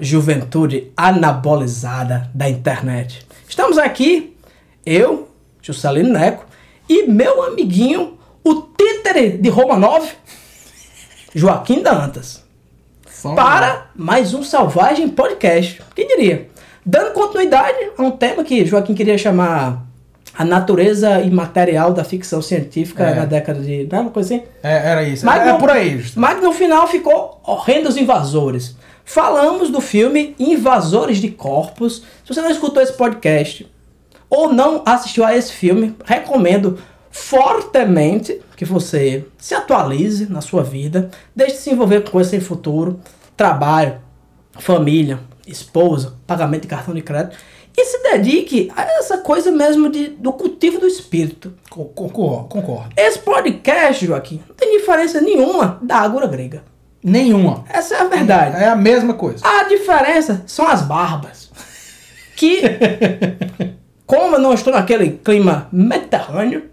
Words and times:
Juventude 0.00 0.90
anabolizada 0.96 2.30
da 2.34 2.48
internet. 2.48 3.26
Estamos 3.48 3.78
aqui, 3.78 4.36
eu, 4.84 5.28
Juscelino 5.60 6.12
Neco, 6.12 6.44
e 6.88 7.06
meu 7.06 7.42
amiguinho, 7.42 8.18
o 8.42 8.54
títere 8.76 9.30
de 9.38 9.48
Romanov, 9.48 10.08
Joaquim 11.34 11.82
Dantas, 11.82 12.42
para 13.36 13.88
mais 13.94 14.32
um 14.34 14.42
Selvagem 14.42 15.08
Podcast. 15.08 15.82
Quem 15.94 16.06
diria? 16.08 16.48
Dando 16.84 17.12
continuidade 17.12 17.78
a 17.96 18.02
um 18.02 18.10
tema 18.10 18.42
que 18.42 18.64
Joaquim 18.64 18.94
queria 18.94 19.18
chamar 19.18 19.84
a 20.36 20.44
natureza 20.44 21.20
imaterial 21.20 21.92
da 21.92 22.02
ficção 22.04 22.40
científica 22.40 23.02
É. 23.04 23.14
na 23.14 23.24
década 23.26 23.60
de. 23.60 23.86
Não 23.90 23.98
é 23.98 24.00
uma 24.02 24.10
coisa 24.10 24.34
assim? 24.34 24.44
É, 24.62 24.90
era 24.90 25.02
isso. 25.02 25.26
Mas 25.26 25.46
é 25.46 25.52
por 25.58 25.68
aí. 25.70 26.02
Mas 26.16 26.40
no 26.42 26.52
final 26.52 26.86
ficou 26.88 27.40
Horrendos 27.44 27.96
Invasores. 27.98 28.74
Falamos 29.04 29.70
do 29.70 29.80
filme 29.80 30.34
Invasores 30.38 31.18
de 31.18 31.30
Corpos. 31.30 32.02
Se 32.24 32.32
você 32.32 32.40
não 32.40 32.50
escutou 32.50 32.82
esse 32.82 32.92
podcast 32.92 33.68
ou 34.28 34.52
não 34.52 34.82
assistiu 34.86 35.24
a 35.24 35.36
esse 35.36 35.52
filme, 35.52 35.96
recomendo 36.04 36.78
fortemente 37.10 38.40
que 38.56 38.64
você 38.64 39.24
se 39.38 39.54
atualize 39.54 40.30
na 40.30 40.40
sua 40.40 40.62
vida, 40.62 41.10
deixe 41.34 41.54
de 41.54 41.60
se 41.62 41.70
envolver 41.70 42.02
com 42.02 42.10
coisas 42.10 42.30
sem 42.30 42.40
futuro, 42.40 43.00
trabalho, 43.36 44.00
família, 44.58 45.18
esposa, 45.46 46.14
pagamento 46.26 46.62
de 46.62 46.68
cartão 46.68 46.94
de 46.94 47.02
crédito 47.02 47.36
e 47.76 47.84
se 47.84 48.02
dedique 48.02 48.70
a 48.76 48.82
essa 48.82 49.18
coisa 49.18 49.50
mesmo 49.50 49.88
de, 49.88 50.08
do 50.08 50.32
cultivo 50.32 50.78
do 50.78 50.86
espírito. 50.86 51.54
Co- 51.70 51.84
Concordo, 51.86 52.48
concordo. 52.48 52.90
Esse 52.96 53.18
podcast, 53.20 54.04
Joaquim, 54.06 54.40
não 54.48 54.54
tem 54.54 54.78
diferença 54.78 55.20
nenhuma 55.20 55.78
da 55.82 55.96
Ágora 55.96 56.26
Grega. 56.26 56.62
Nenhuma. 57.02 57.64
Essa 57.68 57.94
é 57.94 58.00
a 58.00 58.04
verdade. 58.04 58.56
É 58.56 58.68
a 58.68 58.76
mesma 58.76 59.14
coisa. 59.14 59.46
A 59.46 59.64
diferença 59.64 60.42
são 60.46 60.66
as 60.66 60.82
barbas. 60.82 61.50
Que, 62.36 62.62
como 64.06 64.36
eu 64.36 64.40
não 64.40 64.52
estou 64.52 64.72
naquele 64.72 65.10
clima 65.10 65.68
mediterrâneo, 65.72 66.64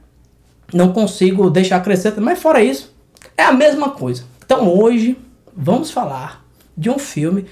não 0.74 0.92
consigo 0.92 1.50
deixar 1.50 1.82
crescer. 1.82 2.14
Mas 2.20 2.40
fora 2.40 2.62
isso, 2.62 2.94
é 3.38 3.44
a 3.44 3.52
mesma 3.52 3.92
coisa. 3.92 4.24
Então 4.46 4.68
hoje, 4.68 5.18
vamos 5.56 5.92
falar 5.92 6.46
de 6.78 6.90
um 6.90 7.00
filme 7.00 7.46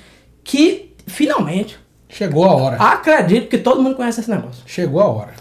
que, 0.43 0.93
finalmente, 1.07 1.79
Chegou 2.07 2.45
a 2.45 2.55
hora. 2.55 2.77
acredito 2.77 3.49
que 3.49 3.57
todo 3.57 3.81
mundo 3.81 3.95
conhece 3.95 4.21
esse 4.21 4.29
negócio. 4.29 4.63
Chegou 4.65 5.01
a 5.01 5.07
hora. 5.07 5.33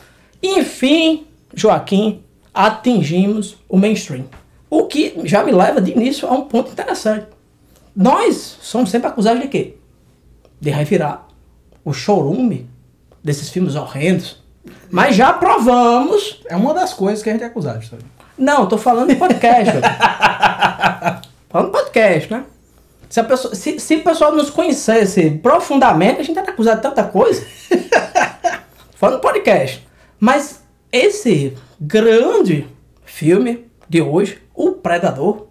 Enfim, 0.42 1.26
Joaquim, 1.54 2.22
atingimos 2.52 3.56
o 3.68 3.76
mainstream. 3.76 4.24
O 4.74 4.88
que 4.88 5.14
já 5.22 5.44
me 5.44 5.52
leva 5.52 5.80
de 5.80 5.92
início 5.92 6.26
a 6.26 6.32
um 6.32 6.46
ponto 6.46 6.72
interessante. 6.72 7.28
Nós 7.94 8.58
somos 8.60 8.90
sempre 8.90 9.06
acusados 9.06 9.40
de 9.40 9.46
quê? 9.46 9.76
De 10.60 10.68
revirar 10.68 11.28
o 11.84 11.92
showroom 11.92 12.64
desses 13.22 13.48
filmes 13.50 13.76
horrendos. 13.76 14.42
Mas 14.90 15.14
já 15.14 15.32
provamos. 15.32 16.40
É 16.46 16.56
uma 16.56 16.74
das 16.74 16.92
coisas 16.92 17.22
que 17.22 17.30
a 17.30 17.32
gente 17.34 17.44
é 17.44 17.46
acusado. 17.46 17.86
Sabe? 17.86 18.02
Não, 18.36 18.66
tô 18.66 18.76
falando 18.76 19.10
de 19.10 19.14
podcast. 19.14 19.74
falando 21.48 21.66
de 21.66 21.72
podcast, 21.72 22.32
né? 22.32 22.44
Se, 23.08 23.20
a 23.20 23.24
pessoa, 23.24 23.54
se, 23.54 23.78
se 23.78 23.94
o 23.94 24.02
pessoal 24.02 24.34
nos 24.34 24.50
conhecesse 24.50 25.30
profundamente, 25.40 26.20
a 26.20 26.24
gente 26.24 26.36
era 26.36 26.50
acusado 26.50 26.78
de 26.78 26.82
tanta 26.82 27.04
coisa. 27.04 27.46
falando 28.96 29.20
podcast. 29.20 29.86
Mas 30.18 30.64
esse 30.90 31.56
grande 31.80 32.66
filme 33.04 33.70
de 33.88 34.02
hoje, 34.02 34.42
O 34.54 34.72
Predador. 34.72 35.46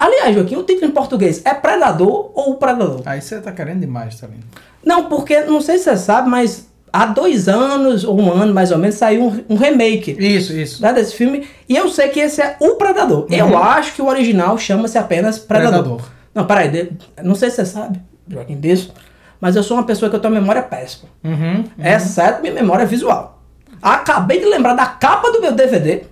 Aliás, 0.00 0.34
Joaquim, 0.34 0.56
o 0.56 0.62
título 0.62 0.86
em 0.86 0.90
português 0.94 1.40
é 1.44 1.54
Predador 1.54 2.30
ou 2.34 2.50
O 2.52 2.54
Predador? 2.56 3.02
Aí 3.06 3.20
você 3.20 3.40
tá 3.40 3.50
querendo 3.52 3.80
demais, 3.80 4.18
tá 4.20 4.26
vendo? 4.26 4.44
Não, 4.84 5.08
porque, 5.08 5.40
não 5.42 5.60
sei 5.60 5.78
se 5.78 5.84
você 5.84 5.96
sabe, 5.96 6.28
mas 6.28 6.68
há 6.92 7.06
dois 7.06 7.48
anos, 7.48 8.04
ou 8.04 8.20
um 8.20 8.30
ano 8.32 8.52
mais 8.52 8.70
ou 8.70 8.78
menos, 8.78 8.96
saiu 8.96 9.24
um, 9.24 9.44
um 9.50 9.56
remake 9.56 10.12
Isso, 10.18 10.52
isso. 10.52 10.82
né, 10.82 10.92
desse 10.92 11.14
filme. 11.14 11.46
E 11.68 11.76
eu 11.76 11.88
sei 11.88 12.08
que 12.08 12.20
esse 12.20 12.40
é 12.42 12.56
o 12.60 12.74
Predador. 12.76 13.26
Uhum. 13.30 13.34
Eu 13.36 13.56
acho 13.58 13.94
que 13.94 14.02
o 14.02 14.06
original 14.08 14.56
chama-se 14.58 14.98
apenas 14.98 15.38
Predador. 15.38 15.82
Predador. 15.82 16.08
Não, 16.34 16.44
peraí, 16.46 16.68
de- 16.68 16.92
não 17.22 17.34
sei 17.34 17.50
se 17.50 17.56
você 17.56 17.66
sabe, 17.66 18.00
Joaquim, 18.28 18.58
disso, 18.58 18.92
mas 19.40 19.56
eu 19.56 19.62
sou 19.62 19.76
uma 19.76 19.84
pessoa 19.84 20.08
que 20.10 20.16
eu 20.16 20.20
tenho 20.20 20.34
memória 20.34 20.62
péssima. 20.62 21.08
Uhum. 21.24 21.64
Exceto 21.78 22.40
minha 22.42 22.54
memória 22.54 22.84
visual. 22.86 23.42
Acabei 23.80 24.38
de 24.38 24.46
lembrar 24.46 24.74
da 24.74 24.86
capa 24.86 25.30
do 25.32 25.40
meu 25.40 25.52
DVD 25.52 26.04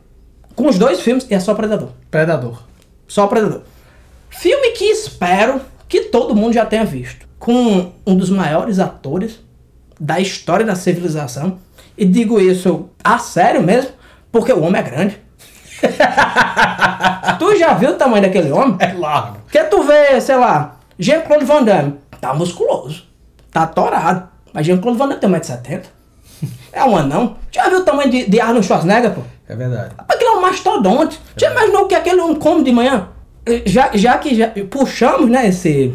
com 0.54 0.68
os 0.68 0.78
dois 0.78 1.00
filmes 1.00 1.26
e 1.30 1.34
é 1.34 1.40
só 1.40 1.54
Predador. 1.54 1.90
Predador. 2.10 2.62
Só 3.06 3.26
Predador. 3.26 3.62
Filme 4.28 4.70
que 4.70 4.84
espero 4.84 5.60
que 5.88 6.02
todo 6.02 6.34
mundo 6.34 6.52
já 6.52 6.64
tenha 6.64 6.84
visto. 6.84 7.26
Com 7.38 7.92
um 8.06 8.16
dos 8.16 8.30
maiores 8.30 8.78
atores 8.78 9.40
da 9.98 10.20
história 10.20 10.64
da 10.64 10.74
civilização. 10.74 11.58
E 11.96 12.04
digo 12.04 12.40
isso 12.40 12.88
a 13.02 13.18
sério 13.18 13.62
mesmo, 13.62 13.90
porque 14.32 14.52
o 14.52 14.62
homem 14.62 14.80
é 14.80 14.84
grande. 14.84 15.18
tu 17.38 17.56
já 17.56 17.74
viu 17.74 17.90
o 17.90 17.94
tamanho 17.94 18.22
daquele 18.22 18.50
homem? 18.52 18.76
É 18.78 18.92
largo. 18.92 19.38
Porque 19.40 19.62
tu 19.64 19.82
vê, 19.82 20.20
sei 20.20 20.36
lá, 20.36 20.76
Jean-Claude 20.98 21.44
Van 21.44 21.62
Damme, 21.62 21.94
tá 22.20 22.32
musculoso, 22.34 23.04
tá 23.50 23.66
torado. 23.66 24.28
Mas 24.52 24.66
Jean-Claude 24.66 24.98
Van 24.98 25.08
Damme 25.08 25.20
tem 25.20 25.30
1,70m. 25.30 25.84
É 26.72 26.84
um 26.84 26.96
anão. 26.96 27.36
Já 27.50 27.68
viu 27.68 27.80
o 27.80 27.84
tamanho 27.84 28.10
de, 28.10 28.30
de 28.30 28.40
Arnold 28.40 28.66
Schwarzenegger, 28.66 29.12
pô? 29.12 29.22
É 29.50 29.56
verdade. 29.56 29.94
Aquilo 30.08 30.30
é 30.30 30.36
um 30.36 30.40
mastodonte. 30.42 31.18
Já 31.36 31.50
imaginou 31.50 31.82
o 31.82 31.88
que 31.88 31.94
aquele 31.94 32.20
homem 32.20 32.36
come 32.36 32.62
de 32.62 32.70
manhã? 32.70 33.08
Eh, 33.44 33.62
Já, 33.66 33.90
já 33.94 34.16
que 34.18 34.34
já 34.34 34.48
puxamos, 34.70 35.28
né, 35.28 35.48
esse, 35.48 35.92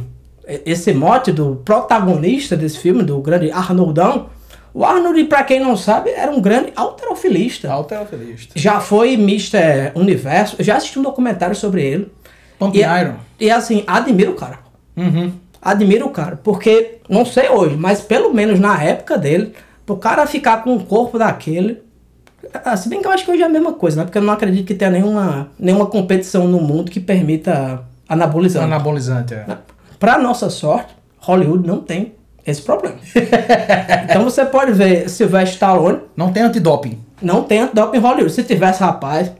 esse 0.65 0.93
mote 0.93 1.31
do 1.31 1.61
protagonista 1.63 2.57
desse 2.57 2.77
filme, 2.79 3.01
do 3.03 3.19
grande 3.19 3.49
Arnoldão. 3.51 4.27
O 4.73 4.83
Arnold, 4.83 5.23
pra 5.25 5.41
quem 5.43 5.61
não 5.61 5.77
sabe, 5.77 6.09
era 6.09 6.29
um 6.29 6.41
grande 6.41 6.73
alterofilista. 6.75 7.71
Alterofilista. 7.71 8.53
Já 8.59 8.81
foi 8.81 9.13
Mr. 9.13 9.93
Universo. 9.95 10.57
Já 10.59 10.75
assisti 10.75 10.99
um 10.99 11.03
documentário 11.03 11.55
sobre 11.55 11.81
ele. 11.81 12.11
Pump 12.59 12.75
E, 12.77 12.81
Iron. 12.81 13.15
e 13.39 13.49
assim, 13.49 13.83
admiro 13.87 14.31
o 14.31 14.35
cara. 14.35 14.59
Uhum. 14.97 15.31
Admiro 15.61 16.07
o 16.07 16.09
cara. 16.09 16.37
Porque, 16.43 16.97
não 17.09 17.23
sei 17.25 17.47
hoje, 17.49 17.77
mas 17.77 18.01
pelo 18.01 18.33
menos 18.33 18.59
na 18.59 18.83
época 18.83 19.17
dele, 19.17 19.53
pro 19.85 19.95
cara 19.95 20.27
ficar 20.27 20.61
com 20.63 20.75
o 20.75 20.83
corpo 20.85 21.17
daquele. 21.17 21.81
Ah, 22.53 22.75
Se 22.77 22.89
bem 22.89 23.01
que 23.01 23.07
eu 23.07 23.11
acho 23.11 23.25
que 23.25 23.31
hoje 23.31 23.41
é 23.41 23.45
a 23.45 23.49
mesma 23.49 23.73
coisa, 23.73 23.97
né? 23.97 24.03
Porque 24.03 24.17
eu 24.17 24.21
não 24.21 24.33
acredito 24.33 24.65
que 24.65 24.73
tenha 24.73 24.91
nenhuma, 24.91 25.49
nenhuma 25.59 25.85
competição 25.85 26.47
no 26.47 26.59
mundo 26.59 26.91
que 26.91 26.99
permita 26.99 27.81
anabolizante. 28.07 28.65
Anabolizante, 28.65 29.33
é. 29.33 29.45
Pra 29.99 30.17
nossa 30.17 30.49
sorte, 30.49 30.93
Hollywood 31.19 31.67
não 31.67 31.79
tem 31.79 32.13
esse 32.45 32.61
problema. 32.61 32.95
então 34.09 34.23
você 34.23 34.45
pode 34.45 34.71
ver 34.73 35.09
Sylvester 35.09 35.53
Stallone, 35.53 35.99
Não 36.15 36.31
tem 36.31 36.43
antidoping. 36.43 36.99
não 37.21 37.43
tem 37.43 37.59
antidoping 37.59 37.97
em 37.97 38.01
Hollywood. 38.01 38.31
Se 38.31 38.43
tivesse, 38.43 38.81
rapaz, 38.81 39.31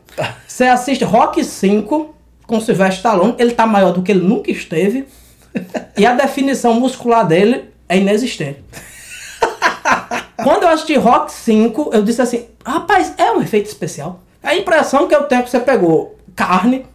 você 0.47 0.63
assiste 0.65 1.03
Rock 1.03 1.43
5 1.43 2.15
com 2.47 2.59
Sylvester 2.59 2.97
Stallone, 2.97 3.35
ele 3.37 3.51
tá 3.51 3.67
maior 3.67 3.91
do 3.91 4.01
que 4.01 4.11
ele 4.11 4.25
nunca 4.25 4.49
esteve. 4.51 5.05
e 5.97 6.05
a 6.05 6.13
definição 6.13 6.73
muscular 6.79 7.25
dele 7.27 7.65
é 7.87 7.97
inexistente. 7.97 8.59
Quando 10.45 10.61
eu 10.61 10.69
assisti 10.69 10.95
Rock 10.95 11.31
5, 11.31 11.89
eu 11.91 12.03
disse 12.03 12.21
assim: 12.21 12.45
rapaz, 12.63 13.15
é 13.17 13.31
um 13.31 13.41
efeito 13.41 13.65
especial. 13.65 14.19
A 14.43 14.55
impressão 14.55 15.07
que 15.07 15.15
eu 15.15 15.23
tenho 15.23 15.39
é 15.39 15.43
que 15.43 15.49
você 15.49 15.59
pegou 15.59 16.19
carne, 16.35 16.85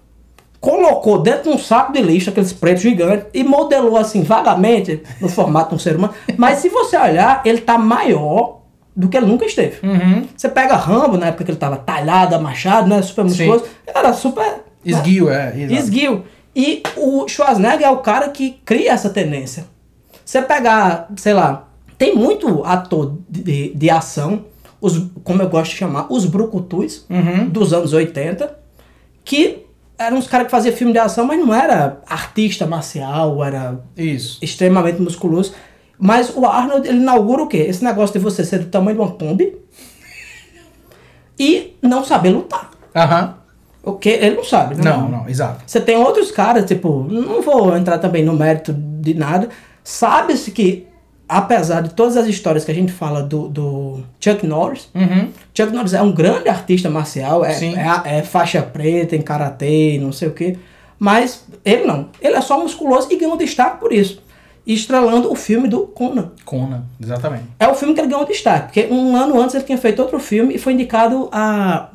colocou 0.61 1.19
dentro 1.19 1.51
de 1.51 1.57
um 1.57 1.59
saco 1.59 1.93
de 1.93 2.01
lixo, 2.01 2.31
aqueles 2.31 2.53
pretos 2.53 2.81
gigantes, 2.81 3.27
e 3.35 3.43
modelou 3.43 3.97
assim 3.97 4.23
vagamente 4.23 5.03
no 5.21 5.29
formato 5.29 5.71
de 5.71 5.75
um 5.75 5.79
ser 5.81 5.97
humano. 5.97 6.15
Mas 6.37 6.59
se 6.59 6.69
você 6.69 6.97
olhar, 6.97 7.43
ele 7.45 7.61
tá 7.61 7.77
maior 7.77 8.61
do 8.95 9.09
que 9.09 9.17
ele 9.17 9.27
nunca 9.27 9.45
esteve. 9.45 9.85
Uhum. 9.85 10.29
Você 10.37 10.49
pega 10.49 10.77
Rambo, 10.77 11.17
na 11.17 11.27
época 11.27 11.43
que 11.43 11.51
ele 11.51 11.59
tava 11.59 11.77
talhado, 11.77 12.37
amachado, 12.37 12.89
né? 12.89 13.03
Super 13.03 13.25
musculoso. 13.25 13.65
Era 13.85 14.13
super. 14.13 14.63
Esguio, 14.85 15.29
é. 15.29 15.53
exato. 15.57 15.75
Esguio. 15.75 16.25
E 16.55 16.85
o 16.97 17.27
Schwarzenegger 17.27 17.89
é 17.89 17.91
o 17.91 17.97
cara 17.97 18.29
que 18.29 18.61
cria 18.65 18.93
essa 18.93 19.11
tendência. 19.11 19.67
Você 20.25 20.41
pegar, 20.41 21.09
sei 21.17 21.35
lá, 21.35 21.70
tem 22.01 22.17
muito 22.17 22.65
ator 22.65 23.19
de, 23.29 23.75
de, 23.75 23.91
ação, 23.91 24.47
os, 24.81 24.97
como 25.23 25.43
eu 25.43 25.51
gosto 25.51 25.73
de 25.73 25.77
chamar, 25.77 26.07
os 26.11 26.25
brucutus 26.25 27.05
Uhum. 27.11 27.47
dos 27.51 27.75
anos 27.75 27.93
80, 27.93 28.57
que 29.23 29.67
eram 29.99 30.17
uns 30.17 30.27
caras 30.27 30.47
que 30.47 30.51
faziam 30.51 30.75
filme 30.75 30.95
de 30.95 30.99
ação, 30.99 31.27
mas 31.27 31.39
não 31.39 31.55
era 31.55 32.01
artista 32.07 32.67
marcial, 32.67 33.45
era 33.45 33.79
Isso. 33.95 34.39
extremamente 34.41 34.99
musculoso. 35.03 35.53
Mas 35.99 36.35
o 36.35 36.47
Arnold, 36.47 36.89
ele 36.89 37.01
inaugura 37.01 37.43
o 37.43 37.47
quê? 37.47 37.59
Esse 37.59 37.85
negócio 37.85 38.15
de 38.19 38.25
você 38.25 38.43
ser 38.47 38.61
do 38.61 38.71
tamanho 38.71 38.97
de 38.97 39.03
uma 39.03 39.11
Kombi 39.13 39.59
e 41.39 41.77
não 41.83 42.03
saber 42.03 42.31
lutar. 42.31 42.71
Aham. 42.97 43.35
O 43.83 43.93
que 43.93 44.09
ele 44.09 44.37
não 44.37 44.45
sabe, 44.45 44.75
né? 44.75 44.83
Não, 44.85 45.07
não, 45.07 45.29
exato. 45.29 45.63
Você 45.67 45.81
tem 45.83 45.97
outros 45.97 46.31
caras, 46.31 46.65
tipo, 46.65 47.07
não 47.11 47.43
vou 47.43 47.77
entrar 47.77 47.99
também 47.99 48.25
no 48.25 48.33
mérito 48.33 48.73
de 48.75 49.13
nada. 49.13 49.51
Sabe-se 49.85 50.51
que, 50.51 50.87
apesar 51.31 51.81
de 51.83 51.91
todas 51.95 52.17
as 52.17 52.27
histórias 52.27 52.65
que 52.65 52.71
a 52.71 52.75
gente 52.75 52.93
fala 52.93 53.23
do, 53.23 53.49
do 53.49 54.01
Chuck 54.19 54.47
Norris, 54.47 54.89
Uhum. 54.95 55.29
Chuck 55.55 55.73
Norris 55.73 55.95
é 55.95 56.03
um 56.03 56.13
grande 56.13 56.49
artista 56.49 56.91
marcial, 56.91 57.45
é, 57.45 57.53
é, 57.53 58.19
é 58.19 58.23
faixa 58.23 58.61
preta 58.63 59.15
em 59.15 59.23
karatê, 59.23 59.99
não 60.01 60.13
sei 60.13 60.29
o 60.29 60.33
quê. 60.33 60.59
Mas 60.99 61.45
ele 61.65 61.85
não. 61.87 62.09
Ele 62.21 62.35
é 62.37 62.41
só 62.41 62.61
musculoso 62.61 63.09
e 63.11 63.17
ganhou 63.17 63.37
destaque 63.37 63.79
por 63.81 63.93
isso. 63.93 64.23
estrelando 64.67 65.33
o 65.33 65.35
filme 65.35 65.67
do 65.69 65.81
Conan. 65.87 66.33
Conan, 66.45 66.83
exatamente. 67.03 67.45
É 67.59 67.67
o 67.67 67.75
filme 67.75 67.95
que 67.95 68.01
ele 68.01 68.09
ganhou 68.09 68.27
destaque, 68.27 68.67
porque 68.67 68.93
um 68.93 69.17
ano 69.17 69.41
antes 69.41 69.55
ele 69.55 69.65
tinha 69.65 69.79
feito 69.79 70.01
outro 70.03 70.19
filme 70.19 70.55
e 70.55 70.59
foi 70.59 70.75
indicado 70.75 71.29
a 71.33 71.89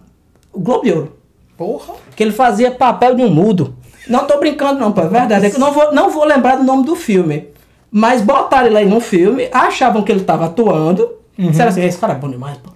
o 0.51 0.59
Globo 0.59 0.83
de 0.85 0.91
Ouro. 0.91 1.17
Porra. 1.57 1.93
Que 2.15 2.23
ele 2.23 2.31
fazia 2.31 2.71
papel 2.71 3.15
de 3.15 3.21
um 3.21 3.29
mudo. 3.29 3.75
Não 4.07 4.25
tô 4.25 4.39
brincando 4.39 4.79
não, 4.79 4.91
pô, 4.91 5.01
é 5.01 5.07
verdade. 5.07 5.45
É 5.45 5.49
que 5.49 5.55
eu 5.55 5.59
não 5.59 5.71
vou, 5.71 5.93
não 5.93 6.09
vou 6.09 6.25
lembrar 6.25 6.55
do 6.57 6.63
nome 6.63 6.85
do 6.85 6.95
filme. 6.95 7.47
Mas 7.97 8.21
botaram 8.21 8.67
ele 8.67 8.77
aí 8.77 8.85
no 8.85 8.99
filme, 8.99 9.47
achavam 9.53 10.03
que 10.03 10.11
ele 10.11 10.25
tava 10.25 10.47
atuando. 10.47 11.13
Disseram 11.37 11.69
assim, 11.69 11.81
esse 11.81 11.97
cara 11.97 12.11
é 12.11 12.17
bom 12.17 12.29
demais, 12.29 12.57
pô. 12.57 12.69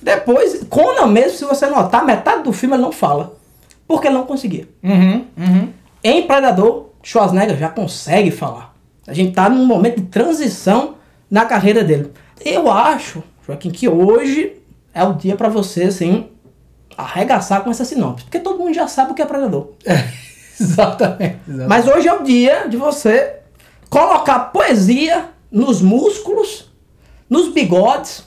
Depois, 0.00 0.64
Conan 0.70 1.08
mesmo, 1.08 1.36
se 1.36 1.44
você 1.44 1.66
notar, 1.66 2.06
metade 2.06 2.44
do 2.44 2.54
filme 2.54 2.74
ele 2.74 2.82
não 2.82 2.90
fala. 2.90 3.36
Porque 3.86 4.06
ele 4.06 4.14
não 4.14 4.24
conseguia. 4.24 4.66
Uhum, 4.82 5.26
uhum. 5.36 5.68
Em 6.02 6.26
Predador, 6.26 6.86
Schwarzenegger 7.02 7.58
já 7.58 7.68
consegue 7.68 8.30
falar. 8.30 8.74
A 9.06 9.12
gente 9.12 9.34
tá 9.34 9.46
num 9.50 9.66
momento 9.66 10.00
de 10.00 10.06
transição 10.06 10.94
na 11.30 11.44
carreira 11.44 11.84
dele. 11.84 12.10
Eu 12.42 12.70
acho, 12.70 13.22
Joaquim, 13.46 13.70
que 13.70 13.86
hoje 13.86 14.54
é 14.94 15.04
o 15.04 15.12
dia 15.12 15.36
pra 15.36 15.50
você, 15.50 15.82
assim, 15.82 16.28
arregaçar 16.96 17.62
com 17.62 17.70
essa 17.70 17.84
sinopse. 17.84 18.24
Porque 18.24 18.38
todo 18.38 18.58
mundo 18.58 18.72
já 18.72 18.88
sabe 18.88 19.12
o 19.12 19.14
que 19.14 19.20
é 19.20 19.26
Predador. 19.26 19.72
É, 19.84 20.02
exatamente. 20.58 21.40
exatamente. 21.46 21.68
Mas 21.68 21.86
hoje 21.86 22.08
é 22.08 22.14
o 22.14 22.22
dia 22.22 22.66
de 22.70 22.78
você 22.78 23.41
colocar 23.92 24.50
poesia 24.54 25.26
nos 25.50 25.82
músculos, 25.82 26.72
nos 27.28 27.52
bigodes 27.52 28.24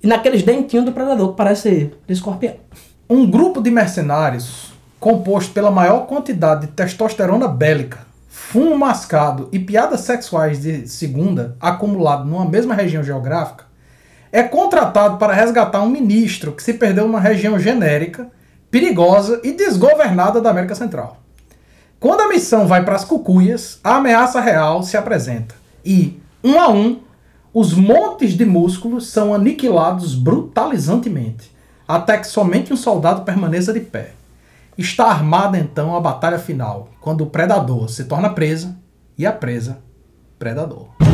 e 0.00 0.06
naqueles 0.06 0.44
dentinhos 0.44 0.84
do 0.84 0.92
Predador, 0.92 1.30
que 1.30 1.36
parece 1.36 1.92
de 2.06 2.12
escorpião. 2.12 2.54
Um 3.10 3.28
grupo 3.28 3.60
de 3.60 3.68
mercenários 3.68 4.72
composto 5.00 5.52
pela 5.52 5.72
maior 5.72 6.06
quantidade 6.06 6.66
de 6.68 6.72
testosterona 6.72 7.48
bélica, 7.48 8.06
fumo 8.28 8.78
mascado 8.78 9.48
e 9.50 9.58
piadas 9.58 10.02
sexuais 10.02 10.62
de 10.62 10.86
segunda 10.86 11.56
acumulado 11.60 12.24
numa 12.24 12.44
mesma 12.44 12.72
região 12.72 13.02
geográfica 13.02 13.66
é 14.30 14.44
contratado 14.44 15.16
para 15.16 15.32
resgatar 15.32 15.82
um 15.82 15.90
ministro 15.90 16.52
que 16.52 16.62
se 16.62 16.74
perdeu 16.74 17.08
numa 17.08 17.18
região 17.18 17.58
genérica, 17.58 18.28
perigosa 18.70 19.40
e 19.42 19.50
desgovernada 19.50 20.40
da 20.40 20.50
América 20.50 20.76
Central. 20.76 21.16
Quando 22.00 22.20
a 22.20 22.28
missão 22.28 22.64
vai 22.64 22.84
para 22.84 22.94
as 22.94 23.04
cucuias, 23.04 23.80
a 23.82 23.96
ameaça 23.96 24.40
real 24.40 24.84
se 24.84 24.96
apresenta 24.96 25.56
e, 25.84 26.20
um 26.44 26.60
a 26.60 26.68
um, 26.68 27.00
os 27.52 27.74
montes 27.74 28.34
de 28.34 28.44
músculos 28.44 29.08
são 29.08 29.34
aniquilados 29.34 30.14
brutalizantemente, 30.14 31.50
até 31.88 32.16
que 32.16 32.28
somente 32.28 32.72
um 32.72 32.76
soldado 32.76 33.22
permaneça 33.22 33.72
de 33.72 33.80
pé. 33.80 34.12
Está 34.76 35.06
armada 35.06 35.58
então 35.58 35.96
a 35.96 36.00
batalha 36.00 36.38
final, 36.38 36.88
quando 37.00 37.22
o 37.22 37.30
predador 37.30 37.88
se 37.88 38.04
torna 38.04 38.30
presa 38.30 38.76
e 39.16 39.26
a 39.26 39.32
presa, 39.32 39.80
predador. 40.38 41.07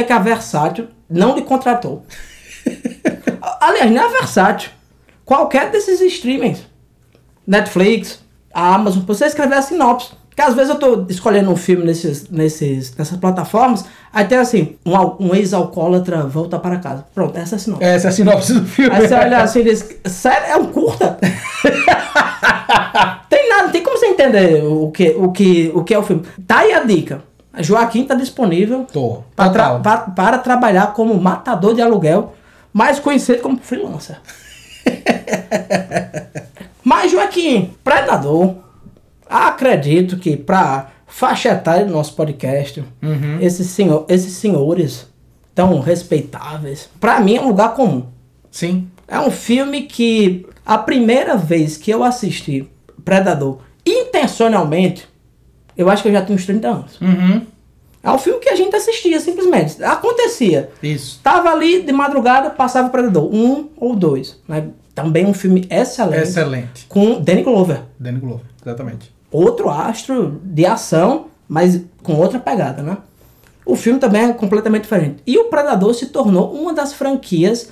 Porque 0.00 0.04
que 0.04 0.12
a 0.12 0.18
Versátil 0.18 0.88
não 1.08 1.34
lhe 1.34 1.42
contratou. 1.42 2.04
Aliás, 3.60 3.92
é 3.92 3.98
a 3.98 4.08
Versátil. 4.08 4.70
Qualquer 5.24 5.70
desses 5.70 6.00
streamings. 6.00 6.60
Netflix, 7.46 8.20
a 8.52 8.74
Amazon, 8.74 9.02
você 9.04 9.26
escrever 9.26 9.56
a 9.56 9.62
sinopse. 9.62 10.10
Porque 10.28 10.42
às 10.42 10.54
vezes 10.54 10.70
eu 10.70 10.78
tô 10.78 11.06
escolhendo 11.08 11.50
um 11.50 11.56
filme 11.56 11.84
nesses, 11.84 12.28
nesses, 12.30 12.96
nessas 12.96 13.18
plataformas, 13.18 13.84
aí 14.12 14.24
tem 14.24 14.38
assim, 14.38 14.76
um, 14.86 15.26
um 15.26 15.34
ex-alcoólatra 15.34 16.24
volta 16.24 16.58
para 16.58 16.78
casa. 16.78 17.04
Pronto, 17.12 17.36
essa 17.36 17.54
é 17.54 17.56
a 17.56 17.58
sinopse. 17.58 17.84
Essa 17.84 18.06
é 18.06 18.10
a 18.10 18.12
sinopse 18.12 18.54
do 18.54 18.64
filme. 18.64 18.94
Aí 18.94 19.08
você 19.08 19.14
olha 19.14 19.42
assim 19.42 19.60
e 19.60 19.64
diz, 19.64 19.96
sério, 20.06 20.46
é 20.46 20.56
um 20.56 20.66
curta? 20.66 21.18
tem 23.28 23.48
nada, 23.48 23.64
não 23.64 23.70
tem 23.70 23.82
como 23.82 23.98
você 23.98 24.06
entender 24.06 24.64
o 24.64 24.90
que, 24.90 25.10
o 25.10 25.32
que, 25.32 25.72
o 25.74 25.84
que 25.84 25.92
é 25.92 25.98
o 25.98 26.02
filme. 26.02 26.22
Tá 26.46 26.60
aí 26.60 26.72
a 26.72 26.84
dica. 26.84 27.29
Joaquim 27.58 28.04
tá 28.04 28.14
disponível 28.14 28.86
Tô, 28.92 29.22
para, 29.34 29.50
tra- 29.50 29.78
pa- 29.80 29.98
para 30.14 30.38
trabalhar 30.38 30.92
como 30.92 31.20
matador 31.20 31.74
de 31.74 31.82
aluguel, 31.82 32.34
mais 32.72 33.00
conhecido 33.00 33.42
como 33.42 33.58
freelancer. 33.58 34.18
Mas, 36.82 37.10
Joaquim, 37.12 37.72
Predador, 37.84 38.54
acredito 39.28 40.16
que 40.16 40.36
para 40.36 40.90
faixa 41.06 41.50
etária 41.50 41.84
do 41.84 41.92
nosso 41.92 42.14
podcast, 42.14 42.82
Uhum. 43.02 43.38
esses, 43.40 43.66
senhor, 43.68 44.04
esses 44.08 44.32
senhores 44.34 45.06
tão 45.54 45.80
respeitáveis, 45.80 46.88
para 47.00 47.20
mim 47.20 47.36
é 47.36 47.40
um 47.42 47.48
lugar 47.48 47.74
comum. 47.74 48.06
Sim. 48.50 48.88
É 49.06 49.18
um 49.18 49.30
filme 49.30 49.82
que 49.82 50.46
a 50.64 50.78
primeira 50.78 51.36
vez 51.36 51.76
que 51.76 51.90
eu 51.90 52.02
assisti 52.04 52.68
Predador 53.04 53.58
intencionalmente, 53.84 55.08
eu 55.80 55.88
acho 55.90 56.02
que 56.02 56.08
eu 56.08 56.12
já 56.12 56.22
tinha 56.22 56.36
uns 56.36 56.46
30 56.46 56.68
anos. 56.68 57.00
Uhum. 57.00 57.46
É 58.02 58.10
um 58.10 58.18
filme 58.18 58.40
que 58.40 58.48
a 58.48 58.56
gente 58.56 58.74
assistia 58.74 59.20
simplesmente. 59.20 59.82
Acontecia. 59.82 60.70
Isso. 60.82 61.20
Tava 61.22 61.50
ali 61.50 61.82
de 61.82 61.92
madrugada, 61.92 62.50
passava 62.50 62.88
o 62.88 62.90
Predador. 62.90 63.32
Um 63.32 63.68
ou 63.76 63.94
dois. 63.94 64.38
Né? 64.48 64.68
Também 64.94 65.26
um 65.26 65.34
filme 65.34 65.66
excelente. 65.70 66.22
Excelente. 66.22 66.86
Com 66.88 67.20
Danny 67.20 67.42
Glover. 67.42 67.82
Danny 67.98 68.18
Glover, 68.18 68.46
exatamente. 68.64 69.12
Outro 69.30 69.68
astro 69.68 70.40
de 70.42 70.66
ação, 70.66 71.26
mas 71.48 71.80
com 72.02 72.14
outra 72.14 72.38
pegada, 72.38 72.82
né? 72.82 72.98
O 73.64 73.76
filme 73.76 74.00
também 74.00 74.22
é 74.22 74.32
completamente 74.32 74.82
diferente. 74.82 75.22
E 75.26 75.38
o 75.38 75.44
Predador 75.44 75.94
se 75.94 76.06
tornou 76.06 76.52
uma 76.52 76.72
das 76.72 76.92
franquias 76.92 77.70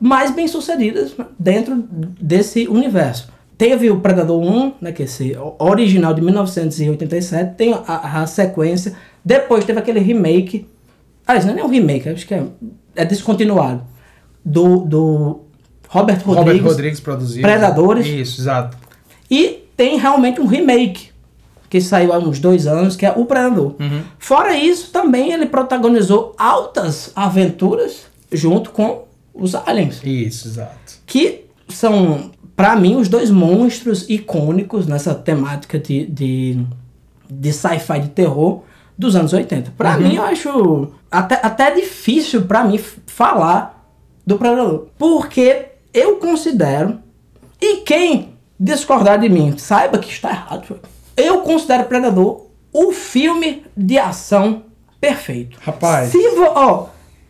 mais 0.00 0.30
bem 0.30 0.46
sucedidas 0.46 1.16
né, 1.16 1.24
dentro 1.38 1.84
desse 2.20 2.68
universo. 2.68 3.28
Teve 3.58 3.90
o 3.90 4.00
Predador 4.00 4.40
1, 4.40 4.72
né, 4.80 4.92
que 4.92 5.02
é 5.02 5.04
esse 5.04 5.36
original 5.58 6.14
de 6.14 6.22
1987, 6.22 7.56
tem 7.56 7.74
a, 7.74 8.22
a 8.22 8.26
sequência, 8.26 8.94
depois 9.24 9.64
teve 9.64 9.80
aquele 9.80 9.98
remake, 9.98 10.66
aliás, 11.26 11.44
não 11.44 11.52
é 11.52 11.56
nem 11.56 11.64
um 11.64 11.68
remake, 11.68 12.08
acho 12.08 12.24
que 12.26 12.34
é, 12.34 12.44
é 12.94 13.04
descontinuado, 13.04 13.82
do, 14.44 14.78
do 14.84 15.40
Robert 15.88 16.22
Rodrigues, 16.24 16.60
Robert 16.60 16.62
Rodrigues 16.62 17.00
produziu. 17.00 17.42
Predadores. 17.42 18.06
Isso, 18.06 18.40
exato. 18.40 18.76
e 19.28 19.64
tem 19.76 19.98
realmente 19.98 20.40
um 20.40 20.46
remake, 20.46 21.10
que 21.68 21.80
saiu 21.80 22.12
há 22.12 22.18
uns 22.18 22.38
dois 22.38 22.66
anos, 22.66 22.96
que 22.96 23.04
é 23.04 23.12
O 23.12 23.26
Predador. 23.26 23.74
Fora 24.18 24.56
isso, 24.56 24.90
também 24.90 25.32
ele 25.32 25.46
protagonizou 25.46 26.34
altas 26.38 27.12
aventuras 27.14 28.06
junto 28.32 28.70
com 28.70 29.04
os 29.34 29.54
aliens, 29.54 30.00
Isso, 30.02 30.48
exato. 30.48 30.98
que 31.06 31.44
são, 31.68 32.30
pra 32.58 32.74
mim, 32.74 32.96
os 32.96 33.08
dois 33.08 33.30
monstros 33.30 34.10
icônicos 34.10 34.84
nessa 34.84 35.14
temática 35.14 35.78
de, 35.78 36.06
de, 36.06 36.66
de 37.30 37.52
sci-fi 37.52 38.00
de 38.00 38.08
terror 38.08 38.64
dos 38.98 39.14
anos 39.14 39.32
80. 39.32 39.74
Pra 39.78 39.96
mim, 39.96 40.16
eu 40.16 40.24
acho 40.24 40.92
até, 41.08 41.36
até 41.40 41.72
difícil 41.72 42.46
pra 42.46 42.64
mim 42.64 42.76
falar 43.06 43.88
do 44.26 44.36
Predador. 44.36 44.88
Porque 44.98 45.66
eu 45.94 46.16
considero, 46.16 46.98
e 47.62 47.76
quem 47.76 48.34
discordar 48.58 49.20
de 49.20 49.28
mim, 49.28 49.56
saiba 49.56 49.96
que 49.98 50.10
está 50.10 50.30
errado. 50.30 50.80
Eu 51.16 51.42
considero 51.42 51.84
Predador 51.84 52.46
o 52.72 52.90
filme 52.90 53.62
de 53.76 54.00
ação 54.00 54.64
perfeito. 55.00 55.56
Rapaz. 55.62 56.10
Se 56.10 56.30
vo, 56.30 56.46
ó, 56.56 56.86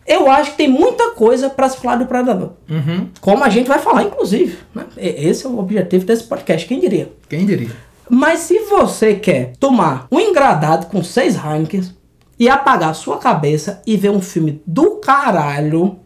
eu 0.08 0.30
acho 0.30 0.52
que 0.52 0.56
tem 0.56 0.68
muita 0.68 1.10
coisa 1.10 1.50
pra 1.50 1.68
se 1.68 1.76
falar 1.76 1.96
do 1.96 2.06
Predador. 2.06 2.52
Uhum. 2.68 3.08
Como 3.20 3.44
a 3.44 3.50
gente 3.50 3.68
vai 3.68 3.78
falar, 3.78 4.04
inclusive. 4.04 4.58
Né? 4.74 4.86
Esse 4.96 5.44
é 5.44 5.48
o 5.48 5.58
objetivo 5.58 6.06
desse 6.06 6.24
podcast, 6.24 6.66
quem 6.66 6.80
diria? 6.80 7.12
Quem 7.28 7.44
diria? 7.44 7.70
Mas 8.08 8.40
se 8.40 8.60
você 8.60 9.14
quer 9.14 9.52
tomar 9.60 10.08
um 10.10 10.18
engradado 10.18 10.86
com 10.86 11.04
seis 11.04 11.36
Heineken 11.36 11.82
e 12.38 12.48
apagar 12.48 12.90
a 12.90 12.94
sua 12.94 13.18
cabeça 13.18 13.82
e 13.86 13.98
ver 13.98 14.10
um 14.10 14.22
filme 14.22 14.62
do 14.66 14.92
caralho, 14.92 15.98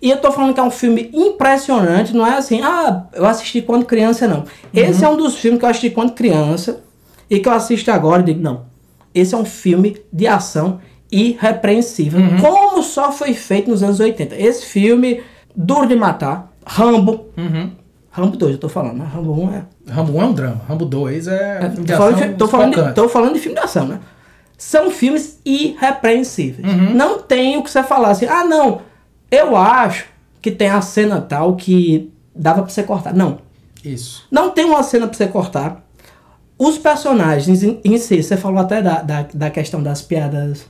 e 0.00 0.10
eu 0.10 0.18
tô 0.18 0.30
falando 0.30 0.54
que 0.54 0.60
é 0.60 0.62
um 0.62 0.70
filme 0.70 1.10
impressionante, 1.12 2.14
não 2.14 2.26
é 2.26 2.36
assim, 2.36 2.60
ah, 2.62 3.06
eu 3.12 3.24
assisti 3.24 3.60
quando 3.60 3.84
criança, 3.84 4.28
não. 4.28 4.44
Esse 4.72 5.04
é 5.04 5.08
um 5.08 5.16
dos 5.16 5.36
filmes 5.36 5.58
que 5.58 5.64
eu 5.64 5.68
assisti 5.70 5.90
quando 5.90 6.12
criança 6.12 6.80
e 7.28 7.40
que 7.40 7.48
eu 7.48 7.52
assisto 7.52 7.90
agora 7.90 8.22
e 8.22 8.26
digo, 8.26 8.40
não, 8.40 8.66
esse 9.14 9.34
é 9.34 9.38
um 9.38 9.44
filme 9.44 9.96
de 10.12 10.26
ação 10.26 10.80
irrepreensível, 11.12 12.20
como 12.40 12.82
só 12.82 13.12
foi 13.12 13.34
feito 13.34 13.70
nos 13.70 13.82
anos 13.82 14.00
80. 14.00 14.34
Esse 14.36 14.64
filme, 14.64 15.22
duro 15.54 15.86
de 15.86 15.94
matar, 15.94 16.50
Rambo. 16.66 17.26
Uhum. 17.36 17.70
Rambo 18.10 18.36
2, 18.36 18.52
eu 18.52 18.58
tô 18.58 18.68
falando, 18.68 18.98
né? 18.98 19.08
Rambo 19.12 19.32
1 19.32 19.54
é. 19.54 19.64
Rambo 19.88 20.12
1 20.18 20.20
é 20.20 20.24
um 20.24 20.32
drama. 20.32 20.60
Rambo 20.68 20.84
2 20.84 21.28
é. 21.28 21.68
de 21.68 21.86
Tô 21.86 21.96
falando, 21.96 22.16
de, 22.16 22.34
tô, 22.34 22.48
falando 22.48 22.74
de, 22.74 22.94
tô 22.94 23.08
falando 23.08 23.34
de 23.34 23.40
filme 23.40 23.58
de 23.58 23.64
ação, 23.64 23.86
né? 23.86 24.00
São 24.58 24.90
filmes 24.90 25.40
irrepreensíveis. 25.44 26.66
Uhum. 26.66 26.94
Não 26.94 27.20
tem 27.20 27.56
o 27.56 27.62
que 27.62 27.70
você 27.70 27.82
falar 27.82 28.10
assim, 28.10 28.26
ah, 28.26 28.44
não, 28.44 28.82
eu 29.30 29.56
acho 29.56 30.06
que 30.40 30.50
tem 30.50 30.68
a 30.68 30.80
cena 30.80 31.20
tal 31.20 31.56
que 31.56 32.12
dava 32.34 32.62
pra 32.62 32.70
você 32.70 32.82
cortar. 32.82 33.14
Não. 33.14 33.38
Isso. 33.84 34.26
Não 34.30 34.50
tem 34.50 34.64
uma 34.64 34.82
cena 34.82 35.06
pra 35.06 35.16
você 35.16 35.26
cortar. 35.26 35.82
Os 36.58 36.78
personagens 36.78 37.62
em, 37.62 37.80
em 37.84 37.98
si, 37.98 38.22
você 38.22 38.36
falou 38.36 38.60
até 38.60 38.80
da, 38.80 39.02
da, 39.02 39.26
da 39.32 39.50
questão 39.50 39.82
das 39.82 40.02
piadas. 40.02 40.66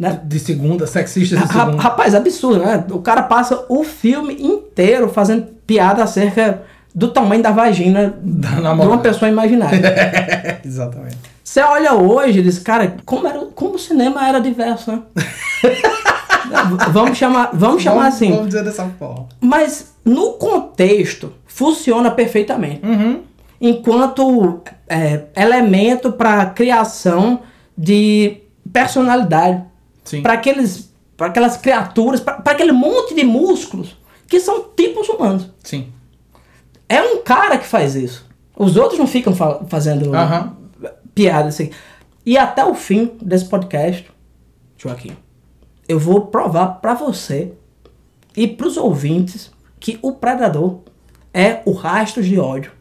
Né? 0.00 0.18
De 0.24 0.38
segunda, 0.40 0.86
sexista 0.86 1.36
de 1.36 1.46
segunda. 1.46 1.76
Rapaz, 1.76 2.14
absurdo, 2.14 2.60
né? 2.64 2.82
O 2.90 3.00
cara 3.00 3.22
passa 3.22 3.66
o 3.68 3.84
filme 3.84 4.34
inteiro 4.42 5.10
fazendo 5.10 5.48
piada 5.66 6.02
acerca 6.02 6.62
do 6.94 7.08
tamanho 7.08 7.42
da 7.42 7.50
vagina 7.50 8.14
Da 8.24 8.48
de 8.48 8.80
uma 8.86 8.96
pessoa 8.98 9.28
imaginária. 9.28 10.58
Exatamente. 10.64 11.18
Você 11.44 11.60
olha 11.60 11.92
hoje 11.92 12.38
e 12.38 12.42
diz, 12.42 12.58
cara, 12.58 12.96
como, 13.04 13.26
era, 13.26 13.40
como 13.54 13.74
o 13.74 13.78
cinema 13.78 14.26
era 14.26 14.40
diverso, 14.40 14.90
né? 14.90 15.02
vamos 16.92 17.18
chamar, 17.18 17.50
vamos 17.52 17.82
chamar 17.82 18.04
Vamos- 18.04 18.14
assim. 18.14 18.30
Vamos 18.30 18.46
dizer 18.46 18.64
dessa 18.64 18.86
forma. 18.98 19.26
Mas 19.38 19.92
no 20.02 20.32
contexto 20.32 21.34
funciona 21.46 22.10
perfeitamente. 22.10 22.80
Uhum. 22.86 23.20
Enquanto 23.60 24.62
é, 24.88 25.24
elemento 25.36 26.10
para 26.10 26.46
criação 26.46 27.40
de 27.76 28.38
personalidade. 28.72 29.68
Para 30.22 30.32
aqueles, 30.34 30.92
para 31.16 31.26
aquelas 31.28 31.56
criaturas, 31.56 32.20
para 32.20 32.36
aquele 32.46 32.72
monte 32.72 33.14
de 33.14 33.24
músculos 33.24 33.96
que 34.26 34.40
são 34.40 34.68
tipos 34.76 35.08
humanos. 35.08 35.48
Sim. 35.62 35.92
É 36.88 37.02
um 37.02 37.22
cara 37.22 37.58
que 37.58 37.66
faz 37.66 37.94
isso. 37.94 38.26
Os 38.56 38.76
outros 38.76 38.98
não 38.98 39.06
ficam 39.06 39.34
fa- 39.34 39.60
fazendo 39.68 40.14
Aham. 40.14 40.56
piada 41.14 41.48
assim. 41.48 41.70
E 42.26 42.36
até 42.36 42.64
o 42.64 42.74
fim 42.74 43.12
desse 43.22 43.46
podcast, 43.46 44.10
Joaquim, 44.76 45.16
eu 45.88 45.98
vou 45.98 46.26
provar 46.26 46.80
pra 46.80 46.94
você 46.94 47.52
e 48.36 48.46
pros 48.46 48.76
ouvintes 48.76 49.50
que 49.78 49.98
o 50.02 50.12
Predador 50.12 50.80
é 51.32 51.62
o 51.64 51.72
rastro 51.72 52.22
de 52.22 52.38
ódio 52.38 52.72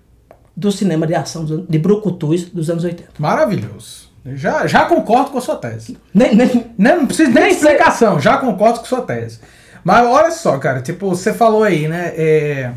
do 0.56 0.72
cinema 0.72 1.08
de 1.08 1.16
ação 1.16 1.46
de 1.46 1.80
brucutus 1.80 2.46
dos 2.46 2.70
anos 2.70 2.84
80. 2.84 3.12
Maravilhoso. 3.18 4.09
Já, 4.26 4.68
já 4.68 4.86
concordo 4.86 5.32
com 5.32 5.38
a 5.38 5.42
sua 5.42 5.56
tese. 5.56 5.98
Nem, 6.14 6.36
nem, 6.36 6.66
Nem, 6.78 6.98
não 6.98 7.06
precisa 7.08 7.30
nem 7.30 7.44
Nem 7.44 7.52
explicação, 7.52 8.20
já 8.20 8.38
concordo 8.38 8.80
com 8.80 8.86
sua 8.86 9.02
tese. 9.02 9.40
Mas 9.84 10.06
olha 10.06 10.32
só, 10.32 10.58
cara, 10.58 10.82
tipo, 10.82 11.10
você 11.10 11.34
falou 11.34 11.64
aí, 11.64 11.88
né? 11.88 12.14
é, 12.16 12.72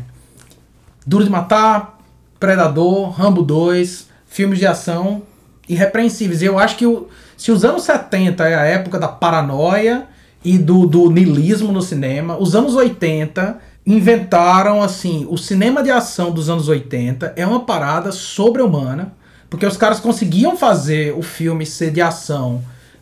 Duro 1.05 1.23
de 1.25 1.29
Matar, 1.29 1.99
Predador, 2.39 3.09
Rambo 3.11 3.41
2, 3.41 4.07
filmes 4.25 4.57
de 4.57 4.65
ação 4.65 5.21
irrepreensíveis. 5.67 6.41
E 6.41 6.45
eu 6.45 6.57
acho 6.57 6.77
que 6.77 6.85
o- 6.85 7.07
se 7.37 7.51
os 7.51 7.63
anos 7.65 7.83
70 7.83 8.47
é 8.47 8.55
a 8.55 8.63
época 8.63 8.97
da 8.97 9.07
paranoia 9.07 10.07
e 10.43 10.57
do, 10.57 10.85
do 10.85 11.09
niilismo 11.09 11.71
no 11.71 11.81
cinema, 11.81 12.37
os 12.37 12.55
anos 12.55 12.75
80 12.75 13.57
inventaram, 13.85 14.81
assim, 14.81 15.27
o 15.29 15.37
cinema 15.37 15.83
de 15.83 15.91
ação 15.91 16.31
dos 16.31 16.49
anos 16.49 16.69
80 16.69 17.33
é 17.35 17.45
uma 17.45 17.65
parada 17.65 18.11
sobre-humana, 18.13 19.13
porque 19.53 19.67
os 19.67 19.77
caras 19.77 19.99
conseguiam 19.99 20.57
fazer 20.57 21.13
o 21.15 21.21
filme 21.21 21.63
ser 21.63 21.91
de 21.91 22.01
ação 22.01 22.59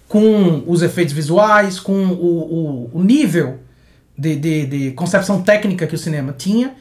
com 0.09 0.65
os 0.67 0.81
efeitos 0.81 1.13
visuais, 1.13 1.79
com 1.79 1.93
o, 2.07 2.89
o, 2.91 2.99
o 2.99 3.01
nível 3.01 3.59
de, 4.17 4.35
de, 4.35 4.65
de 4.65 4.91
concepção 4.91 5.41
técnica 5.41 5.87
que 5.87 5.95
o 5.95 5.97
cinema 5.97 6.35
tinha, 6.37 6.73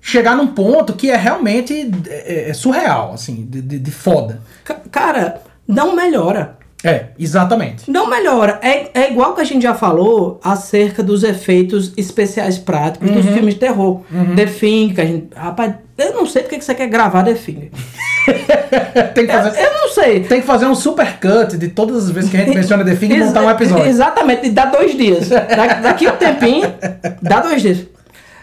chegar 0.00 0.36
num 0.36 0.48
ponto 0.48 0.94
que 0.94 1.12
é 1.12 1.16
realmente 1.16 1.92
é, 2.08 2.50
é 2.50 2.52
surreal, 2.54 3.12
assim, 3.12 3.46
de, 3.48 3.62
de, 3.62 3.78
de 3.78 3.90
foda. 3.92 4.40
ca- 4.64 4.80
cara, 4.90 5.42
não 5.68 5.94
melhora. 5.94 6.58
É, 6.84 7.06
exatamente. 7.18 7.90
Não 7.90 8.08
melhora. 8.08 8.58
É, 8.62 8.90
é 8.92 9.10
igual 9.10 9.34
que 9.34 9.40
a 9.40 9.44
gente 9.44 9.62
já 9.62 9.74
falou 9.74 10.38
acerca 10.44 11.02
dos 11.02 11.24
efeitos 11.24 11.92
especiais 11.96 12.58
práticos 12.58 13.10
dos 13.10 13.24
filmes 13.24 13.54
de 13.54 13.60
terror. 13.60 14.02
The 14.36 14.44
Thing, 14.46 14.92
que 14.94 15.00
a 15.00 15.06
gente. 15.06 15.28
Rapaz, 15.34 15.74
eu 15.96 16.12
não 16.14 16.26
sei 16.26 16.42
porque 16.42 16.58
que 16.58 16.64
você 16.64 16.74
quer 16.74 16.88
gravar 16.88 17.22
The 17.22 17.34
Thing. 17.34 17.70
Tem 19.14 19.26
que 19.26 19.32
fazer, 19.32 19.60
Eu 19.60 19.72
não 19.72 19.88
sei. 19.88 20.20
tem 20.20 20.40
que 20.40 20.46
fazer 20.46 20.66
um 20.66 20.74
super 20.74 21.18
cut 21.20 21.56
de 21.58 21.68
todas 21.68 22.04
as 22.04 22.10
vezes 22.10 22.30
que 22.30 22.36
a 22.36 22.40
gente 22.40 22.54
menciona 22.56 22.84
The 22.84 22.94
Thing 22.96 23.12
e 23.12 23.18
montar 23.18 23.42
um 23.42 23.50
episódio. 23.50 23.86
Exatamente, 23.86 24.48
dá 24.50 24.66
dois 24.66 24.96
dias. 24.96 25.28
Da- 25.54 25.74
daqui 25.80 26.08
um 26.08 26.16
tempinho, 26.16 26.72
dá 27.22 27.40
dois 27.40 27.60
dias. 27.62 27.78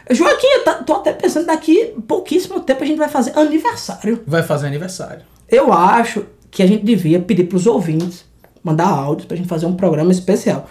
Joaquim, 0.10 0.48
eu 0.48 0.64
tá- 0.64 0.74
tô 0.76 0.94
até 0.94 1.14
pensando, 1.14 1.46
daqui 1.48 1.94
pouquíssimo 2.08 2.60
tempo 2.60 2.84
a 2.84 2.88
gente 2.88 2.98
vai 2.98 3.08
fazer 3.10 3.38
aniversário. 3.38 4.22
Vai 4.26 4.44
fazer 4.44 4.68
aniversário. 4.68 5.22
Eu 5.50 5.72
acho 5.74 6.26
que 6.50 6.62
a 6.62 6.68
gente 6.68 6.84
devia 6.84 7.20
pedir 7.20 7.46
pros 7.46 7.66
ouvintes 7.66 8.26
mandar 8.64 8.88
áudios 8.90 9.26
pra 9.26 9.36
gente 9.38 9.48
fazer 9.50 9.66
um 9.66 9.76
programa 9.76 10.12
especial. 10.12 10.68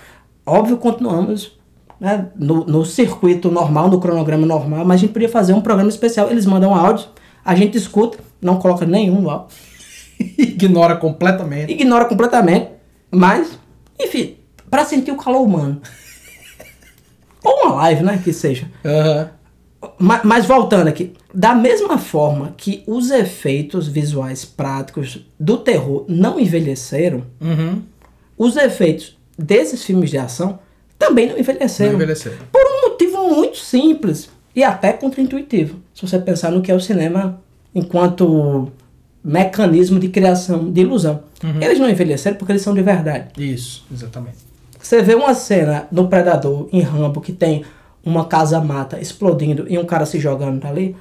Óbvio, 0.47 0.77
continuamos 0.79 1.59
né, 2.01 2.29
no, 2.37 2.65
no 2.65 2.85
circuito 2.85 3.51
normal, 3.51 3.89
no 3.89 4.01
cronograma 4.01 4.47
normal, 4.47 4.85
mas 4.85 4.97
a 4.97 5.01
gente 5.01 5.13
podia 5.13 5.29
fazer 5.29 5.53
um 5.53 5.61
programa 5.61 5.89
especial. 5.91 6.31
Eles 6.31 6.47
mandam 6.47 6.75
áudios, 6.75 7.09
a 7.45 7.55
gente 7.55 7.77
escuta, 7.77 8.19
não 8.41 8.59
coloca 8.59 8.87
nenhum 8.87 9.29
áudio, 9.31 9.49
Ignora 10.39 10.97
completamente. 10.97 11.73
ignora 11.73 12.05
completamente, 12.07 12.69
mas, 13.11 13.59
enfim, 13.99 14.37
pra 14.71 14.85
sentir 14.85 15.11
o 15.13 15.17
calor 15.17 15.43
humano. 15.43 15.81
Ou 17.45 17.55
uma 17.65 17.75
live, 17.77 18.03
né, 18.03 18.21
que 18.23 18.33
seja. 18.33 18.71
Aham. 18.85 19.31
Ma- 19.99 20.21
Mas 20.25 20.45
voltando 20.47 20.89
aqui, 20.89 21.13
da 21.33 21.55
mesma 21.55 21.97
forma 21.99 22.55
que 22.57 22.83
os 22.87 23.11
efeitos 23.11 23.87
visuais 23.89 24.45
práticos 24.45 25.25
do 25.39 25.59
terror 25.59 26.05
não 26.09 26.39
envelheceram, 26.41 27.23
Uhum. 27.41 27.83
os 28.37 28.57
efeitos 28.57 29.17
desses 29.39 29.83
filmes 29.85 30.11
de 30.11 30.19
ação 30.19 30.59
também 30.99 31.29
não 31.29 31.39
envelheceram. 31.39 31.93
Não 31.93 31.97
envelheceram. 32.03 32.37
Por 32.53 32.61
um 32.63 32.91
motivo 32.91 33.35
muito 33.35 33.57
simples 33.59 34.29
e 34.55 34.63
até 34.63 34.93
contraintuitivo. 34.93 35.77
Se 35.95 36.07
você 36.07 36.19
pensar 36.19 36.51
no 36.51 36.61
que 36.61 36.71
é 36.71 36.75
o 36.75 36.81
cinema 36.81 37.41
enquanto 37.75 38.71
mecanismo 39.23 39.99
de 40.01 40.09
criação 40.09 40.71
de 40.71 40.81
ilusão. 40.81 41.21
Eles 41.61 41.79
não 41.79 41.89
envelheceram 41.89 42.37
porque 42.37 42.53
eles 42.53 42.63
são 42.63 42.75
de 42.75 42.83
verdade. 42.83 43.29
Isso, 43.43 43.85
exatamente. 43.93 44.39
Você 44.81 45.03
vê 45.03 45.15
uma 45.15 45.35
cena 45.35 45.87
no 45.93 46.09
Predador, 46.09 46.69
em 46.73 46.81
Rambo, 46.81 47.21
que 47.21 47.33
tem 47.33 47.65
uma 48.05 48.25
casa-mata 48.25 48.99
explodindo 48.99 49.67
e 49.69 49.79
um 49.79 49.85
cara 49.85 50.07
se 50.07 50.19
jogando 50.19 50.65
ali, 50.67 50.97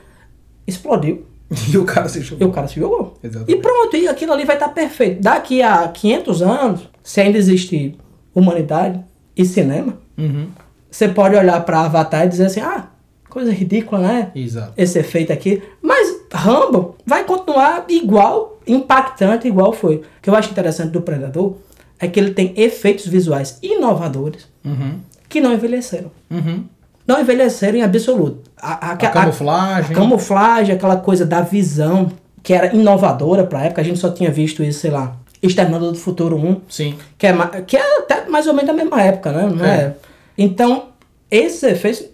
explodiu. 0.69 1.25
E 1.71 1.77
o 1.77 1.83
cara 1.83 2.07
se 2.07 2.19
E 2.19 2.21
jogou. 2.21 2.47
o 2.47 2.51
cara 2.51 2.67
se 2.67 2.79
jogou. 2.79 3.17
Exatamente. 3.23 3.57
E 3.57 3.61
pronto, 3.61 3.97
e 3.97 4.07
aquilo 4.07 4.33
ali 4.33 4.45
vai 4.45 4.55
estar 4.55 4.69
perfeito. 4.69 5.21
Daqui 5.21 5.61
a 5.63 5.87
500 5.87 6.41
anos, 6.43 6.89
se 7.03 7.19
ainda 7.21 7.37
existe 7.39 7.97
humanidade 8.35 9.03
e 9.35 9.43
cinema, 9.45 9.97
Uhum. 10.17 10.47
você 10.91 11.07
pode 11.09 11.35
olhar 11.35 11.59
para 11.65 11.81
Avatar 11.81 12.25
e 12.25 12.29
dizer 12.29 12.45
assim, 12.45 12.59
ah, 12.61 12.87
coisa 13.29 13.51
ridícula, 13.51 13.99
né? 14.01 14.31
Exato. 14.35 14.73
Esse 14.77 14.99
efeito 14.99 15.33
aqui. 15.33 15.61
Mas 15.81 16.19
Rambo 16.31 16.95
vai 17.05 17.23
continuar 17.23 17.85
igual, 17.89 18.59
impactante, 18.67 19.47
igual 19.47 19.73
foi. 19.73 19.95
O 19.97 20.03
que 20.21 20.29
eu 20.29 20.35
acho 20.35 20.51
interessante 20.51 20.91
do 20.91 21.01
Predador 21.01 21.55
é 21.99 22.07
que 22.07 22.19
ele 22.19 22.31
tem 22.33 22.53
efeitos 22.55 23.07
visuais 23.07 23.57
inovadores 23.63 24.47
Uhum. 24.63 24.99
que 25.27 25.41
não 25.41 25.53
envelheceram. 25.53 26.11
Uhum. 26.29 26.63
Não 27.09 27.19
envelheceram 27.19 27.79
em 27.79 27.81
absoluto. 27.81 28.51
A, 28.61 28.89
a- 28.89 28.91
A 28.93 28.97
camuflagem. 28.97 29.91
a 29.91 29.95
camuflagem, 29.99 30.75
aquela 30.75 30.97
coisa 30.97 31.25
da 31.25 31.41
visão 31.41 32.11
que 32.43 32.53
era 32.53 32.67
inovadora 32.75 33.43
pra 33.43 33.63
época, 33.65 33.81
a 33.81 33.83
gente 33.83 33.97
só 33.97 34.11
tinha 34.11 34.29
visto 34.29 34.61
isso, 34.63 34.79
sei 34.81 34.91
lá, 34.91 35.15
Exterminador 35.41 35.91
do 35.91 35.97
Futuro 35.97 36.35
1, 36.37 36.61
Sim. 36.69 36.95
que 37.17 37.25
é, 37.25 37.33
que 37.65 37.75
é 37.77 37.97
até 37.99 38.29
mais 38.29 38.45
ou 38.45 38.53
menos 38.53 38.67
da 38.67 38.73
mesma 38.73 39.01
época, 39.01 39.31
né? 39.31 39.49
Não 39.53 39.65
é? 39.65 39.75
É. 39.75 39.95
Então, 40.37 40.89
esses 41.31 41.63
efeitos 41.63 42.05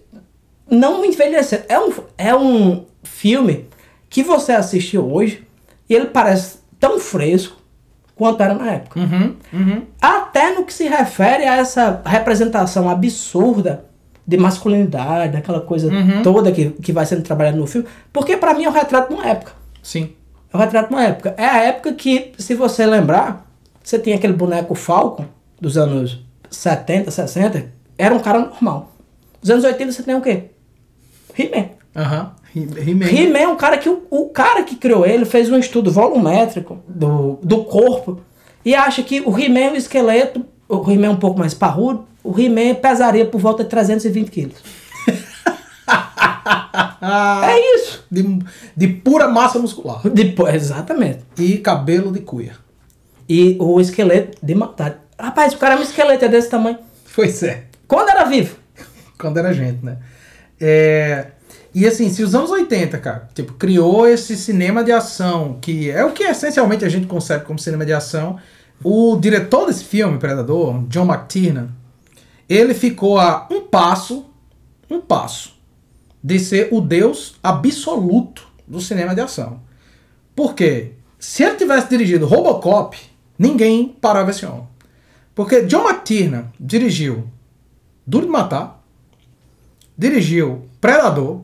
não 0.70 1.04
envelheceram. 1.04 1.64
É 1.68 1.78
um, 1.78 1.92
é 2.16 2.34
um 2.34 2.84
filme 3.04 3.66
que 4.08 4.22
você 4.22 4.52
assistiu 4.52 5.12
hoje 5.12 5.46
e 5.90 5.94
ele 5.94 6.06
parece 6.06 6.58
tão 6.80 6.98
fresco 6.98 7.56
quanto 8.14 8.42
era 8.42 8.54
na 8.54 8.70
época. 8.72 8.98
Uhum. 9.00 9.34
Uhum. 9.52 9.82
Até 10.00 10.54
no 10.54 10.64
que 10.64 10.72
se 10.72 10.88
refere 10.88 11.44
a 11.44 11.56
essa 11.58 12.00
representação 12.04 12.88
absurda 12.88 13.84
de 14.26 14.36
masculinidade, 14.36 15.36
aquela 15.36 15.60
coisa 15.60 15.88
Uhum. 15.92 16.22
toda 16.22 16.50
que, 16.50 16.70
que 16.70 16.92
vai 16.92 17.06
sendo 17.06 17.22
trabalhada 17.22 17.56
no 17.56 17.66
filme, 17.66 17.86
porque 18.12 18.36
pra 18.36 18.54
mim 18.54 18.64
é 18.64 18.68
o 18.68 18.72
retrato 18.72 19.08
de 19.08 19.14
uma 19.14 19.26
época. 19.26 19.52
Sim. 19.82 20.10
É 20.52 20.56
o 20.56 20.60
retrato 20.60 20.88
de 20.88 20.94
uma 20.94 21.04
época. 21.04 21.34
É 21.36 21.44
a 21.46 21.58
época 21.62 21.92
que, 21.92 22.32
se 22.38 22.54
você 22.54 22.84
lembrar, 22.86 23.46
você 23.82 23.98
tinha 23.98 24.16
aquele 24.16 24.32
boneco 24.32 24.74
Falcon 24.74 25.26
dos 25.60 25.76
anos 25.78 26.24
70, 26.50 27.10
60, 27.10 27.66
era 27.96 28.14
um 28.14 28.18
cara 28.18 28.38
normal. 28.40 28.92
Nos 29.40 29.50
anos 29.50 29.64
80 29.64 29.92
você 29.92 30.02
tem 30.02 30.14
o 30.14 30.20
quê? 30.20 30.44
He-Man. 31.38 31.66
Aham. 31.94 32.32
He- 32.54 32.60
He-Man. 32.90 33.06
He-Man 33.06 33.38
é 33.38 33.48
um 33.48 33.56
cara 33.56 33.78
que 33.78 33.88
o, 33.88 34.02
o 34.10 34.28
cara 34.30 34.62
que 34.64 34.76
criou 34.76 35.06
ele 35.06 35.24
fez 35.24 35.50
um 35.50 35.58
estudo 35.58 35.90
volumétrico 35.92 36.78
do, 36.88 37.38
do 37.42 37.64
corpo 37.64 38.20
e 38.64 38.74
acha 38.74 39.02
que 39.02 39.20
o 39.20 39.38
He-Man 39.38 39.60
é 39.60 39.70
um 39.72 39.76
esqueleto, 39.76 40.44
o 40.68 40.90
He-Man 40.90 41.06
é 41.06 41.10
um 41.10 41.16
pouco 41.16 41.38
mais 41.38 41.54
parrudo, 41.54 42.06
o 42.26 42.38
He-Man 42.38 42.74
pesaria 42.74 43.24
por 43.24 43.40
volta 43.40 43.62
de 43.62 43.70
320 43.70 44.30
quilos. 44.30 44.56
É 47.00 47.76
isso. 47.76 48.04
De, 48.10 48.38
de 48.76 48.88
pura 48.88 49.28
massa 49.28 49.58
muscular. 49.58 50.00
Depois, 50.08 50.54
exatamente. 50.54 51.20
E 51.38 51.58
cabelo 51.58 52.12
de 52.12 52.20
cuia. 52.20 52.54
E 53.28 53.56
o 53.60 53.80
esqueleto 53.80 54.38
de 54.42 54.54
matar. 54.54 55.04
Rapaz, 55.18 55.52
o 55.54 55.58
cara 55.58 55.74
é 55.74 55.78
um 55.78 55.82
esqueleto 55.82 56.24
é 56.24 56.28
desse 56.28 56.50
tamanho. 56.50 56.78
Pois 57.14 57.42
é. 57.42 57.64
Quando 57.86 58.08
era 58.08 58.24
vivo. 58.24 58.56
Quando 59.18 59.38
era 59.38 59.52
gente, 59.52 59.84
né? 59.84 59.98
É, 60.60 61.26
E 61.74 61.86
assim, 61.86 62.10
se 62.10 62.22
os 62.22 62.34
anos 62.34 62.50
80, 62.50 62.98
cara, 62.98 63.28
tipo, 63.34 63.52
criou 63.54 64.06
esse 64.06 64.36
cinema 64.36 64.82
de 64.82 64.92
ação, 64.92 65.58
que 65.60 65.90
é 65.90 66.04
o 66.04 66.12
que 66.12 66.24
essencialmente 66.24 66.84
a 66.84 66.88
gente 66.88 67.06
concebe 67.06 67.44
como 67.44 67.58
cinema 67.58 67.84
de 67.86 67.92
ação, 67.92 68.38
o 68.82 69.16
diretor 69.16 69.66
desse 69.66 69.84
filme, 69.84 70.18
Predador, 70.18 70.82
John 70.88 71.06
McTiernan, 71.06 71.68
ele 72.48 72.74
ficou 72.74 73.18
a 73.18 73.46
um 73.50 73.62
passo, 73.62 74.26
um 74.90 75.00
passo, 75.00 75.54
de 76.22 76.38
ser 76.38 76.68
o 76.72 76.80
deus 76.80 77.36
absoluto 77.42 78.46
do 78.66 78.80
cinema 78.80 79.14
de 79.14 79.20
ação. 79.20 79.60
Por 80.34 80.54
quê? 80.54 80.92
Se 81.18 81.42
ele 81.42 81.56
tivesse 81.56 81.88
dirigido 81.88 82.26
Robocop, 82.26 82.98
ninguém 83.38 83.88
parava 84.00 84.30
esse 84.30 84.44
homem. 84.44 84.68
Porque 85.34 85.62
John 85.62 85.88
McTiernan 85.88 86.46
dirigiu 86.58 87.28
Duro 88.06 88.26
de 88.26 88.32
Matar, 88.32 88.82
dirigiu 89.96 90.68
Predador, 90.80 91.42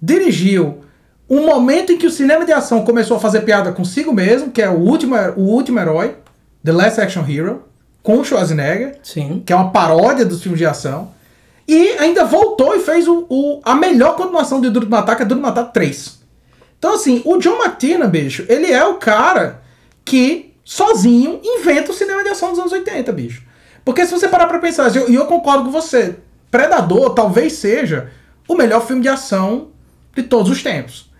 dirigiu 0.00 0.84
um 1.28 1.46
momento 1.46 1.92
em 1.92 1.98
que 1.98 2.06
o 2.06 2.10
cinema 2.10 2.44
de 2.44 2.52
ação 2.52 2.84
começou 2.84 3.16
a 3.16 3.20
fazer 3.20 3.40
piada 3.42 3.72
consigo 3.72 4.12
mesmo, 4.12 4.50
que 4.50 4.60
é 4.60 4.68
o 4.68 4.78
último, 4.78 5.16
o 5.36 5.42
último 5.42 5.78
herói, 5.78 6.16
The 6.62 6.72
Last 6.72 7.00
Action 7.00 7.24
Hero, 7.26 7.64
com 8.02 8.22
Schwarzenegger, 8.24 8.98
Sim. 9.02 9.42
que 9.46 9.52
é 9.52 9.56
uma 9.56 9.70
paródia 9.70 10.24
dos 10.24 10.42
filmes 10.42 10.58
de 10.58 10.66
ação. 10.66 11.12
E 11.68 11.90
ainda 11.98 12.24
voltou 12.24 12.74
e 12.74 12.80
fez 12.80 13.06
o, 13.06 13.24
o- 13.28 13.60
a 13.64 13.74
melhor 13.74 14.16
continuação 14.16 14.60
de 14.60 14.68
Duro 14.68 14.86
de 14.86 14.90
Matar, 14.90 15.16
que 15.16 15.22
é 15.22 15.24
Duro 15.24 15.40
de 15.40 15.46
Matar 15.46 15.66
3. 15.72 16.18
Então, 16.78 16.94
assim, 16.94 17.22
o 17.24 17.36
John 17.38 17.56
McTiernan, 17.62 18.08
bicho, 18.08 18.44
ele 18.48 18.72
é 18.72 18.84
o 18.84 18.94
cara 18.94 19.62
que, 20.04 20.52
sozinho, 20.64 21.40
inventa 21.44 21.92
o 21.92 21.94
cinema 21.94 22.24
de 22.24 22.30
ação 22.30 22.50
dos 22.50 22.58
anos 22.58 22.72
80, 22.72 23.12
bicho. 23.12 23.42
Porque 23.84 24.04
se 24.04 24.10
você 24.12 24.26
parar 24.28 24.48
pra 24.48 24.58
pensar, 24.58 24.92
e 24.94 24.98
eu, 24.98 25.08
e 25.10 25.14
eu 25.14 25.26
concordo 25.26 25.64
com 25.64 25.70
você, 25.70 26.16
Predador 26.50 27.10
talvez 27.14 27.52
seja 27.54 28.10
o 28.48 28.54
melhor 28.56 28.84
filme 28.84 29.00
de 29.02 29.08
ação 29.08 29.68
de 30.14 30.24
todos 30.24 30.50
os 30.50 30.62
tempos. 30.62 31.10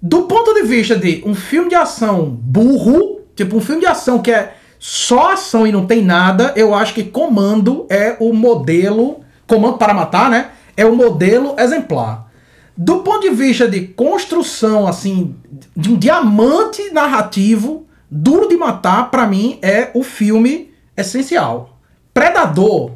Do 0.00 0.22
ponto 0.22 0.54
de 0.54 0.62
vista 0.62 0.94
de 0.96 1.22
um 1.26 1.34
filme 1.34 1.68
de 1.70 1.74
ação 1.74 2.26
burro, 2.26 3.20
tipo 3.34 3.56
um 3.56 3.60
filme 3.60 3.80
de 3.80 3.86
ação 3.86 4.20
que 4.20 4.30
é 4.30 4.54
só 4.80 5.32
ação 5.32 5.66
e 5.66 5.70
não 5.72 5.86
tem 5.86 6.02
nada, 6.02 6.54
eu 6.56 6.74
acho 6.74 6.94
que 6.94 7.04
Comando 7.04 7.86
é 7.90 8.16
o 8.18 8.32
modelo. 8.32 9.20
Comando 9.46 9.76
para 9.76 9.92
Matar, 9.92 10.30
né? 10.30 10.52
É 10.74 10.86
o 10.86 10.96
modelo 10.96 11.54
exemplar. 11.58 12.30
Do 12.74 13.00
ponto 13.00 13.20
de 13.20 13.28
vista 13.28 13.68
de 13.68 13.88
construção, 13.88 14.86
assim, 14.86 15.36
de 15.76 15.90
um 15.90 15.98
diamante 15.98 16.90
narrativo, 16.92 17.86
Duro 18.10 18.48
de 18.48 18.56
Matar, 18.56 19.10
pra 19.10 19.26
mim, 19.26 19.58
é 19.60 19.90
o 19.92 20.02
filme 20.02 20.72
essencial. 20.96 21.78
Predador 22.14 22.92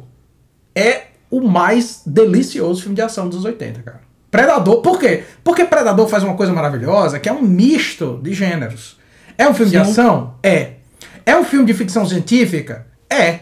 é 0.73 1.03
o 1.29 1.39
mais 1.39 2.01
delicioso 2.03 2.81
filme 2.81 2.95
de 2.95 3.03
ação 3.03 3.29
dos 3.29 3.45
80, 3.45 3.83
cara. 3.83 4.01
Predador, 4.31 4.81
por 4.81 4.99
quê? 4.99 5.23
Porque 5.43 5.63
Predador 5.63 6.07
faz 6.07 6.23
uma 6.23 6.33
coisa 6.33 6.51
maravilhosa, 6.51 7.19
que 7.19 7.29
é 7.29 7.31
um 7.31 7.43
misto 7.43 8.19
de 8.23 8.33
gêneros. 8.33 8.97
É 9.37 9.47
um 9.47 9.53
filme 9.53 9.71
de 9.71 9.77
Sim. 9.77 9.91
ação? 9.91 10.33
É. 10.41 10.75
É 11.25 11.35
um 11.35 11.43
filme 11.43 11.65
de 11.65 11.73
ficção 11.73 12.05
científica? 12.05 12.85
É. 13.09 13.39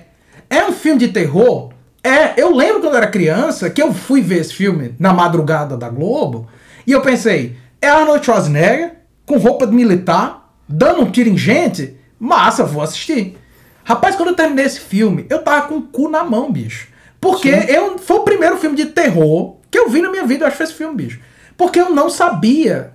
É 0.49 0.65
um 0.65 0.71
filme 0.71 0.99
de 0.99 1.09
terror? 1.09 1.71
É. 2.03 2.39
Eu 2.41 2.55
lembro 2.55 2.81
quando 2.81 2.93
eu 2.93 2.97
era 2.97 3.07
criança 3.07 3.69
que 3.69 3.81
eu 3.81 3.93
fui 3.93 4.21
ver 4.21 4.39
esse 4.39 4.53
filme 4.53 4.95
na 4.99 5.13
madrugada 5.13 5.75
da 5.75 5.89
Globo 5.89 6.47
e 6.85 6.91
eu 6.91 7.01
pensei, 7.01 7.57
é 7.81 7.89
Arnold 7.89 8.25
Schwarzenegger 8.25 8.95
com 9.25 9.37
roupa 9.37 9.65
de 9.65 9.73
militar, 9.73 10.53
dando 10.67 11.01
um 11.01 11.11
tiro 11.11 11.29
em 11.29 11.37
gente? 11.37 11.97
Massa, 12.19 12.63
vou 12.63 12.81
assistir. 12.81 13.37
Rapaz, 13.83 14.15
quando 14.15 14.29
eu 14.29 14.35
terminei 14.35 14.65
esse 14.65 14.79
filme, 14.79 15.25
eu 15.29 15.39
tava 15.39 15.67
com 15.67 15.77
o 15.77 15.81
cu 15.81 16.09
na 16.09 16.23
mão, 16.23 16.51
bicho. 16.51 16.87
Porque 17.19 17.49
eu, 17.49 17.97
foi 17.97 18.17
o 18.17 18.23
primeiro 18.23 18.57
filme 18.57 18.75
de 18.75 18.87
terror 18.87 19.57
que 19.69 19.79
eu 19.79 19.89
vi 19.89 20.01
na 20.01 20.11
minha 20.11 20.25
vida, 20.25 20.43
eu 20.43 20.47
acho 20.47 20.55
que 20.55 20.57
foi 20.57 20.65
esse 20.65 20.75
filme, 20.75 20.95
bicho. 20.95 21.19
Porque 21.57 21.79
eu 21.79 21.89
não 21.89 22.09
sabia 22.09 22.93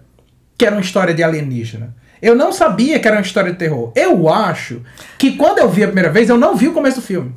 que 0.56 0.64
era 0.64 0.74
uma 0.74 0.80
história 0.80 1.14
de 1.14 1.22
alienígena. 1.22 1.94
Eu 2.20 2.34
não 2.34 2.52
sabia 2.52 2.98
que 2.98 3.06
era 3.06 3.16
uma 3.16 3.22
história 3.22 3.52
de 3.52 3.58
terror. 3.58 3.92
Eu 3.94 4.28
acho 4.28 4.82
que 5.18 5.32
quando 5.32 5.58
eu 5.58 5.68
vi 5.68 5.84
a 5.84 5.86
primeira 5.86 6.10
vez, 6.10 6.28
eu 6.28 6.36
não 6.36 6.56
vi 6.56 6.68
o 6.68 6.72
começo 6.72 7.00
do 7.00 7.02
filme. 7.02 7.32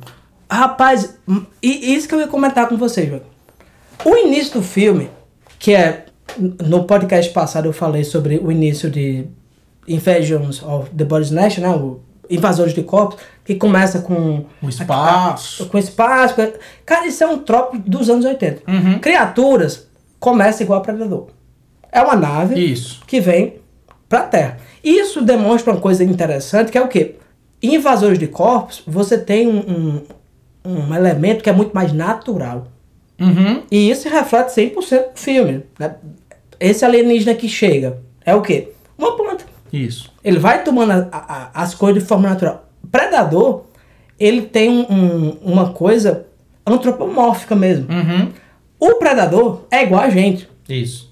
Rapaz, 0.50 1.18
e 1.62 1.94
isso 1.94 2.06
que 2.06 2.14
eu 2.14 2.20
ia 2.20 2.28
comentar 2.28 2.68
com 2.68 2.76
vocês, 2.76 3.08
velho. 3.08 3.22
O 4.04 4.16
início 4.16 4.54
do 4.54 4.62
filme, 4.62 5.10
que 5.58 5.74
é. 5.74 6.06
No 6.38 6.84
podcast 6.84 7.30
passado 7.32 7.66
eu 7.66 7.72
falei 7.72 8.04
sobre 8.04 8.38
o 8.38 8.50
início 8.50 8.90
de 8.90 9.26
Invasions 9.86 10.62
of 10.62 10.90
the 10.90 11.04
Body 11.04 11.24
Snatch, 11.24 11.58
né? 11.58 11.68
O 11.68 12.00
Invasores 12.28 12.72
de 12.72 12.82
Corpos, 12.82 13.18
que 13.44 13.54
começa 13.54 14.00
com. 14.00 14.44
O 14.62 14.68
espaço. 14.68 15.66
Com 15.66 15.78
espaço. 15.78 16.34
Cara, 16.86 17.06
isso 17.06 17.22
é 17.22 17.26
um 17.26 17.38
trope 17.38 17.78
dos 17.78 18.08
anos 18.08 18.24
80. 18.24 18.70
Uhum. 18.70 18.98
Criaturas 18.98 19.88
começa 20.18 20.62
igual 20.62 20.78
a 20.80 20.82
Predador. 20.82 21.28
É 21.90 22.00
uma 22.00 22.16
nave 22.16 22.58
Isso. 22.58 23.02
que 23.06 23.20
vem 23.20 23.60
pra 24.12 24.24
Terra. 24.24 24.58
Isso 24.84 25.22
demonstra 25.22 25.72
uma 25.72 25.80
coisa 25.80 26.04
interessante, 26.04 26.70
que 26.70 26.76
é 26.76 26.82
o 26.82 26.86
quê? 26.88 27.14
Em 27.62 27.76
invasores 27.76 28.18
de 28.18 28.26
corpos, 28.26 28.82
você 28.86 29.16
tem 29.16 29.48
um, 29.48 30.02
um, 30.66 30.70
um 30.90 30.94
elemento 30.94 31.42
que 31.42 31.48
é 31.48 31.52
muito 31.52 31.72
mais 31.72 31.94
natural. 31.94 32.66
Uhum. 33.18 33.62
E 33.70 33.90
isso 33.90 34.10
reflete 34.10 34.48
100% 34.50 34.74
do 35.14 35.18
filme. 35.18 35.62
né? 35.78 35.94
Esse 36.60 36.84
alienígena 36.84 37.34
que 37.34 37.48
chega 37.48 38.00
é 38.26 38.34
o 38.34 38.42
quê? 38.42 38.68
Uma 38.98 39.16
planta. 39.16 39.44
Isso. 39.72 40.12
Ele 40.22 40.38
vai 40.38 40.62
tomando 40.62 40.90
a- 40.92 41.08
a- 41.10 41.50
as 41.62 41.74
coisas 41.74 42.02
de 42.02 42.06
forma 42.08 42.28
natural. 42.28 42.68
Predador, 42.90 43.62
ele 44.20 44.42
tem 44.42 44.68
um- 44.68 44.86
um- 44.92 45.38
uma 45.42 45.70
coisa 45.72 46.26
antropomórfica 46.66 47.54
mesmo. 47.56 47.86
Uhum. 47.90 48.28
O 48.78 48.96
predador 48.96 49.62
é 49.70 49.82
igual 49.84 50.02
a 50.02 50.10
gente. 50.10 50.48
Isso. 50.68 51.11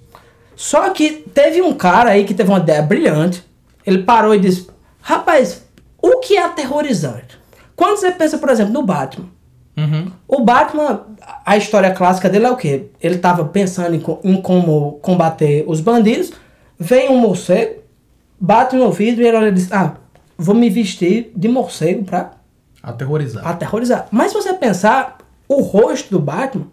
Só 0.61 0.91
que 0.91 1.25
teve 1.33 1.63
um 1.63 1.73
cara 1.73 2.11
aí 2.11 2.27
que 2.27 2.35
teve 2.35 2.51
uma 2.51 2.59
ideia 2.59 2.83
brilhante. 2.83 3.43
Ele 3.87 4.03
parou 4.03 4.35
e 4.35 4.39
disse: 4.39 4.69
Rapaz, 5.01 5.65
o 6.03 6.19
que 6.19 6.37
é 6.37 6.45
aterrorizante? 6.45 7.39
Quando 7.75 7.97
você 7.97 8.13
pensa, 8.13 8.37
por 8.37 8.51
exemplo, 8.51 8.71
no 8.71 8.83
Batman. 8.83 9.25
Uhum. 9.75 10.13
O 10.29 10.45
Batman, 10.45 11.07
a 11.47 11.57
história 11.57 11.91
clássica 11.93 12.29
dele 12.29 12.45
é 12.45 12.51
o 12.51 12.59
quê? 12.59 12.89
Ele 13.01 13.15
estava 13.15 13.43
pensando 13.47 13.95
em, 13.95 14.05
em 14.23 14.43
como 14.43 14.99
combater 15.01 15.65
os 15.67 15.81
bandidos. 15.81 16.31
Vem 16.79 17.09
um 17.09 17.17
morcego, 17.17 17.81
bate 18.39 18.77
no 18.77 18.93
vidro 18.93 19.23
e 19.23 19.29
ele 19.29 19.39
olha 19.39 19.49
e 19.49 19.53
diz: 19.53 19.73
Ah, 19.73 19.95
vou 20.37 20.55
me 20.55 20.69
vestir 20.69 21.33
de 21.35 21.49
morcego 21.49 22.05
pra 22.05 22.33
Aterrorizar. 22.83 23.49
aterrorizar. 23.49 24.09
Mas 24.11 24.31
se 24.31 24.35
você 24.35 24.53
pensar, 24.53 25.17
o 25.49 25.63
rosto 25.63 26.11
do 26.11 26.19
Batman 26.21 26.67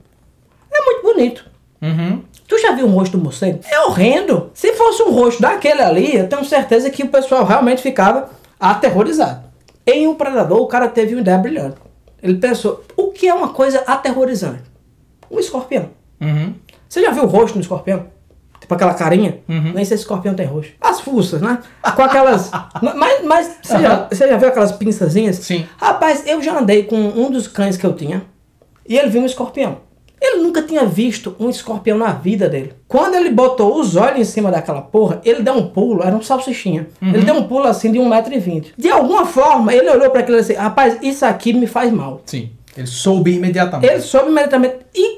é 0.70 0.82
muito 0.84 1.04
bonito. 1.04 1.50
Uhum. 1.82 2.24
Tu 2.48 2.58
já 2.60 2.72
viu 2.72 2.86
o 2.88 2.90
rosto 2.90 3.18
do 3.18 3.24
morcego? 3.24 3.60
É 3.70 3.80
horrendo. 3.82 4.50
Se 4.54 4.72
fosse 4.74 5.04
um 5.04 5.12
rosto 5.12 5.42
daquele 5.42 5.82
ali, 5.82 6.16
eu 6.16 6.30
tenho 6.30 6.46
certeza 6.46 6.90
que 6.90 7.04
o 7.04 7.10
pessoal 7.10 7.44
realmente 7.44 7.82
ficava 7.82 8.30
aterrorizado. 8.58 9.44
Em 9.86 10.08
um 10.08 10.16
predador, 10.16 10.60
o 10.60 10.68
cara 10.68 10.88
teve 10.88 11.14
uma 11.14 11.22
ideia 11.22 11.38
brilhante. 11.38 11.76
Ele 12.24 12.36
pensou, 12.36 12.84
o 12.96 13.12
que 13.12 13.28
é 13.28 13.34
uma 13.34 13.50
coisa 13.50 13.80
aterrorizante? 13.86 14.64
Um 15.30 15.40
escorpião. 15.40 15.90
Uhum. 16.22 16.56
Você 16.88 17.02
já 17.02 17.12
viu 17.12 17.24
o 17.24 17.28
rosto 17.28 17.56
do 17.56 17.62
escorpião? 17.62 18.08
Tipo 18.60 18.74
aquela 18.74 18.94
carinha? 18.94 19.40
Uhum. 19.48 19.74
Nem 19.74 19.86
sei 19.86 19.98
se 19.98 20.04
escorpião 20.04 20.34
tem 20.34 20.46
rosto. 20.46 20.74
As 20.82 21.00
fuças, 21.00 21.42
né? 21.42 21.60
Com 21.96 22.02
aquelas. 22.02 22.50
mas 22.82 23.24
mas 23.24 23.58
você, 23.62 23.80
já, 23.80 24.08
você 24.10 24.28
já 24.28 24.38
viu 24.38 24.48
aquelas 24.48 24.72
pinçazinhas? 24.72 25.38
Sim. 25.38 25.68
Rapaz, 25.78 26.26
eu 26.26 26.42
já 26.42 26.58
andei 26.58 26.84
com 26.84 26.96
um 26.98 27.30
dos 27.30 27.48
cães 27.48 27.78
que 27.78 27.86
eu 27.86 27.94
tinha 27.94 28.24
e 28.88 28.98
ele 28.98 29.10
viu 29.10 29.22
um 29.22 29.26
escorpião. 29.26 29.78
Ele 30.28 30.44
nunca 30.44 30.62
tinha 30.62 30.86
visto 30.86 31.36
um 31.40 31.50
escorpião 31.50 31.98
na 31.98 32.12
vida 32.12 32.50
dele. 32.50 32.74
Quando 32.88 33.16
ele 33.16 33.30
botou 33.30 33.80
os 33.80 33.96
olhos 33.96 34.20
em 34.20 34.24
cima 34.26 34.52
daquela 34.52 34.82
porra, 34.82 35.22
ele 35.24 35.42
deu 35.42 35.54
um 35.54 35.68
pulo, 35.68 36.04
era 36.04 36.16
um 36.16 36.22
salsichinha. 36.22 36.88
Ele 37.02 37.24
deu 37.24 37.36
um 37.36 37.48
pulo 37.48 37.66
assim 37.68 37.92
de 37.92 38.00
1,20m. 38.00 38.68
De 38.78 38.90
alguma 38.90 39.26
forma, 39.26 39.74
ele 39.74 39.90
olhou 39.90 40.10
para 40.10 40.22
aquilo 40.22 40.38
e 40.38 40.42
disse: 40.42 40.54
Rapaz, 40.54 40.98
isso 41.02 41.26
aqui 41.26 41.54
me 41.54 41.68
faz 41.68 41.92
mal. 41.92 42.22
Sim. 42.26 42.50
Ele 42.76 42.88
soube 42.88 43.34
imediatamente. 43.34 43.92
Ele 43.92 44.02
soube 44.02 44.30
imediatamente. 44.30 44.76
E 44.94 45.18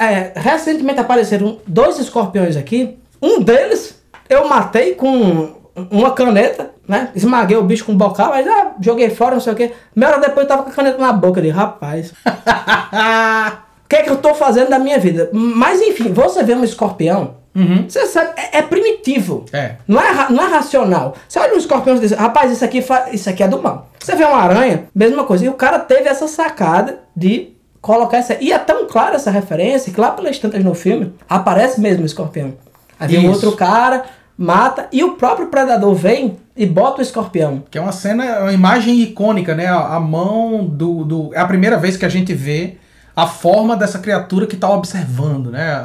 é, 0.00 0.32
recentemente 0.34 1.00
apareceram 1.00 1.58
dois 1.66 1.98
escorpiões 1.98 2.56
aqui. 2.56 2.98
Um 3.20 3.40
deles 3.40 3.98
eu 4.28 4.48
matei 4.48 4.94
com 4.94 5.54
uma 5.90 6.10
caneta, 6.10 6.70
né? 6.86 7.10
Esmaguei 7.14 7.56
o 7.56 7.62
bicho 7.62 7.84
com 7.84 7.92
um 7.92 7.96
bocal, 7.96 8.30
mas 8.30 8.46
ah, 8.46 8.72
joguei 8.80 9.10
fora, 9.10 9.34
não 9.34 9.40
sei 9.40 9.52
o 9.52 9.56
quê. 9.56 9.72
Meia 9.94 10.12
hora 10.12 10.20
depois 10.20 10.44
eu 10.44 10.48
tava 10.48 10.62
com 10.64 10.70
a 10.70 10.72
caneta 10.72 10.98
na 10.98 11.12
boca 11.12 11.40
de 11.40 11.48
rapaz. 11.48 12.12
O 13.88 13.90
que 13.90 13.96
é 13.96 14.02
que 14.02 14.10
eu 14.10 14.18
tô 14.18 14.34
fazendo 14.34 14.68
da 14.68 14.78
minha 14.78 14.98
vida? 14.98 15.30
Mas 15.32 15.80
enfim, 15.80 16.12
você 16.12 16.42
vê 16.44 16.54
um 16.54 16.62
escorpião, 16.62 17.38
Uhum. 17.56 17.86
você 17.88 18.04
sabe, 18.06 18.32
é, 18.36 18.58
é 18.58 18.62
primitivo. 18.62 19.46
É. 19.50 19.76
Não 19.88 19.98
é, 19.98 20.30
não 20.30 20.44
é 20.44 20.50
racional. 20.50 21.14
Você 21.26 21.38
olha 21.38 21.54
um 21.54 21.58
escorpião 21.58 21.96
e 21.96 22.00
diz, 22.00 22.12
rapaz, 22.12 22.52
isso 22.52 22.62
aqui, 22.62 22.84
isso 23.12 23.30
aqui 23.30 23.42
é 23.42 23.48
do 23.48 23.60
mal. 23.62 23.88
Você 23.98 24.14
vê 24.14 24.24
uma 24.24 24.36
aranha, 24.36 24.84
mesma 24.94 25.24
coisa. 25.24 25.46
E 25.46 25.48
o 25.48 25.54
cara 25.54 25.78
teve 25.78 26.06
essa 26.06 26.28
sacada 26.28 27.00
de 27.16 27.54
colocar 27.80 28.18
essa. 28.18 28.36
E 28.40 28.52
é 28.52 28.58
tão 28.58 28.86
clara 28.86 29.16
essa 29.16 29.30
referência 29.30 29.90
que 29.90 29.98
lá 29.98 30.10
pelas 30.10 30.38
tantas 30.38 30.62
no 30.62 30.74
filme 30.74 31.14
aparece 31.26 31.80
mesmo 31.80 32.02
o 32.02 32.06
escorpião. 32.06 32.52
Aí 33.00 33.08
vem 33.08 33.26
um 33.26 33.32
outro 33.32 33.52
cara, 33.52 34.04
mata, 34.36 34.86
e 34.92 35.02
o 35.02 35.12
próprio 35.12 35.46
predador 35.48 35.94
vem 35.94 36.36
e 36.54 36.66
bota 36.66 36.98
o 36.98 37.02
escorpião. 37.02 37.62
Que 37.70 37.78
é 37.78 37.80
uma 37.80 37.92
cena, 37.92 38.40
uma 38.40 38.52
imagem 38.52 39.00
icônica, 39.00 39.54
né? 39.54 39.66
A, 39.66 39.96
a 39.96 40.00
mão 40.00 40.64
do, 40.66 41.04
do. 41.04 41.30
É 41.34 41.40
a 41.40 41.46
primeira 41.46 41.78
vez 41.78 41.96
que 41.96 42.04
a 42.04 42.08
gente 42.08 42.34
vê 42.34 42.76
a 43.22 43.26
forma 43.26 43.76
dessa 43.76 43.98
criatura 43.98 44.46
que 44.46 44.56
tá 44.56 44.70
observando, 44.70 45.50
né? 45.50 45.70
A, 45.72 45.78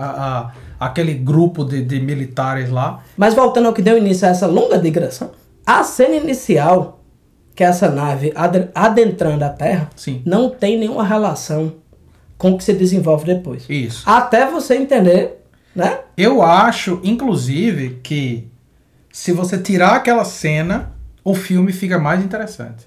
a- 0.49 0.51
aquele 0.87 1.13
grupo 1.13 1.63
de, 1.63 1.81
de 1.83 1.99
militares 1.99 2.69
lá. 2.69 3.01
Mas 3.15 3.33
voltando 3.33 3.67
ao 3.67 3.73
que 3.73 3.81
deu 3.81 3.97
início 3.97 4.27
a 4.27 4.31
essa 4.31 4.45
longa 4.47 4.77
digressão, 4.77 5.31
a 5.65 5.81
cena 5.83 6.15
inicial, 6.15 6.99
que 7.55 7.63
é 7.63 7.67
essa 7.67 7.89
nave 7.89 8.31
ad- 8.35 8.69
adentrando 8.75 9.45
a 9.45 9.49
Terra, 9.49 9.89
Sim. 9.95 10.21
não 10.25 10.49
tem 10.49 10.77
nenhuma 10.77 11.03
relação 11.03 11.75
com 12.37 12.51
o 12.51 12.57
que 12.57 12.63
se 12.63 12.73
desenvolve 12.73 13.25
depois. 13.25 13.65
Isso. 13.69 14.03
Até 14.05 14.45
você 14.49 14.75
entender, 14.75 15.43
né? 15.75 15.99
Eu 16.17 16.41
acho, 16.41 16.99
inclusive, 17.03 17.99
que 18.03 18.51
se 19.11 19.31
você 19.31 19.57
tirar 19.57 19.95
aquela 19.95 20.25
cena, 20.25 20.91
o 21.23 21.33
filme 21.33 21.71
fica 21.71 21.97
mais 21.97 22.23
interessante. 22.23 22.85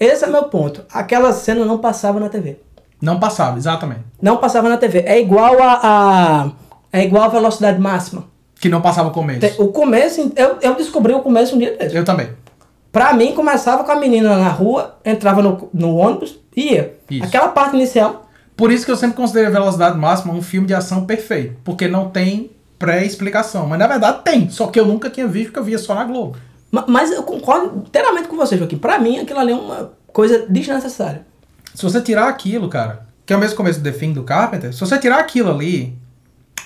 Esse 0.00 0.24
é 0.24 0.28
meu 0.28 0.44
ponto. 0.44 0.84
Aquela 0.92 1.32
cena 1.32 1.64
não 1.64 1.78
passava 1.78 2.18
na 2.18 2.28
TV. 2.28 2.58
Não 3.00 3.18
passava, 3.20 3.58
exatamente. 3.58 4.00
Não 4.20 4.36
passava 4.38 4.68
na 4.68 4.76
TV. 4.76 5.00
É 5.06 5.20
igual 5.20 5.62
a, 5.62 5.80
a- 5.82 6.50
é 6.92 7.04
igual 7.04 7.24
a 7.24 7.28
velocidade 7.28 7.78
máxima. 7.80 8.24
Que 8.58 8.68
não 8.68 8.80
passava 8.80 9.08
o 9.08 9.12
começo. 9.12 9.62
O 9.62 9.68
começo, 9.68 10.32
eu, 10.34 10.56
eu 10.62 10.74
descobri 10.74 11.12
o 11.12 11.20
começo 11.20 11.54
um 11.54 11.58
dia 11.58 11.76
desse. 11.76 11.94
Eu 11.94 12.04
também. 12.04 12.30
Pra 12.90 13.12
mim, 13.12 13.32
começava 13.34 13.84
com 13.84 13.92
a 13.92 13.96
menina 13.96 14.36
na 14.38 14.48
rua, 14.48 14.96
entrava 15.04 15.42
no, 15.42 15.68
no 15.74 15.94
ônibus 15.96 16.38
e 16.56 16.72
ia. 16.72 16.94
Isso. 17.10 17.24
Aquela 17.24 17.48
parte 17.48 17.76
inicial. 17.76 18.26
Por 18.56 18.72
isso 18.72 18.86
que 18.86 18.90
eu 18.90 18.96
sempre 18.96 19.16
considerei 19.18 19.50
Velocidade 19.50 19.98
Máxima 19.98 20.32
um 20.32 20.40
filme 20.40 20.66
de 20.66 20.72
ação 20.72 21.04
perfeito. 21.04 21.56
Porque 21.62 21.86
não 21.86 22.08
tem 22.08 22.50
pré-explicação. 22.78 23.66
Mas 23.66 23.78
na 23.78 23.86
verdade 23.86 24.20
tem. 24.24 24.48
Só 24.48 24.68
que 24.68 24.80
eu 24.80 24.86
nunca 24.86 25.10
tinha 25.10 25.26
visto 25.26 25.48
porque 25.48 25.58
eu 25.58 25.64
via 25.64 25.78
só 25.78 25.94
na 25.94 26.04
Globo. 26.04 26.36
Ma- 26.72 26.86
Mas 26.88 27.10
eu 27.12 27.22
concordo 27.22 27.82
inteiramente 27.86 28.28
com 28.28 28.36
você, 28.36 28.56
Joaquim. 28.56 28.78
Pra 28.78 28.98
mim, 28.98 29.18
aquilo 29.18 29.38
ali 29.40 29.52
é 29.52 29.56
uma 29.56 29.92
coisa 30.10 30.46
desnecessária. 30.48 31.26
Se 31.76 31.82
você 31.82 32.00
tirar 32.00 32.26
aquilo, 32.28 32.68
cara, 32.68 33.06
que 33.26 33.32
é 33.32 33.36
o 33.36 33.38
mesmo 33.38 33.56
começo 33.56 33.78
do 33.80 33.84
The 33.92 33.96
Thing 33.98 34.12
do 34.14 34.24
Carpenter, 34.24 34.72
se 34.72 34.80
você 34.80 34.98
tirar 34.98 35.18
aquilo 35.20 35.50
ali, 35.50 35.96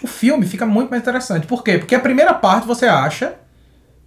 o 0.02 0.06
filme 0.06 0.46
fica 0.46 0.64
muito 0.64 0.88
mais 0.90 1.02
interessante. 1.02 1.46
Por 1.46 1.62
quê? 1.64 1.78
Porque 1.78 1.94
a 1.94 2.00
primeira 2.00 2.32
parte 2.32 2.66
você 2.66 2.86
acha 2.86 3.34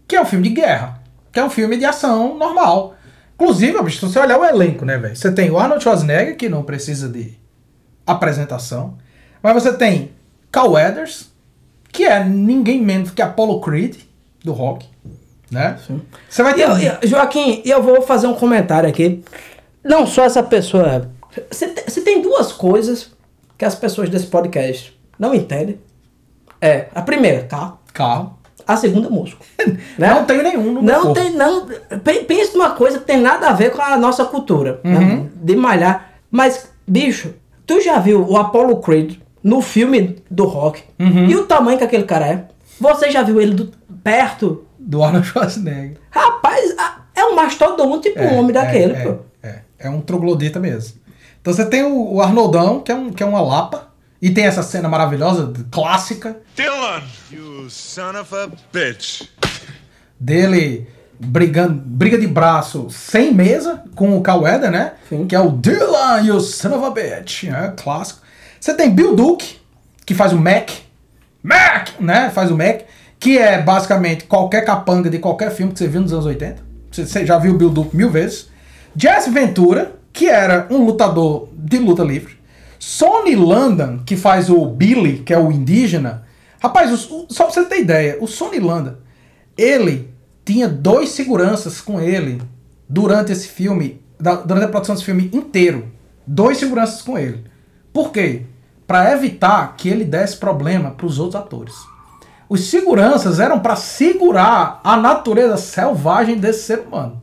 que 0.08 0.16
é 0.16 0.22
um 0.22 0.26
filme 0.26 0.48
de 0.48 0.56
guerra, 0.56 1.00
que 1.32 1.40
é 1.40 1.44
um 1.44 1.50
filme 1.50 1.78
de 1.78 1.86
ação 1.86 2.38
normal. 2.38 2.96
Inclusive, 3.36 3.82
bicho, 3.84 4.00
se 4.00 4.06
você 4.14 4.20
olhar 4.20 4.40
o 4.40 4.46
elenco, 4.46 4.86
né, 4.86 4.98
velho? 4.98 5.16
Você 5.16 5.32
tem 5.32 5.52
o 5.52 5.60
Arnold 5.60 5.84
Schwarzenegger, 5.84 6.38
que 6.38 6.48
não 6.48 6.64
precisa 6.64 7.10
de 7.10 7.38
apresentação, 8.08 8.98
mas 9.42 9.54
você 9.54 9.74
tem 9.74 10.12
Carl 10.52 10.72
Weathers, 10.72 11.32
que 11.92 12.06
é 12.06 12.24
ninguém 12.24 12.82
menos 12.82 13.12
que 13.12 13.22
Apollo 13.22 13.60
Creed, 13.62 13.98
do 14.44 14.52
rock, 14.54 14.88
né? 15.50 15.78
Você 16.30 16.44
vai 16.44 16.54
ter... 16.54 16.62
eu- 16.62 16.78
e- 17.04 17.08
Joaquim, 17.08 17.62
eu 17.66 17.82
vou 17.82 18.02
fazer 18.02 18.28
um 18.28 18.34
comentário 18.36 18.88
aqui. 18.90 19.24
Não 19.84 20.06
só 20.08 20.24
essa 20.26 20.42
pessoa. 20.44 21.10
Se 21.52 22.02
tem 22.02 22.22
duas 22.22 22.52
coisas 22.52 23.12
que 23.58 23.66
as 23.66 23.76
pessoas 23.76 24.10
desse 24.10 24.28
podcast 24.28 24.98
não 25.18 25.34
entendem. 25.34 25.80
É, 26.62 26.88
a 26.94 27.02
primeira, 27.02 27.44
carro. 27.44 27.80
Carro. 27.94 28.40
A 28.66 28.78
segunda, 28.78 29.10
músculo. 29.10 29.44
né? 29.98 30.10
Não 30.14 30.24
tenho 30.26 30.42
nenhum 30.44 30.72
no 30.74 30.82
meu 30.82 31.04
Não 31.06 31.14
tem, 31.14 31.32
não. 31.32 31.66
pe- 31.66 32.24
Pensa 32.24 32.54
numa 32.58 32.72
coisa 32.72 33.00
que 33.00 33.06
tem 33.06 33.20
nada 33.20 33.50
a 33.50 33.54
ver 33.54 33.72
com 33.72 33.82
a 33.82 33.98
nossa 33.98 34.24
cultura. 34.26 34.80
Uhum. 34.84 34.92
né? 35.24 35.30
De 35.36 35.56
malhar. 35.56 36.12
Mas, 36.32 36.70
bicho, 36.88 37.34
tu 37.68 37.82
já 37.82 38.00
viu 38.00 38.26
o 38.26 38.38
Apollo 38.38 38.78
Creed 38.78 39.18
no 39.44 39.62
filme 39.62 40.24
do 40.32 40.46
rock? 40.46 40.82
Uhum. 40.98 41.26
E 41.26 41.36
o 41.36 41.46
tamanho 41.46 41.78
que 41.78 41.84
aquele 41.84 42.04
cara 42.06 42.26
é? 42.28 42.46
Você 42.80 43.12
já 43.12 43.22
viu 43.22 43.42
ele 43.42 43.54
do, 43.54 43.72
perto? 44.02 44.64
Do 44.80 45.04
Arnold 45.04 45.28
Schwarzenegger. 45.28 45.98
Rapaz, 46.10 46.74
é 47.16 47.26
um 47.26 47.36
mastodonte 47.36 48.10
tipo 48.10 48.22
um 48.24 48.38
homem 48.40 48.54
daquele, 48.54 48.94
é, 48.94 49.04
pô. 49.04 49.16
É, 49.84 49.90
um 49.90 50.02
troglodita 50.02 50.60
mesmo. 50.60 50.96
Então 51.42 51.54
você 51.54 51.66
tem 51.66 51.84
o, 51.84 52.14
o 52.14 52.22
Arnoldão, 52.22 52.80
que 52.80 52.92
é, 52.92 52.96
um, 52.96 53.12
que 53.12 53.22
é 53.22 53.26
uma 53.26 53.42
lapa, 53.42 53.90
e 54.22 54.32
tem 54.32 54.46
essa 54.46 54.64
cena 54.64 54.88
maravilhosa, 54.88 55.52
clássica, 55.70 56.38
Dylan, 56.56 57.04
you 57.30 57.70
son 57.70 58.18
of 58.20 58.34
a 58.34 58.48
bitch. 58.72 59.28
dele 60.18 60.88
brigando, 61.20 61.74
briga 61.74 62.18
de 62.18 62.28
braço 62.28 62.88
sem 62.90 63.34
mesa 63.34 63.84
com 63.96 64.18
o 64.18 64.22
Calweda, 64.22 64.72
né? 64.72 64.94
Sim. 65.10 65.28
Que 65.28 65.36
é 65.36 65.40
o 65.40 65.52
Dylan, 65.52 66.22
you 66.22 66.40
son 66.40 66.70
of 66.78 66.86
a 66.86 66.90
bitch. 66.90 67.46
É 67.46 67.74
clássico. 67.76 68.22
Você 68.60 68.74
tem 68.74 68.90
Bill 68.90 69.16
Duke, 69.16 69.60
que 70.06 70.14
faz 70.14 70.32
o 70.32 70.38
Mac. 70.38 70.70
Mac, 71.44 71.90
né? 72.00 72.30
Faz 72.30 72.50
o 72.50 72.58
Mac, 72.58 72.84
que 73.20 73.38
é 73.38 73.62
basicamente 73.62 74.24
qualquer 74.24 74.64
capanga 74.64 75.10
de 75.10 75.20
qualquer 75.20 75.52
filme 75.52 75.74
que 75.74 75.80
você 75.80 75.88
viu 75.88 76.02
nos 76.02 76.14
anos 76.14 76.26
80. 76.26 76.64
Você, 76.90 77.06
você 77.06 77.26
já 77.26 77.38
viu 77.38 77.54
o 77.54 77.58
Bill 77.58 77.70
Duke 77.70 77.96
mil 77.96 78.10
vezes. 78.10 78.50
Jesse 78.96 79.30
Ventura, 79.30 79.96
que 80.12 80.28
era 80.28 80.68
um 80.70 80.86
lutador 80.86 81.50
de 81.54 81.78
luta 81.80 82.04
livre. 82.04 82.38
Sonny 82.80 83.36
Landon, 83.36 84.00
que 84.06 84.16
faz 84.18 84.50
o 84.50 84.66
Billy, 84.66 85.20
que 85.20 85.34
é 85.34 85.40
o 85.40 85.52
indígena. 85.52 86.24
Rapaz, 86.62 86.92
o- 87.10 87.26
só 87.30 87.46
pra 87.46 87.54
você 87.54 87.66
ter 87.66 87.80
ideia, 87.80 88.18
o 88.22 88.28
Sonny 88.28 88.60
Landon, 88.60 88.96
ele 89.58 90.14
tinha 90.46 90.68
dois 90.68 91.10
seguranças 91.10 91.80
com 91.82 92.00
ele 92.00 92.42
durante 92.88 93.32
esse 93.32 93.48
filme, 93.48 94.02
durante 94.46 94.66
a 94.66 94.68
produção 94.68 94.96
desse 94.96 95.06
filme 95.06 95.30
inteiro. 95.34 95.88
Dois 96.28 96.58
seguranças 96.58 97.02
com 97.02 97.18
ele. 97.18 97.44
Por 97.92 98.12
quê? 98.12 98.44
Pra 98.86 99.12
evitar 99.14 99.76
que 99.78 99.88
ele 99.90 100.04
desse 100.04 100.38
problema 100.38 100.92
pros 100.92 101.20
outros 101.20 101.42
atores. 101.42 101.74
Os 102.50 102.66
seguranças 102.70 103.40
eram 103.40 103.60
pra 103.60 103.76
segurar 103.76 104.80
a 104.84 104.96
natureza 104.98 105.58
selvagem 105.58 106.38
desse 106.38 106.64
ser 106.64 106.80
humano. 106.80 107.22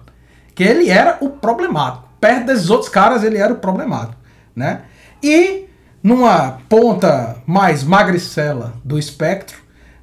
Que 0.60 0.64
ele 0.64 0.90
era 0.90 1.16
o 1.22 1.30
problemático. 1.30 2.06
Perto 2.20 2.44
desses 2.44 2.68
outros 2.68 2.90
caras, 2.90 3.24
ele 3.24 3.38
era 3.38 3.50
o 3.50 3.56
problemático, 3.56 4.18
né? 4.54 4.82
E 5.22 5.64
numa 6.02 6.58
ponta 6.68 7.38
mais 7.46 7.82
magricela 7.82 8.74
do 8.84 8.98
espectro, 8.98 9.56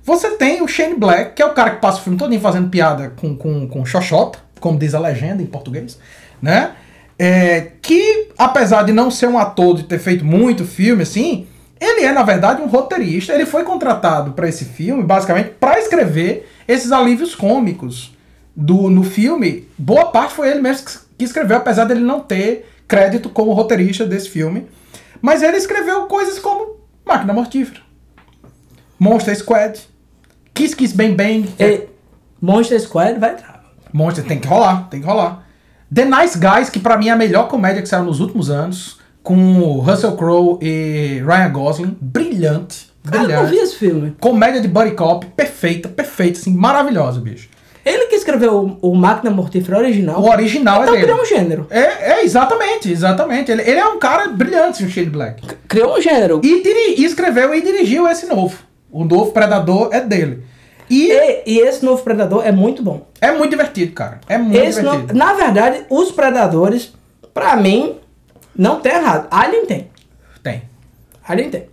você 0.04 0.32
tem 0.32 0.64
o 0.64 0.68
Shane 0.68 0.96
Black, 0.96 1.36
que 1.36 1.44
é 1.44 1.46
o 1.46 1.54
cara 1.54 1.76
que 1.76 1.80
passa 1.80 2.00
o 2.00 2.02
filme 2.02 2.18
todo 2.18 2.40
fazendo 2.40 2.72
piada 2.72 3.14
com, 3.22 3.38
com, 3.38 3.68
com 3.68 3.86
xoxota, 3.86 4.40
como 4.60 4.80
diz 4.80 4.96
a 4.96 5.00
legenda 5.00 5.44
em 5.44 5.46
português, 5.46 6.00
né? 6.42 6.72
É, 7.20 7.74
que, 7.80 8.30
apesar 8.36 8.82
de 8.82 8.92
não 8.92 9.12
ser 9.12 9.28
um 9.28 9.38
ator, 9.38 9.76
de 9.76 9.84
ter 9.84 10.00
feito 10.00 10.26
muito 10.26 10.66
filme, 10.66 11.04
assim, 11.04 11.46
ele 11.80 12.04
é, 12.04 12.12
na 12.12 12.24
verdade, 12.24 12.64
um 12.64 12.68
roteirista. 12.68 13.32
Ele 13.32 13.46
foi 13.46 13.64
contratado 13.64 14.32
para 14.32 14.50
esse 14.50 14.66
filme, 14.66 15.04
basicamente, 15.04 15.50
para 15.60 15.78
escrever 15.78 16.50
esses 16.68 16.92
alívios 16.92 17.36
cômicos 17.36 18.17
do, 18.58 18.90
no 18.90 19.04
filme. 19.04 19.68
Boa 19.78 20.06
parte 20.08 20.34
foi 20.34 20.50
ele 20.50 20.60
mesmo 20.62 20.88
que- 21.18 21.24
escreveu, 21.24 21.58
apesar 21.58 21.86
dele 21.86 22.02
não 22.02 22.20
ter 22.20 22.68
crédito 22.88 23.30
como 23.30 23.54
roteirista 23.54 24.06
desse 24.06 24.30
filme. 24.30 24.66
Mas 25.22 25.44
ele 25.44 25.58
escreveu 25.58 26.08
coisas 26.08 26.40
como 26.40 26.78
Máquina 27.06 27.32
Mortífera, 27.34 27.82
Monster 29.00 29.36
Squad, 29.38 29.80
Kiss 30.54 30.76
Kiss 30.76 30.96
Bang 30.96 31.14
Bang. 31.16 31.48
que 31.56 31.64
é- 31.64 31.74
E 31.76 31.88
Monster 32.42 32.80
Squad 32.82 33.20
vai 33.20 33.34
entrar. 33.34 33.64
Monster 33.94 34.26
tem 34.26 34.40
que 34.40 34.48
rolar, 34.48 34.88
tem 34.90 35.00
que 35.02 35.06
rolar. 35.08 35.46
The 35.94 36.06
Nice 36.06 36.38
Guys, 36.38 36.70
que 36.70 36.80
pra 36.80 36.98
mim 36.98 37.08
é 37.08 37.12
a 37.12 37.16
melhor 37.16 37.48
comédia 37.48 37.82
que 37.82 37.88
saiu 37.88 38.04
nos 38.04 38.20
últimos 38.20 38.50
anos, 38.50 39.00
com 39.24 39.80
Russell 39.80 40.16
Crowe 40.18 40.58
e 40.62 41.22
Ryan 41.26 41.52
Gosling, 41.52 41.98
brilhante, 42.02 42.92
Cara, 43.04 43.24
eu 43.24 43.30
não 43.30 43.44
vi 43.44 43.48
brilhante. 43.52 43.64
esse 43.70 43.76
filme. 43.78 44.16
Comédia 44.20 44.60
de 44.62 44.68
buddy 44.68 44.92
cop, 44.92 45.26
perfeita, 45.28 45.88
perfeita, 45.88 46.40
assim, 46.40 46.54
maravilhosa, 46.54 47.20
bicho. 47.22 47.50
Ele 47.88 48.06
que 48.08 48.16
escreveu 48.16 48.78
o, 48.82 48.92
o 48.92 48.96
Máquina 48.96 49.32
Mortífera 49.32 49.78
original. 49.78 50.22
O 50.22 50.30
original 50.30 50.82
então 50.84 50.94
é 50.94 50.98
dele. 50.98 51.04
criou 51.12 51.22
um 51.22 51.26
gênero. 51.26 51.68
É, 51.70 51.80
é, 52.14 52.24
exatamente, 52.26 52.92
exatamente. 52.92 53.52
Ele, 53.52 53.62
ele 53.62 53.80
é 53.80 53.86
um 53.88 53.98
cara 54.00 54.28
brilhante, 54.30 54.84
o 54.84 54.90
Shane 54.90 55.10
Black. 55.10 55.42
Criou 55.68 55.98
um 55.98 56.02
gênero. 56.02 56.42
E, 56.44 56.62
diri- 56.64 56.96
e 57.02 57.06
escreveu 57.06 57.54
e 57.54 57.62
dirigiu 57.62 58.08
esse 58.08 58.26
novo. 58.26 58.58
O 58.92 59.04
novo 59.04 59.32
Predador 59.32 59.90
é 59.94 60.02
dele. 60.02 60.44
E 60.90 61.12
E, 61.12 61.44
e 61.46 61.60
esse 61.60 61.84
novo 61.84 62.02
Predador 62.04 62.46
é 62.46 62.52
muito 62.52 62.82
bom. 62.82 63.08
é 63.20 63.32
muito 63.32 63.50
divertido, 63.52 63.92
cara. 63.94 64.20
É 64.28 64.38
muito 64.38 64.58
Esse 64.58 64.82
no- 64.82 64.92
divertido. 64.92 65.18
na 65.18 65.34
verdade, 65.34 65.86
os 65.90 66.12
Predadores, 66.12 66.94
pra 67.34 67.56
mim, 67.58 67.96
não 68.56 68.80
tem 68.80 68.94
errado. 68.94 69.28
Alien 69.30 69.66
tem. 69.66 69.90
Tem. 70.42 70.62
Alien 71.28 71.50
tem. 71.50 71.64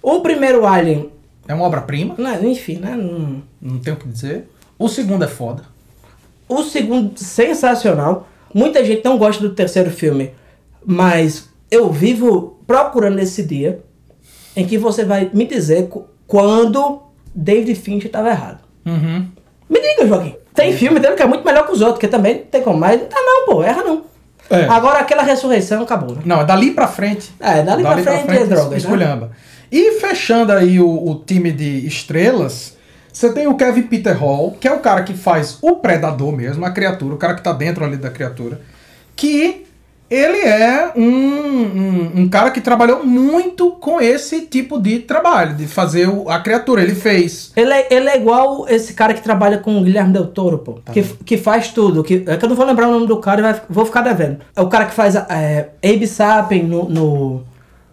O 0.00 0.20
primeiro 0.20 0.64
Alien, 0.66 1.10
É 1.48 1.54
uma 1.54 1.64
obra-prima, 1.66 2.14
enfim, 2.42 2.78
né? 2.78 2.94
não- 2.96 3.42
não 3.60 3.78
tem 3.80 3.92
o 3.92 3.96
que 3.96 4.08
dizer. 4.08 4.48
O 4.82 4.88
segundo 4.88 5.24
é 5.24 5.28
foda. 5.28 5.62
O 6.48 6.64
segundo, 6.64 7.16
sensacional. 7.16 8.26
Muita 8.52 8.84
gente 8.84 9.04
não 9.04 9.16
gosta 9.16 9.40
do 9.40 9.54
terceiro 9.54 9.92
filme, 9.92 10.32
mas 10.84 11.48
eu 11.70 11.88
vivo 11.92 12.58
procurando 12.66 13.20
esse 13.20 13.44
dia 13.44 13.80
em 14.56 14.66
que 14.66 14.76
você 14.76 15.04
vai 15.04 15.30
me 15.32 15.46
dizer 15.46 15.88
quando 16.26 17.00
David 17.32 17.76
Fincher 17.76 18.06
estava 18.06 18.30
errado. 18.30 18.64
Uhum. 18.84 19.28
Me 19.70 19.80
diga, 19.80 20.04
Joaquim. 20.04 20.34
Tem 20.52 20.76
filme 20.76 20.98
dele 20.98 21.14
que 21.14 21.22
é 21.22 21.26
muito 21.26 21.44
melhor 21.44 21.64
que 21.64 21.72
os 21.72 21.80
outros, 21.80 22.00
que 22.00 22.08
também 22.08 22.38
tem 22.38 22.60
como, 22.60 22.76
mas 22.76 23.00
tá 23.02 23.16
não, 23.20 23.46
pô, 23.46 23.62
erra 23.62 23.84
não. 23.84 24.02
É. 24.50 24.64
Agora 24.64 24.98
aquela 24.98 25.22
ressurreição 25.22 25.82
acabou, 25.82 26.16
né? 26.16 26.22
Não, 26.24 26.40
é 26.40 26.44
dali 26.44 26.72
pra 26.72 26.88
frente. 26.88 27.30
É, 27.38 27.62
dali 27.62 27.84
pra 27.84 27.98
frente 27.98 28.30
é 28.30 28.46
drogas, 28.46 28.70
né? 28.70 28.76
esculhamba. 28.78 29.30
E 29.70 29.92
fechando 29.92 30.50
aí 30.50 30.80
o, 30.80 30.88
o 30.88 31.22
time 31.24 31.52
de 31.52 31.86
estrelas, 31.86 32.76
você 33.12 33.32
tem 33.32 33.46
o 33.46 33.54
Kevin 33.54 33.82
Peter 33.82 34.16
Hall, 34.18 34.56
que 34.60 34.66
é 34.66 34.72
o 34.72 34.78
cara 34.80 35.02
que 35.02 35.14
faz 35.14 35.58
o 35.60 35.76
predador 35.76 36.32
mesmo, 36.32 36.64
a 36.64 36.70
criatura, 36.70 37.14
o 37.14 37.18
cara 37.18 37.34
que 37.34 37.42
tá 37.42 37.52
dentro 37.52 37.84
ali 37.84 37.96
da 37.96 38.10
criatura, 38.10 38.60
que 39.14 39.66
ele 40.10 40.40
é 40.40 40.92
um, 40.94 41.02
um, 41.06 42.12
um 42.16 42.28
cara 42.28 42.50
que 42.50 42.60
trabalhou 42.60 43.02
muito 43.02 43.70
com 43.72 43.98
esse 43.98 44.42
tipo 44.42 44.78
de 44.78 44.98
trabalho, 44.98 45.54
de 45.54 45.66
fazer 45.66 46.06
o- 46.06 46.28
a 46.28 46.38
criatura. 46.40 46.82
Ele 46.82 46.94
fez. 46.94 47.50
Ele 47.56 47.72
é, 47.72 47.86
ele 47.90 48.08
é 48.10 48.16
igual 48.18 48.66
esse 48.68 48.92
cara 48.92 49.14
que 49.14 49.22
trabalha 49.22 49.56
com 49.56 49.78
o 49.78 49.82
Guilherme 49.82 50.12
Del 50.12 50.26
Toro, 50.26 50.58
pô. 50.58 50.72
Tá 50.84 50.92
Que, 50.92 51.02
que 51.02 51.38
faz 51.38 51.68
tudo. 51.68 52.04
Que, 52.04 52.24
é 52.26 52.36
que 52.36 52.44
eu 52.44 52.48
não 52.50 52.56
vou 52.56 52.66
lembrar 52.66 52.88
o 52.88 52.92
nome 52.92 53.06
do 53.06 53.16
cara 53.20 53.62
e 53.68 53.72
vou 53.72 53.86
ficar 53.86 54.02
devendo. 54.02 54.38
É 54.54 54.60
o 54.60 54.68
cara 54.68 54.84
que 54.84 54.92
faz 54.94 55.14
é, 55.14 55.70
Abe 55.82 56.06
Sapien 56.06 56.64
no, 56.64 56.86
no, 56.90 57.42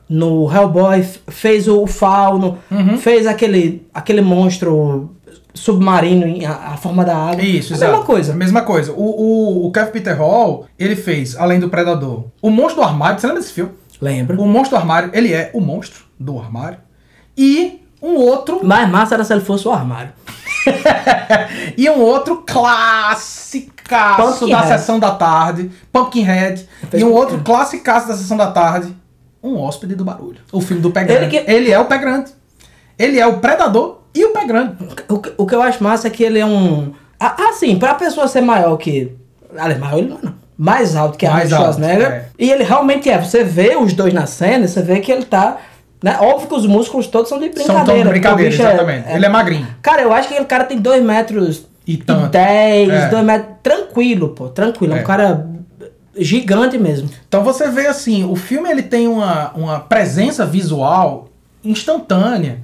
no 0.10 0.52
Hellboy, 0.52 1.04
fez 1.28 1.68
o 1.68 1.86
Fauno, 1.86 2.58
Uhum. 2.72 2.98
fez 2.98 3.28
aquele, 3.28 3.88
aquele 3.94 4.22
monstro 4.22 5.12
submarino 5.54 6.26
em 6.26 6.46
a, 6.46 6.54
a 6.74 6.78
forma 6.78 7.06
da 7.06 7.16
água. 7.16 7.44
Isso, 7.44 7.74
a 7.74 7.76
exato. 7.76 7.92
mesma 7.92 8.06
coisa. 8.06 8.34
A 8.34 8.36
mesma 8.36 8.62
coisa. 8.64 8.92
O, 8.94 9.04
o, 9.04 9.68
o 9.68 9.72
Kevin 9.72 9.92
Peter 9.92 10.18
Hall, 10.18 10.66
ele 10.80 10.96
fez, 10.96 11.36
além 11.38 11.60
do 11.60 11.70
Predador, 11.70 12.26
o 12.42 12.50
Monstro 12.50 12.82
do 12.82 12.88
Armário. 12.88 13.20
Você 13.20 13.28
lembra 13.28 13.42
desse 13.42 13.54
filme? 13.54 13.72
Lembra? 14.02 14.40
O 14.42 14.48
Monstro 14.48 14.78
do 14.78 14.82
Armário, 14.82 15.12
ele 15.14 15.34
é 15.34 15.52
o 15.54 15.60
monstro 15.60 16.06
do 16.20 16.40
armário. 16.40 16.78
E 17.38 17.82
um 18.02 18.16
outro. 18.16 18.66
Mais 18.66 18.90
massa 18.90 19.16
era 19.16 19.24
se 19.24 19.34
ele 19.34 19.42
fosse 19.42 19.68
o 19.68 19.72
armário. 19.72 20.12
e 21.78 21.90
um 21.90 22.00
outro 22.00 22.44
classicaço 22.48 24.48
da 24.48 24.58
Pumpkinhead. 24.58 24.68
sessão 24.68 25.00
da 25.00 25.12
tarde, 25.12 25.72
Pumpkinhead. 25.92 26.68
E 26.94 27.04
um 27.04 27.12
outro 27.12 27.40
classicaço 27.40 28.08
da 28.08 28.16
sessão 28.16 28.38
da 28.38 28.52
tarde, 28.52 28.96
Um 29.42 29.58
Hóspede 29.58 29.96
do 29.96 30.04
Barulho. 30.04 30.38
O 30.52 30.60
filme 30.62 30.82
do 30.82 30.92
Pé 30.92 31.02
Ele 31.02 31.08
Grande. 31.14 31.36
Ele, 31.38 31.66
que- 31.66 31.72
é 31.72 31.80
o 31.80 31.86
Pé 31.86 31.98
Grande. 31.98 32.32
Ele 32.98 33.20
é 33.20 33.26
o 33.26 33.38
Predador 33.38 34.00
e 34.14 34.26
o 34.26 34.30
Pé 34.32 34.46
Grande. 34.46 34.74
O, 35.08 35.20
que- 35.20 35.32
o 35.38 35.46
que 35.46 35.56
eu 35.56 35.62
acho 35.62 35.82
massa 35.84 36.08
é 36.08 36.12
que 36.12 36.24
ele 36.24 36.40
é 36.40 36.46
um. 36.46 36.92
Ah, 37.20 37.50
assim, 37.50 37.78
pra 37.80 37.94
pessoa 37.96 38.28
ser 38.28 38.42
maior 38.42 38.76
que. 38.78 39.14
Aliás, 39.58 39.80
maior 39.80 39.98
ele 40.00 40.10
não 40.10 40.18
é, 40.18 40.26
não. 40.26 40.34
Mais 40.58 40.94
alto 40.96 41.18
que 41.18 41.26
Arnold 41.26 41.54
alto, 41.54 41.64
Schwarzenegger. 41.76 42.08
é. 42.12 42.26
E 42.38 42.52
ele 42.52 42.64
realmente 42.66 43.10
é. 43.10 43.18
Você 43.18 43.44
vê 43.46 43.78
os 43.78 43.94
dois 43.94 44.14
na 44.14 44.26
cena, 44.26 44.68
você 44.68 44.82
vê 44.82 45.00
que 45.00 45.10
ele 45.12 45.24
tá. 45.24 45.58
Né? 46.04 46.18
Óbvio 46.20 46.48
que 46.50 46.56
os 46.56 46.66
músculos 46.66 47.08
todos 47.08 47.30
são 47.30 47.40
de 47.40 47.46
São 47.46 47.54
brincadeira. 47.76 47.86
tão 47.86 47.96
porque 47.96 48.08
o 48.10 48.12
brincadeira, 48.12 48.54
é- 48.54 48.58
exatamente. 48.74 49.08
é- 49.10 49.16
Ele 49.16 49.26
é 49.26 49.30
magrinho. 49.30 49.68
Cara, 49.82 50.02
eu 50.02 50.12
acho 50.14 50.28
que 50.28 50.34
aquele 50.34 50.48
cara 50.48 50.64
tem 50.66 50.78
2 50.78 51.02
metros 51.04 51.66
E 51.88 51.96
tanto. 51.98 52.28
10, 52.30 52.90
É. 52.90 53.08
2 53.08 53.24
metros. 53.26 53.56
Tranquilo, 53.64 54.30
pô. 54.30 54.48
Tranquilo. 54.50 54.94
É 54.96 54.98
É. 54.98 55.02
um 55.02 55.06
cara 55.06 55.48
gigante 56.20 56.78
mesmo. 56.78 57.10
Então 57.28 57.44
você 57.44 57.70
vê 57.70 57.88
assim, 57.88 58.24
o 58.24 58.36
filme 58.36 58.70
ele 58.70 58.84
tem 58.84 59.08
uma, 59.08 59.52
uma 59.52 59.80
presença 59.80 60.46
visual 60.46 61.30
instantânea 61.64 62.64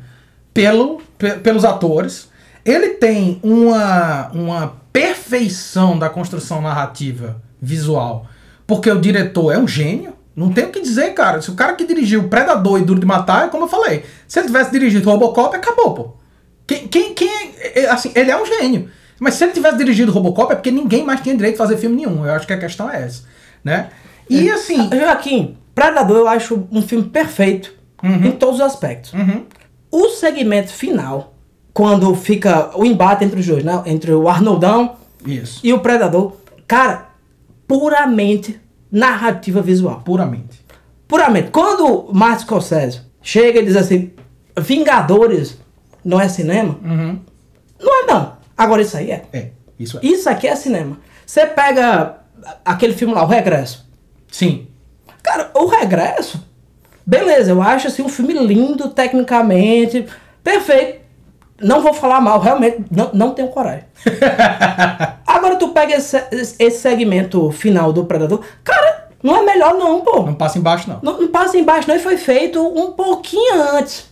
pelo, 0.53 1.01
pe- 1.17 1.35
pelos 1.35 1.65
atores. 1.65 2.29
Ele 2.63 2.89
tem 2.95 3.39
uma, 3.43 4.29
uma 4.33 4.73
perfeição 4.91 5.99
da 5.99 6.09
construção 6.09 6.61
narrativa 6.61 7.41
visual, 7.61 8.25
porque 8.65 8.89
o 8.89 8.99
diretor 8.99 9.51
é 9.53 9.57
um 9.57 9.67
gênio. 9.67 10.13
Não 10.35 10.51
tem 10.51 10.65
o 10.65 10.69
que 10.69 10.81
dizer, 10.81 11.13
cara. 11.13 11.41
Se 11.41 11.49
o 11.49 11.53
cara 11.55 11.73
que 11.73 11.85
dirigiu 11.85 12.27
Predador 12.27 12.79
e 12.79 12.83
Duro 12.83 12.99
de 12.99 13.05
Matar, 13.05 13.45
é 13.45 13.49
como 13.49 13.63
eu 13.63 13.69
falei, 13.69 14.03
se 14.27 14.37
ele 14.39 14.47
tivesse 14.47 14.71
dirigido 14.71 15.09
Robocop, 15.09 15.55
acabou, 15.55 15.93
pô. 15.93 16.13
Quem, 16.67 16.87
quem, 16.87 17.13
quem 17.13 17.29
é, 17.59 17.83
é, 17.83 17.89
assim, 17.89 18.11
ele 18.15 18.31
é 18.31 18.41
um 18.41 18.45
gênio. 18.45 18.89
Mas 19.17 19.35
se 19.35 19.45
ele 19.45 19.53
tivesse 19.53 19.77
dirigido 19.77 20.11
Robocop, 20.11 20.51
é 20.51 20.55
porque 20.55 20.71
ninguém 20.71 21.05
mais 21.05 21.21
tinha 21.21 21.33
direito 21.35 21.53
de 21.53 21.57
fazer 21.57 21.77
filme 21.77 21.95
nenhum. 21.95 22.25
Eu 22.25 22.33
acho 22.33 22.45
que 22.45 22.51
a 22.51 22.57
questão 22.59 22.89
é 22.89 23.03
essa, 23.03 23.23
né? 23.65 23.89
E 24.29 24.49
assim, 24.49 24.89
Joaquim, 24.89 25.57
Predador 25.73 26.17
eu 26.17 26.27
acho 26.29 26.65
um 26.71 26.81
filme 26.81 27.09
perfeito 27.09 27.73
em 28.03 28.31
todos 28.31 28.55
os 28.55 28.61
aspectos. 28.61 29.11
Uhum. 29.13 29.43
O 29.91 30.09
segmento 30.09 30.71
final, 30.71 31.33
quando 31.73 32.13
fica 32.15 32.71
o 32.77 32.85
embate 32.85 33.23
entre 33.25 33.39
os 33.39 33.45
dois, 33.45 33.63
né? 33.63 33.81
Entre 33.85 34.13
o 34.13 34.29
Arnoldão 34.29 34.95
isso, 35.25 35.59
e 35.63 35.73
o 35.73 35.79
Predador, 35.79 36.33
cara, 36.67 37.09
puramente 37.67 38.59
narrativa 38.91 39.61
visual. 39.61 40.01
puramente. 40.05 40.63
Puramente. 41.07 41.49
Quando 41.51 41.85
o 42.09 42.13
Martin 42.13 42.43
Scorsese 42.43 43.01
chega 43.21 43.59
e 43.59 43.65
diz 43.65 43.75
assim, 43.75 44.11
Vingadores 44.57 45.57
não 46.03 46.19
é 46.19 46.27
cinema, 46.29 46.77
Uhum. 46.83 47.19
não 47.79 48.03
é 48.03 48.07
não. 48.07 48.33
Agora 48.57 48.81
isso 48.81 48.95
aí 48.97 49.11
é. 49.11 49.23
É, 49.33 49.49
isso 49.77 49.97
é. 49.97 50.05
Isso 50.05 50.29
aqui 50.29 50.47
é 50.47 50.55
cinema. 50.55 50.97
Você 51.25 51.45
pega 51.45 52.17
aquele 52.63 52.93
filme 52.93 53.13
lá, 53.13 53.23
O 53.23 53.27
Regresso. 53.27 53.85
Sim. 54.31 54.67
Cara, 55.23 55.49
o 55.53 55.65
Regresso, 55.65 56.43
beleza, 57.05 57.51
eu 57.51 57.61
acho 57.61 57.87
assim 57.87 58.03
um 58.03 58.09
filme 58.09 58.33
lindo 58.33 58.89
tecnicamente, 58.89 60.05
perfeito. 60.43 61.03
Não 61.61 61.81
vou 61.81 61.93
falar 61.93 62.19
mal, 62.19 62.39
realmente, 62.39 62.83
não, 62.91 63.09
não 63.13 63.33
tenho 63.33 63.47
coragem. 63.47 63.85
Agora 65.25 65.55
tu 65.55 65.69
pega 65.69 65.95
esse, 65.95 66.21
esse 66.59 66.79
segmento 66.79 67.49
final 67.51 67.93
do 67.93 68.05
Predador, 68.05 68.41
cara, 68.63 69.07
não 69.23 69.37
é 69.37 69.43
melhor 69.43 69.73
não, 69.75 70.01
pô. 70.01 70.21
Não 70.23 70.35
passa 70.35 70.57
embaixo, 70.59 70.89
não. 70.89 70.99
Não, 71.01 71.21
não 71.21 71.27
passa 71.29 71.57
embaixo 71.57 71.87
não, 71.87 71.95
e 71.95 71.99
foi 71.99 72.17
feito 72.17 72.61
um 72.61 72.91
pouquinho 72.91 73.61
antes. 73.77 74.07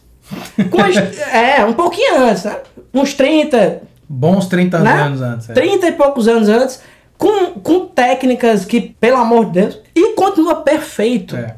As- 0.57 1.19
é, 1.33 1.65
um 1.65 1.73
pouquinho 1.73 2.17
antes, 2.23 2.45
né? 2.45 2.57
Uns 2.93 3.13
30, 3.13 3.81
Bons 4.07 4.47
30 4.47 4.79
né? 4.79 4.91
anos 4.91 5.21
antes. 5.21 5.49
é. 5.49 5.53
30 5.53 5.87
e 5.87 5.91
poucos 5.93 6.27
anos 6.27 6.47
antes, 6.47 6.81
com, 7.17 7.51
com 7.59 7.85
técnicas 7.87 8.65
que, 8.65 8.81
pelo 8.99 9.17
amor 9.17 9.45
de 9.45 9.51
Deus, 9.61 9.79
e 9.95 10.13
continua 10.15 10.57
perfeito. 10.57 11.35
É. 11.35 11.55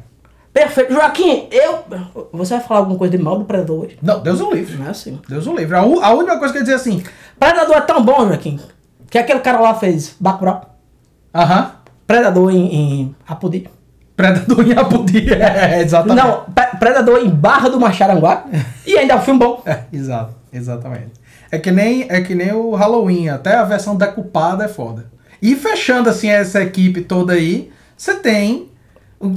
Perfeito. 0.52 0.92
Joaquim, 0.94 1.48
eu. 1.50 1.84
Você 2.32 2.54
vai 2.56 2.62
falar 2.64 2.80
alguma 2.80 2.98
coisa 2.98 3.16
de 3.16 3.22
mal 3.22 3.38
do 3.38 3.44
Predador 3.44 3.84
hoje? 3.84 3.98
Não, 4.00 4.20
Deus 4.20 4.40
o 4.40 4.50
livre. 4.54 4.76
Não 4.78 4.86
é 4.86 4.90
assim. 4.90 5.20
Deus 5.28 5.46
o 5.46 5.54
livre. 5.54 5.76
A, 5.76 5.84
u- 5.84 6.00
a 6.00 6.10
última 6.14 6.38
coisa 6.38 6.52
que 6.52 6.58
eu 6.58 6.62
ia 6.62 6.64
dizer 6.64 6.76
assim, 6.76 7.02
Predador 7.38 7.76
é 7.76 7.80
tão 7.82 8.02
bom, 8.02 8.26
Joaquim, 8.26 8.58
que 9.10 9.18
aquele 9.18 9.40
cara 9.40 9.60
lá 9.60 9.74
fez 9.74 10.16
Bacurau. 10.18 10.76
aham, 11.34 11.72
Predador 12.06 12.50
em, 12.52 12.74
em 12.74 13.16
Apodi. 13.28 13.68
Predador 14.16 14.66
em 14.66 14.72
Apodi. 14.72 15.26
É, 15.34 15.82
exatamente. 15.82 16.24
Não, 16.24 16.44
Pre- 16.44 16.78
Predador 16.78 17.18
em 17.18 17.28
Barra 17.28 17.68
do 17.68 17.78
Macharanguá. 17.78 18.46
e 18.86 18.96
ainda 18.96 19.12
é 19.12 19.16
um 19.16 19.20
filme 19.20 19.40
bom. 19.40 19.62
É, 19.66 19.80
exato, 19.92 20.34
exatamente. 20.50 21.10
É 21.50 21.58
que 21.58 21.70
nem 21.70 22.06
é 22.08 22.22
que 22.22 22.34
nem 22.34 22.52
o 22.54 22.74
Halloween, 22.74 23.28
até 23.28 23.56
a 23.56 23.64
versão 23.64 23.94
decupada 23.94 24.64
é 24.64 24.68
foda. 24.68 25.04
E 25.40 25.54
fechando 25.56 26.08
assim 26.08 26.28
essa 26.30 26.62
equipe 26.62 27.00
toda 27.02 27.32
aí, 27.34 27.70
você 27.96 28.14
tem. 28.14 28.70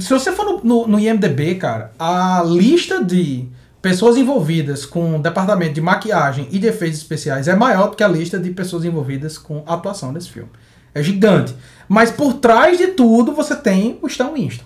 Se 0.00 0.10
você 0.10 0.32
for 0.32 0.44
no, 0.44 0.60
no, 0.64 0.86
no 0.88 0.98
IMDB, 1.00 1.54
cara, 1.56 1.92
a 1.98 2.42
lista 2.46 3.02
de 3.02 3.48
pessoas 3.80 4.16
envolvidas 4.18 4.84
com 4.84 5.16
o 5.16 5.22
departamento 5.22 5.72
de 5.72 5.80
maquiagem 5.80 6.46
e 6.50 6.58
de 6.58 6.66
efeitos 6.66 6.98
especiais 6.98 7.48
é 7.48 7.54
maior 7.56 7.88
do 7.90 7.96
que 7.96 8.04
a 8.04 8.08
lista 8.08 8.38
de 8.38 8.50
pessoas 8.50 8.84
envolvidas 8.84 9.38
com 9.38 9.62
a 9.66 9.74
atuação 9.74 10.12
desse 10.12 10.30
filme. 10.30 10.50
É 10.94 11.02
gigante. 11.02 11.54
Mas 11.88 12.10
por 12.10 12.34
trás 12.34 12.76
de 12.76 12.88
tudo 12.88 13.32
você 13.32 13.56
tem 13.56 13.98
o 14.02 14.06
Stan 14.06 14.32
Winston. 14.32 14.64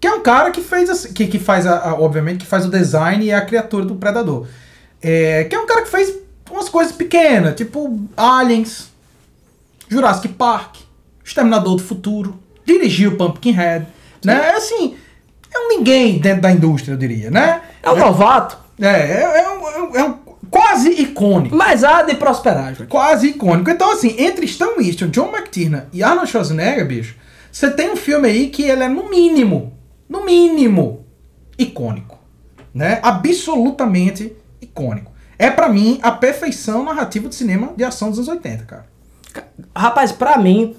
Que 0.00 0.06
é 0.06 0.12
um 0.14 0.22
cara 0.22 0.50
que 0.50 0.60
fez 0.62 0.88
assim, 0.88 1.12
que, 1.12 1.26
que 1.26 1.38
faz 1.38 1.66
a, 1.66 1.90
a- 1.90 1.94
obviamente 2.00 2.38
que 2.38 2.46
faz 2.46 2.64
o 2.64 2.70
design 2.70 3.24
e 3.24 3.32
a 3.32 3.40
criatura 3.42 3.84
do 3.84 3.96
predador. 3.96 4.46
É, 5.02 5.44
que 5.44 5.54
é 5.54 5.58
um 5.60 5.66
cara 5.66 5.82
que 5.82 5.90
fez 5.90 6.14
umas 6.50 6.68
coisas 6.68 6.92
pequenas, 6.94 7.54
tipo 7.56 8.00
Aliens, 8.16 8.88
Jurassic 9.88 10.28
Park, 10.34 10.76
Exterminador 11.24 11.76
do 11.76 11.82
Futuro, 11.82 12.38
dirigiu 12.64 13.16
Pumpkinhead, 13.16 13.86
né? 14.24 14.48
É 14.50 14.56
assim, 14.56 14.96
é 15.54 15.58
um 15.58 15.68
ninguém 15.68 16.18
dentro 16.18 16.42
da 16.42 16.52
indústria, 16.52 16.92
eu 16.94 16.98
diria, 16.98 17.30
né? 17.30 17.62
É 17.82 17.90
um 17.90 17.96
novato, 17.98 18.58
É, 18.80 18.86
é, 18.88 19.40
é 19.44 19.48
um, 19.50 19.68
é 19.68 19.82
um- 19.82 19.96
é 19.96 20.04
um 20.04 20.18
quase 20.50 20.90
icônico. 20.90 21.54
mas 21.56 21.82
há 21.82 22.02
de 22.02 22.14
prosperar, 22.14 22.74
Joaquim. 22.74 22.90
Quase 22.90 23.28
icônico. 23.28 23.70
Então, 23.70 23.90
assim, 23.92 24.14
entre 24.18 24.44
Stan 24.46 24.74
Winston, 24.76 25.06
John 25.08 25.28
McTiernan 25.34 25.86
e 25.92 26.02
Arnold 26.02 26.30
Schwarzenegger, 26.30 26.86
bicho, 26.86 27.16
você 27.50 27.70
tem 27.70 27.90
um 27.90 27.96
filme 27.96 28.28
aí 28.28 28.48
que 28.50 28.62
ele 28.64 28.82
é, 28.82 28.88
no 28.88 29.08
mínimo, 29.08 29.72
no 30.08 30.24
mínimo, 30.24 31.06
icônico. 31.58 32.18
Né? 32.74 33.00
Absolutamente 33.02 34.36
icônico. 34.60 35.10
É, 35.38 35.50
pra 35.50 35.68
mim, 35.68 35.98
a 36.02 36.10
perfeição 36.10 36.82
narrativa 36.84 37.28
do 37.28 37.34
cinema 37.34 37.72
de 37.76 37.84
ação 37.84 38.10
dos 38.10 38.18
anos 38.18 38.28
80, 38.28 38.64
cara. 38.64 38.86
Rapaz, 39.74 40.12
pra 40.12 40.38
mim, 40.38 40.74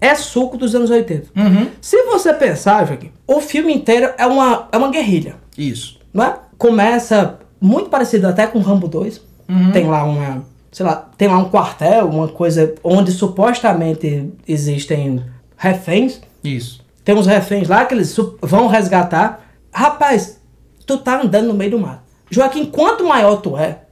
é 0.00 0.14
suco 0.14 0.56
dos 0.56 0.74
anos 0.74 0.90
80. 0.90 1.28
Uhum. 1.36 1.68
Se 1.80 2.02
você 2.04 2.32
pensar, 2.32 2.86
Joaquim, 2.86 3.10
o 3.26 3.40
filme 3.40 3.72
inteiro 3.72 4.12
é 4.18 4.26
uma, 4.26 4.68
é 4.70 4.76
uma 4.76 4.90
guerrilha. 4.90 5.36
Isso. 5.56 5.98
é? 6.16 6.34
Começa 6.58 7.38
muito 7.60 7.90
parecido 7.90 8.26
até 8.26 8.46
com 8.46 8.60
Rambo 8.60 8.88
2. 8.88 9.20
Uhum. 9.48 9.72
Tem 9.72 9.86
lá 9.86 10.04
uma, 10.04 10.44
sei 10.70 10.84
lá, 10.84 11.08
tem 11.16 11.28
lá 11.28 11.38
um 11.38 11.48
quartel, 11.48 12.08
uma 12.08 12.28
coisa 12.28 12.74
onde 12.82 13.12
supostamente 13.12 14.30
existem 14.46 15.24
reféns. 15.56 16.20
Isso. 16.42 16.84
Tem 17.04 17.14
uns 17.14 17.26
reféns 17.26 17.68
lá 17.68 17.84
que 17.84 17.94
eles 17.94 18.14
vão 18.42 18.66
resgatar. 18.66 19.40
Rapaz, 19.72 20.40
tu 20.84 20.98
tá 20.98 21.22
andando 21.22 21.48
no 21.48 21.54
meio 21.54 21.72
do 21.72 21.78
mato. 21.78 22.02
Joaquim, 22.30 22.64
quanto 22.66 23.04
maior 23.04 23.36
tu 23.36 23.56
é, 23.56 23.82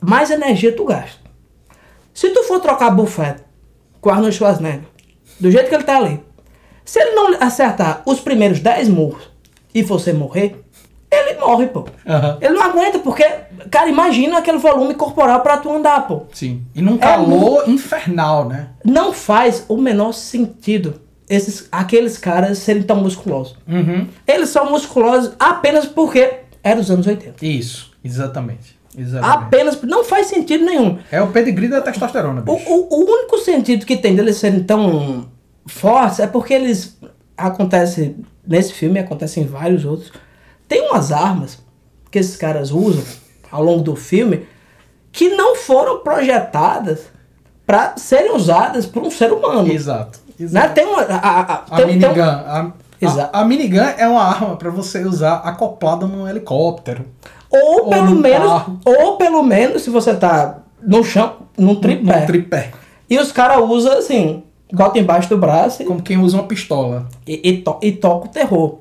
mais 0.00 0.30
energia 0.30 0.74
tu 0.74 0.84
gasta. 0.84 1.19
Se 2.20 2.28
tu 2.28 2.42
for 2.42 2.60
trocar 2.60 2.90
buffet 2.90 3.36
com 3.98 4.10
Arnold 4.10 4.36
Schwarzenegger, 4.36 4.82
do 5.40 5.50
jeito 5.50 5.70
que 5.70 5.74
ele 5.74 5.84
tá 5.84 5.96
ali, 5.96 6.20
Se 6.84 7.00
ele 7.00 7.12
não 7.12 7.34
acertar 7.40 8.02
os 8.04 8.20
primeiros 8.20 8.60
10 8.60 8.90
murros 8.90 9.30
e 9.74 9.82
você 9.82 10.12
morrer, 10.12 10.62
ele 11.10 11.40
morre, 11.40 11.68
pô. 11.68 11.86
Aham. 12.06 12.36
Ele 12.42 12.52
não 12.52 12.62
aguenta, 12.62 12.98
porque, 12.98 13.24
cara, 13.70 13.88
imagina 13.88 14.36
aquele 14.36 14.58
volume 14.58 14.94
corporal 14.94 15.40
pra 15.40 15.56
tu 15.56 15.72
andar, 15.74 16.06
pô. 16.06 16.24
Sim. 16.34 16.62
E 16.74 16.82
num 16.82 16.96
É 16.96 16.98
calor 16.98 17.66
infernal, 17.66 18.46
né? 18.46 18.68
Não 18.84 19.14
faz 19.14 19.64
o 19.66 19.78
menor 19.78 20.12
sentido 20.12 21.00
esses, 21.26 21.68
aqueles 21.72 22.18
caras 22.18 22.58
serem 22.58 22.82
tão 22.82 22.96
musculosos. 22.96 23.56
Uhum. 23.66 24.06
Eles 24.26 24.50
são 24.50 24.70
musculosos 24.70 25.32
apenas 25.38 25.86
porque 25.86 26.40
é 26.62 26.74
dos 26.74 26.90
anos 26.90 27.06
80. 27.06 27.46
Isso, 27.46 27.92
exatamente. 28.04 28.78
Exatamente. 28.96 29.44
Apenas, 29.44 29.82
não 29.82 30.02
faz 30.04 30.26
sentido 30.26 30.64
nenhum. 30.64 30.98
É 31.12 31.22
o 31.22 31.28
pedigree 31.28 31.68
da 31.68 31.80
testosterona, 31.80 32.42
O, 32.46 32.52
o, 32.52 32.88
o 32.90 33.10
único 33.12 33.38
sentido 33.38 33.86
que 33.86 33.96
tem 33.96 34.16
deles 34.16 34.36
serem 34.36 34.62
tão 34.64 35.28
fortes 35.66 36.18
é 36.20 36.26
porque 36.26 36.52
eles 36.54 36.98
acontece 37.36 38.16
nesse 38.46 38.72
filme 38.72 38.98
acontece 38.98 39.40
em 39.40 39.46
vários 39.46 39.84
outros. 39.84 40.12
Tem 40.66 40.88
umas 40.88 41.12
armas 41.12 41.58
que 42.10 42.18
esses 42.18 42.36
caras 42.36 42.70
usam 42.72 43.04
ao 43.50 43.62
longo 43.62 43.82
do 43.82 43.94
filme 43.96 44.46
que 45.12 45.28
não 45.30 45.54
foram 45.56 46.00
projetadas 46.00 47.02
para 47.66 47.96
serem 47.96 48.34
usadas 48.34 48.86
por 48.86 49.02
um 49.02 49.10
ser 49.10 49.32
humano. 49.32 49.70
Exato. 49.72 50.18
Né? 50.38 50.44
exato. 50.46 50.74
Tem 50.74 50.84
uma 50.84 51.02
a, 51.02 51.16
a, 51.16 51.40
a- 51.40 51.64
A 51.70 51.76
tem- 51.76 51.86
tem 51.86 52.08
um- 52.08 52.12
minigun. 52.12 52.22
A, 52.22 52.72
a, 53.02 53.40
a 53.40 53.44
minigun 53.44 53.78
é 53.80 54.06
uma 54.08 54.22
arma 54.24 54.56
pra 54.56 54.70
você 54.70 55.04
usar 55.04 55.36
acoplada 55.36 56.06
num 56.06 56.28
helicóptero. 56.28 57.04
Ou 57.50 57.84
ou 57.84 57.90
pelo 57.90 58.14
menos 58.14 58.48
carro. 58.48 58.80
ou 58.84 59.16
pelo 59.16 59.42
menos 59.42 59.82
se 59.82 59.90
você 59.90 60.14
tá 60.14 60.58
no 60.82 61.02
chão, 61.04 61.34
num 61.58 61.74
tripé. 61.76 62.20
Num 62.20 62.26
tripé. 62.26 62.70
E 63.08 63.18
os 63.18 63.32
caras 63.32 63.62
usam 63.68 63.98
assim, 63.98 64.42
bota 64.72 64.98
embaixo 64.98 65.28
do 65.28 65.36
braço 65.36 65.82
e, 65.82 65.84
Como 65.84 66.00
quem 66.02 66.16
usa 66.18 66.36
uma 66.36 66.44
pistola. 66.46 67.06
e, 67.26 67.40
e 67.50 67.56
to- 67.58 67.78
e 67.82 67.92
toca 67.92 68.26
o 68.26 68.30
terror. 68.30 68.78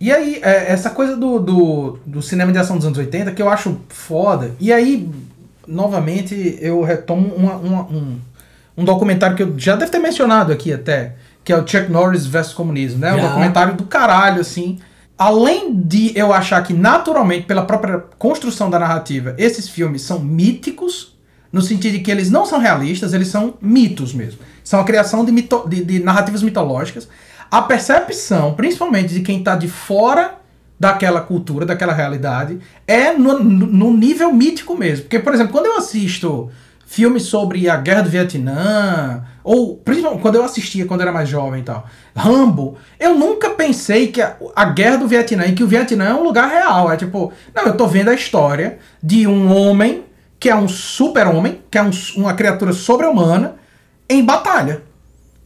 E 0.00 0.10
aí, 0.12 0.40
é, 0.42 0.72
essa 0.72 0.90
coisa 0.90 1.16
do, 1.16 1.38
do, 1.38 1.98
do 2.04 2.20
cinema 2.22 2.50
de 2.52 2.58
ação 2.58 2.76
dos 2.76 2.84
anos 2.84 2.98
80 2.98 3.30
que 3.32 3.40
eu 3.40 3.48
acho 3.48 3.76
foda. 3.88 4.50
E 4.60 4.72
aí, 4.72 5.08
novamente, 5.66 6.58
eu 6.60 6.82
retomo 6.82 7.32
uma- 7.34 7.56
uma- 7.56 7.82
um, 7.84 8.18
um 8.76 8.84
documentário 8.84 9.36
que 9.36 9.42
eu 9.42 9.54
já 9.58 9.76
deve 9.76 9.90
ter 9.90 9.98
mencionado 9.98 10.52
aqui 10.52 10.72
até, 10.72 11.14
que 11.44 11.52
é 11.52 11.56
o 11.56 11.66
Chuck 11.66 11.90
Norris 11.90 12.26
vs 12.26 12.52
Comunismo, 12.52 12.98
né? 13.00 13.12
Um 13.14 13.16
Já. 13.20 13.28
documentário 13.28 13.74
do 13.74 13.84
caralho, 13.84 14.40
assim. 14.40 14.78
Além 15.22 15.72
de 15.72 16.12
eu 16.18 16.32
achar 16.32 16.60
que, 16.62 16.72
naturalmente, 16.72 17.46
pela 17.46 17.62
própria 17.64 17.98
construção 18.18 18.68
da 18.68 18.78
narrativa, 18.78 19.34
esses 19.38 19.68
filmes 19.68 20.02
são 20.02 20.18
míticos, 20.18 21.16
no 21.52 21.60
sentido 21.62 21.92
de 21.92 22.00
que 22.00 22.10
eles 22.10 22.28
não 22.28 22.44
são 22.44 22.58
realistas, 22.58 23.12
eles 23.14 23.28
são 23.28 23.54
mitos 23.60 24.12
mesmo. 24.12 24.40
São 24.64 24.80
a 24.80 24.84
criação 24.84 25.24
de, 25.24 25.30
mito- 25.30 25.68
de- 25.68 25.84
de 25.84 25.98
narrativas 26.00 26.42
mitológicas. 26.42 27.08
A 27.48 27.62
percepção, 27.62 28.54
principalmente 28.54 29.14
de 29.14 29.20
quem 29.20 29.38
está 29.38 29.54
de 29.54 29.68
fora 29.68 30.34
daquela 30.80 31.20
cultura, 31.20 31.64
daquela 31.64 31.92
realidade, 31.92 32.58
é 32.84 33.12
no, 33.12 33.38
no- 33.38 33.96
nível 33.96 34.32
mítico 34.32 34.74
mesmo. 34.76 35.04
Porque, 35.04 35.20
por 35.20 35.32
exemplo, 35.34 35.52
quando 35.52 35.66
eu 35.66 35.76
assisto 35.76 36.50
filmes 36.84 37.22
sobre 37.24 37.68
a 37.68 37.76
guerra 37.76 38.02
do 38.02 38.10
Vietnã, 38.10 39.22
ou 39.44 39.76
principalmente 39.76 40.22
quando 40.22 40.36
eu 40.36 40.44
assistia 40.44 40.86
quando 40.86 41.00
era 41.00 41.12
mais 41.12 41.28
jovem 41.28 41.60
e 41.60 41.64
tal, 41.64 41.86
Rambo, 42.14 42.76
eu 42.98 43.14
nunca 43.14 43.50
pensei 43.50 44.08
que 44.08 44.20
a, 44.22 44.36
a 44.54 44.64
guerra 44.66 44.96
do 44.98 45.08
Vietnã, 45.08 45.46
e 45.46 45.52
que 45.52 45.64
o 45.64 45.66
Vietnã 45.68 46.04
é 46.10 46.14
um 46.14 46.22
lugar 46.22 46.48
real. 46.48 46.90
É 46.92 46.96
tipo, 46.96 47.32
não, 47.54 47.64
eu 47.64 47.76
tô 47.76 47.86
vendo 47.86 48.08
a 48.10 48.14
história 48.14 48.78
de 49.02 49.26
um 49.26 49.54
homem 49.54 50.04
que 50.38 50.48
é 50.50 50.56
um 50.56 50.66
super-homem, 50.68 51.60
que 51.70 51.78
é 51.78 51.82
um- 51.82 51.90
uma 52.16 52.34
criatura 52.34 52.72
sobre-humana, 52.72 53.56
em 54.08 54.24
batalha, 54.24 54.82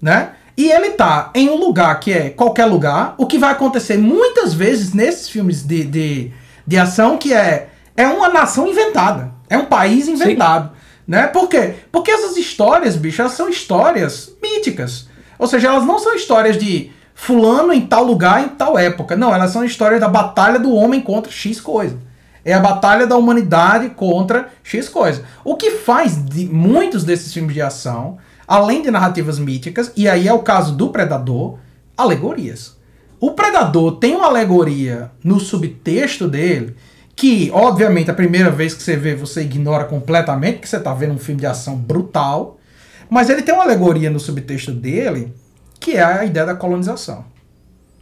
né? 0.01 0.31
E 0.57 0.71
ele 0.73 0.91
tá 0.91 1.31
em 1.35 1.51
um 1.51 1.57
lugar 1.57 2.01
que 2.01 2.11
é 2.13 2.31
qualquer 2.31 2.65
lugar, 2.65 3.15
o 3.19 3.27
que 3.27 3.39
vai 3.39 3.53
acontecer 3.53 3.99
muitas 3.99 4.55
vezes 4.55 4.95
nesses 4.95 5.29
filmes 5.29 5.63
de, 5.63 5.85
de, 5.85 6.31
de 6.67 6.79
ação, 6.79 7.19
que 7.19 7.35
é, 7.35 7.69
é 7.95 8.07
uma 8.09 8.31
nação 8.31 8.67
inventada, 8.67 9.33
é 9.51 9.59
um 9.59 9.67
país 9.67 10.09
inventado, 10.09 10.71
né? 11.07 11.27
Por 11.27 11.49
quê? 11.49 11.75
Porque 11.93 12.11
essas 12.11 12.37
histórias, 12.37 12.97
bicho, 12.97 13.23
elas 13.23 13.33
são 13.33 13.49
histórias 13.49 14.33
míticas. 14.43 15.09
Ou 15.39 15.47
seja, 15.47 15.69
elas 15.69 15.85
não 15.85 15.99
são 15.99 16.15
histórias 16.15 16.59
de 16.59 16.91
fulano 17.15 17.73
em 17.73 17.87
tal 17.87 18.05
lugar, 18.05 18.45
em 18.45 18.49
tal 18.49 18.79
época. 18.79 19.17
Não, 19.17 19.35
elas 19.35 19.51
são 19.51 19.65
histórias 19.65 20.01
da 20.01 20.09
batalha 20.09 20.59
do 20.59 20.75
homem 20.75 21.01
contra 21.01 21.31
X 21.31 21.61
coisa. 21.61 21.97
É 22.45 22.53
a 22.53 22.61
batalha 22.61 23.07
da 23.07 23.17
humanidade 23.17 23.91
contra 23.91 24.51
X 24.63 24.89
coisa. 24.89 25.25
O 25.45 25.57
que 25.57 25.73
faz 25.73 26.25
de 26.25 26.47
muitos 26.47 27.03
desses 27.05 27.33
filmes 27.33 27.55
de 27.55 27.63
ação, 27.63 28.19
além 28.47 28.83
de 28.83 28.91
narrativas 28.91 29.39
míticas, 29.39 29.93
e 29.97 30.09
aí 30.09 30.29
é 30.29 30.33
o 30.33 30.43
caso 30.43 30.77
do 30.77 30.91
Predador, 30.91 31.59
alegorias. 31.97 32.77
O 33.19 33.33
Predador 33.33 33.97
tem 33.97 34.15
uma 34.15 34.27
alegoria 34.27 35.11
no 35.25 35.41
subtexto 35.41 36.29
dele, 36.29 36.77
que, 37.17 37.51
obviamente, 37.53 38.11
a 38.11 38.15
primeira 38.15 38.51
vez 38.51 38.75
que 38.75 38.83
você 38.83 38.97
vê, 38.97 39.15
você 39.15 39.41
ignora 39.41 39.85
completamente, 39.85 40.57
porque 40.57 40.69
você 40.69 40.79
tá 40.79 40.95
vendo 40.95 41.15
um 41.15 41.19
filme 41.19 41.41
de 41.41 41.47
ação 41.47 41.75
brutal, 41.75 42.61
mas 43.09 43.31
ele 43.31 43.43
tem 43.43 43.55
uma 43.55 43.65
alegoria 43.65 44.11
no 44.11 44.21
subtexto 44.21 44.71
dele, 44.71 45.33
que 45.81 45.93
é 45.93 46.03
a 46.03 46.25
ideia 46.25 46.45
da 46.45 46.55
colonização 46.55 47.25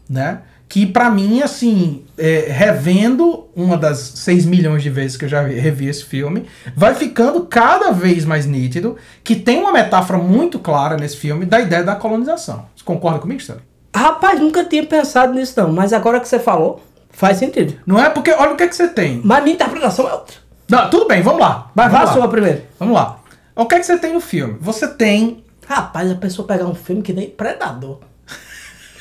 né? 0.08 0.40
Que 0.68 0.86
pra 0.86 1.10
mim, 1.10 1.42
assim, 1.42 2.04
é, 2.16 2.46
revendo 2.48 3.46
uma 3.54 3.76
das 3.76 3.98
6 3.98 4.46
milhões 4.46 4.82
de 4.82 4.90
vezes 4.90 5.16
que 5.16 5.24
eu 5.24 5.28
já 5.28 5.42
revi 5.42 5.86
esse 5.86 6.04
filme, 6.04 6.46
vai 6.74 6.94
ficando 6.94 7.44
cada 7.44 7.92
vez 7.92 8.24
mais 8.24 8.46
nítido 8.46 8.96
que 9.22 9.36
tem 9.36 9.58
uma 9.58 9.72
metáfora 9.72 10.18
muito 10.18 10.58
clara 10.58 10.96
nesse 10.96 11.16
filme 11.16 11.44
da 11.44 11.60
ideia 11.60 11.84
da 11.84 11.94
colonização. 11.94 12.66
Você 12.74 12.82
concorda 12.84 13.18
comigo, 13.18 13.40
Stanley? 13.40 13.62
Rapaz, 13.94 14.40
nunca 14.40 14.64
tinha 14.64 14.84
pensado 14.84 15.34
nisso 15.34 15.54
não, 15.56 15.72
mas 15.72 15.92
agora 15.92 16.18
que 16.18 16.26
você 16.26 16.38
falou, 16.38 16.82
faz 17.16 17.38
sentido. 17.38 17.74
Não 17.86 17.98
é 18.02 18.10
porque, 18.10 18.30
olha 18.32 18.52
o 18.52 18.56
que, 18.56 18.62
é 18.64 18.68
que 18.68 18.76
você 18.76 18.88
tem. 18.88 19.20
Mas 19.24 19.42
minha 19.42 19.54
interpretação 19.54 20.08
é 20.08 20.12
outra. 20.12 20.36
Não, 20.68 20.88
tudo 20.90 21.06
bem, 21.06 21.22
vamos 21.22 21.40
lá. 21.40 21.70
Mas 21.74 21.86
vamos 21.90 21.98
vá 21.98 22.00
a 22.00 22.14
lá. 22.14 22.20
sua 22.20 22.28
primeiro. 22.28 22.62
Vamos 22.78 22.94
lá. 22.94 23.20
O 23.54 23.66
que 23.66 23.74
é 23.74 23.78
que 23.80 23.86
você 23.86 23.98
tem 23.98 24.12
no 24.14 24.20
filme? 24.20 24.56
Você 24.60 24.88
tem 24.88 25.44
Rapaz, 25.66 26.10
a 26.10 26.14
pessoa 26.14 26.46
pegar 26.46 26.66
um 26.66 26.74
filme 26.74 27.00
que 27.02 27.12
nem 27.12 27.30
Predador. 27.30 28.00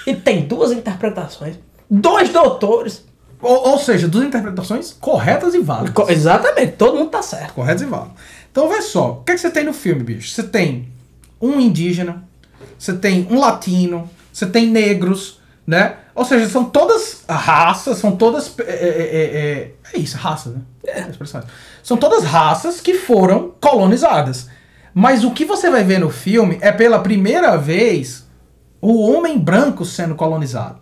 e 0.08 0.13
tem 0.15 0.45
duas 0.45 0.71
interpretações. 0.71 1.56
Dois 1.89 2.30
doutores. 2.30 3.04
Ou, 3.41 3.71
ou 3.71 3.78
seja, 3.80 4.08
duas 4.08 4.23
interpretações 4.26 4.93
corretas 4.93 5.54
e 5.54 5.60
válidas. 5.60 5.93
Co- 5.93 6.10
Exatamente, 6.10 6.73
todo 6.73 6.97
mundo 6.97 7.10
tá 7.10 7.21
certo. 7.21 7.54
Corretos 7.54 7.84
e 7.84 7.86
válidos. 7.86 8.13
Então, 8.52 8.69
vê 8.69 8.82
só. 8.82 9.12
O 9.12 9.23
que, 9.23 9.34
é 9.34 9.36
que 9.36 9.41
você 9.41 9.49
tem 9.49 9.65
no 9.65 9.73
filme, 9.73 10.04
bicho? 10.04 10.30
Você 10.34 10.43
tem 10.43 10.88
um 11.41 11.60
indígena, 11.60 12.23
você 12.80 12.93
tem 12.93 13.28
um 13.30 13.39
latino, 13.39 14.10
você 14.32 14.45
tem 14.45 14.67
negros, 14.67 15.41
né? 15.67 15.95
Ou 16.15 16.23
seja, 16.23 16.47
são 16.47 16.65
todas 16.65 17.23
raças, 17.28 17.97
são 17.97 18.15
todas. 18.15 18.54
É, 18.60 18.63
é, 18.63 18.67
é, 18.67 19.23
é, 19.36 19.71
é 19.93 19.99
isso, 19.99 20.17
raça, 20.17 20.49
né? 20.49 20.62
É. 20.86 21.08
São 21.82 21.97
todas 21.97 22.23
raças 22.23 22.80
que 22.80 22.93
foram 22.93 23.54
colonizadas. 23.60 24.49
Mas 24.93 25.23
o 25.23 25.32
que 25.32 25.43
você 25.43 25.69
vai 25.71 25.84
ver 25.84 25.99
no 25.99 26.10
filme 26.10 26.60
é 26.62 26.71
pela 26.71 26.99
primeira 26.99 27.58
vez 27.58 28.28
o 28.80 29.10
homem 29.10 29.39
branco 29.39 29.84
sendo 29.86 30.13
colonizado. 30.13 30.80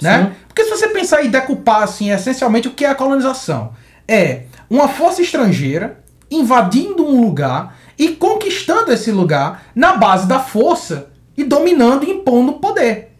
Né? 0.00 0.34
Porque 0.48 0.64
se 0.64 0.70
você 0.70 0.88
pensar 0.88 1.22
e 1.22 1.28
decupar 1.28 1.82
assim, 1.82 2.10
essencialmente 2.10 2.68
o 2.68 2.72
que 2.72 2.84
é 2.84 2.90
a 2.90 2.94
colonização? 2.94 3.72
É 4.08 4.44
uma 4.68 4.88
força 4.88 5.22
estrangeira 5.22 6.02
invadindo 6.30 7.06
um 7.06 7.20
lugar 7.20 7.76
e 7.98 8.08
conquistando 8.08 8.92
esse 8.92 9.10
lugar 9.10 9.66
na 9.74 9.94
base 9.96 10.26
da 10.26 10.40
força 10.40 11.10
e 11.36 11.44
dominando 11.44 12.04
e 12.04 12.10
impondo 12.10 12.54
poder. 12.54 13.13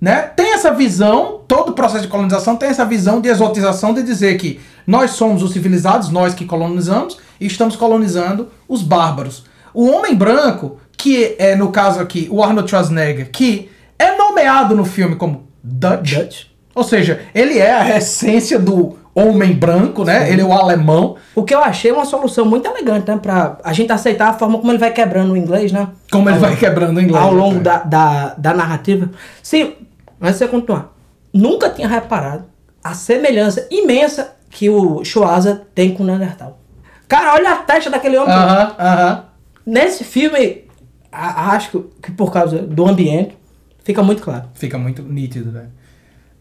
Né? 0.00 0.22
Tem 0.36 0.54
essa 0.54 0.72
visão, 0.72 1.40
todo 1.48 1.70
o 1.70 1.72
processo 1.72 2.02
de 2.02 2.08
colonização 2.08 2.54
tem 2.56 2.68
essa 2.68 2.84
visão 2.84 3.20
de 3.20 3.28
exotização 3.28 3.92
de 3.92 4.02
dizer 4.02 4.36
que 4.38 4.60
nós 4.86 5.10
somos 5.12 5.42
os 5.42 5.52
civilizados, 5.52 6.08
nós 6.10 6.34
que 6.34 6.44
colonizamos, 6.44 7.18
e 7.40 7.46
estamos 7.46 7.74
colonizando 7.74 8.48
os 8.68 8.80
bárbaros. 8.82 9.44
O 9.74 9.88
homem 9.90 10.14
branco, 10.14 10.78
que 10.96 11.34
é 11.38 11.56
no 11.56 11.70
caso 11.70 12.00
aqui 12.00 12.28
o 12.30 12.42
Arnold 12.42 12.68
Schwarzenegger, 12.70 13.30
que 13.30 13.70
é 13.98 14.16
nomeado 14.16 14.76
no 14.76 14.84
filme 14.84 15.16
como 15.16 15.48
Dutch, 15.62 16.14
Dutch. 16.14 16.44
ou 16.74 16.84
seja, 16.84 17.20
ele 17.34 17.58
é 17.58 17.72
a 17.72 17.98
essência 17.98 18.58
do 18.58 18.96
homem 19.14 19.52
branco, 19.52 20.04
né? 20.04 20.30
Ele 20.30 20.40
é 20.42 20.44
o 20.44 20.52
alemão. 20.52 21.16
O 21.34 21.42
que 21.42 21.52
eu 21.52 21.58
achei 21.58 21.90
uma 21.90 22.04
solução 22.04 22.44
muito 22.44 22.66
elegante, 22.68 23.10
né? 23.10 23.18
Pra 23.20 23.58
a 23.64 23.72
gente 23.72 23.90
aceitar 23.92 24.28
a 24.28 24.32
forma 24.34 24.58
como 24.58 24.70
ele 24.70 24.78
vai 24.78 24.92
quebrando 24.92 25.32
o 25.32 25.36
inglês, 25.36 25.72
né? 25.72 25.88
Como 26.10 26.28
ele 26.28 26.36
Ao- 26.36 26.40
vai 26.42 26.54
quebrando 26.56 26.98
o 26.98 27.00
inglês. 27.00 27.22
Ao 27.22 27.32
longo 27.34 27.56
né? 27.56 27.62
da, 27.62 27.78
da, 27.78 28.34
da 28.38 28.54
narrativa. 28.54 29.10
Sim, 29.42 29.72
mas 30.18 30.36
você 30.36 30.46
continuar. 30.48 30.94
Nunca 31.32 31.70
tinha 31.70 31.86
reparado 31.88 32.44
a 32.82 32.94
semelhança 32.94 33.66
imensa 33.70 34.36
que 34.50 34.68
o 34.70 35.04
Schwarza 35.04 35.62
tem 35.74 35.94
com 35.94 36.02
o 36.02 36.06
Neandertal. 36.06 36.58
Cara, 37.06 37.34
olha 37.34 37.52
a 37.52 37.56
testa 37.56 37.90
daquele 37.90 38.16
homem. 38.18 38.34
Aham, 38.34 38.74
aham. 38.78 39.24
Nesse 39.66 40.04
filme, 40.04 40.64
acho 41.12 41.84
que- 42.02 42.12
por 42.12 42.32
causa 42.32 42.58
do 42.58 42.86
ambiente, 42.86 43.36
fica 43.84 44.02
muito 44.02 44.22
claro. 44.22 44.44
Fica 44.54 44.78
muito 44.78 45.02
nítido, 45.02 45.52
né? 45.52 45.66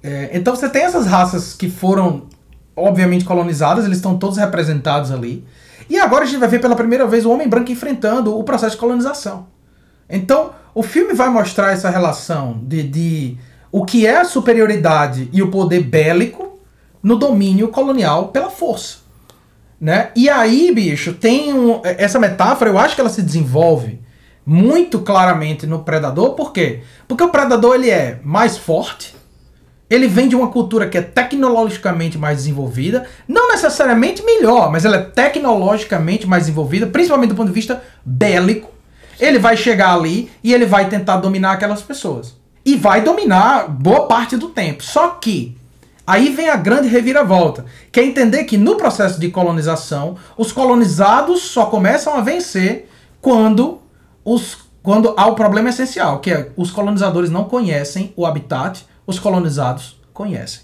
É, 0.02 0.30
então 0.34 0.56
você 0.56 0.70
tem 0.70 0.84
essas 0.84 1.06
raças 1.06 1.54
que 1.54 1.70
foram, 1.70 2.24
obviamente, 2.76 3.26
colonizadas, 3.26 3.86
eles 3.86 3.98
estão 3.98 4.18
todos 4.18 4.38
representados 4.38 5.12
ali. 5.12 5.46
E 5.90 6.00
agora 6.00 6.24
a 6.24 6.28
gente 6.28 6.40
vai 6.40 6.48
ver 6.50 6.60
pela 6.60 6.76
primeira 6.76 7.06
vez 7.08 7.26
o 7.26 7.32
homem 7.32 7.48
branco 7.48 7.72
enfrentando 7.72 8.38
o 8.38 8.44
processo 8.44 8.76
de 8.76 8.80
colonização. 8.80 9.48
Então, 10.10 10.52
O 10.76 10.84
filme 10.84 11.12
vai 11.16 11.28
mostrar 11.28 11.72
essa 11.72 11.90
relação 11.90 12.60
de, 12.62 12.84
de 12.84 13.38
o 13.72 13.86
que 13.86 14.06
é 14.06 14.18
a 14.18 14.26
superioridade 14.26 15.30
e 15.32 15.42
o 15.42 15.52
poder 15.52 15.82
bélico 15.84 16.60
no 17.02 17.16
domínio 17.16 17.70
colonial 17.70 18.30
pela 18.30 18.50
força. 18.50 18.98
Né? 19.80 20.10
E 20.16 20.30
aí, 20.30 20.72
bicho, 20.74 21.14
tem 21.14 21.54
um, 21.54 21.82
essa 21.84 22.20
metáfora, 22.20 22.72
eu 22.72 22.80
acho 22.80 22.96
que 22.96 23.02
ela 23.02 23.10
se 23.10 23.22
desenvolve 23.22 24.00
muito 24.46 25.00
claramente 25.00 25.68
no 25.68 25.84
Predador, 25.84 26.34
por 26.34 26.54
quê? 26.54 26.82
Porque 27.08 27.24
o 27.24 27.30
Predador 27.30 27.76
ele 27.76 27.90
é 27.90 28.20
mais 28.24 28.58
forte, 28.58 29.14
ele 29.90 30.08
vem 30.08 30.30
de 30.30 30.36
uma 30.36 30.48
cultura 30.48 30.88
que 30.88 30.98
é 30.98 31.02
tecnologicamente 31.02 32.18
mais 32.18 32.38
desenvolvida, 32.38 33.06
não 33.28 33.50
necessariamente 33.50 34.24
melhor, 34.24 34.72
mas 34.72 34.86
ela 34.86 34.98
é 34.98 35.02
tecnologicamente 35.02 36.26
mais 36.26 36.44
desenvolvida, 36.44 36.88
principalmente 36.88 37.30
do 37.30 37.36
ponto 37.36 37.48
de 37.48 37.54
vista 37.54 37.84
bélico. 38.06 38.72
Ele 39.20 39.38
vai 39.38 39.58
chegar 39.58 39.94
ali 39.94 40.32
e 40.44 40.54
ele 40.54 40.66
vai 40.66 40.88
tentar 40.90 41.18
dominar 41.18 41.52
aquelas 41.52 41.82
pessoas. 41.82 42.37
E 42.68 42.76
vai 42.76 43.00
dominar 43.02 43.70
boa 43.70 44.08
parte 44.08 44.36
do 44.36 44.50
tempo. 44.50 44.84
Só 44.84 45.08
que 45.08 45.58
Aí 46.06 46.30
vem 46.30 46.48
a 46.48 46.56
grande 46.56 46.88
reviravolta, 46.88 47.66
que 47.92 48.00
é 48.00 48.06
entender 48.06 48.46
que 48.46 48.58
no 48.58 48.78
processo 48.78 49.20
de 49.20 49.30
colonização, 49.30 50.16
os 50.38 50.54
colonizados 50.54 51.42
só 51.42 51.66
começam 51.66 52.16
a 52.16 52.22
vencer 52.22 52.90
quando, 53.20 53.82
os, 54.24 54.58
quando 54.82 55.14
há 55.18 55.28
o 55.28 55.36
problema 55.36 55.68
essencial, 55.68 56.20
que 56.20 56.32
é 56.32 56.50
os 56.56 56.72
colonizadores 56.72 57.30
não 57.30 57.44
conhecem 57.44 58.14
o 58.16 58.26
habitat, 58.26 58.88
os 59.06 59.20
colonizados 59.20 60.00
conhecem. 60.14 60.62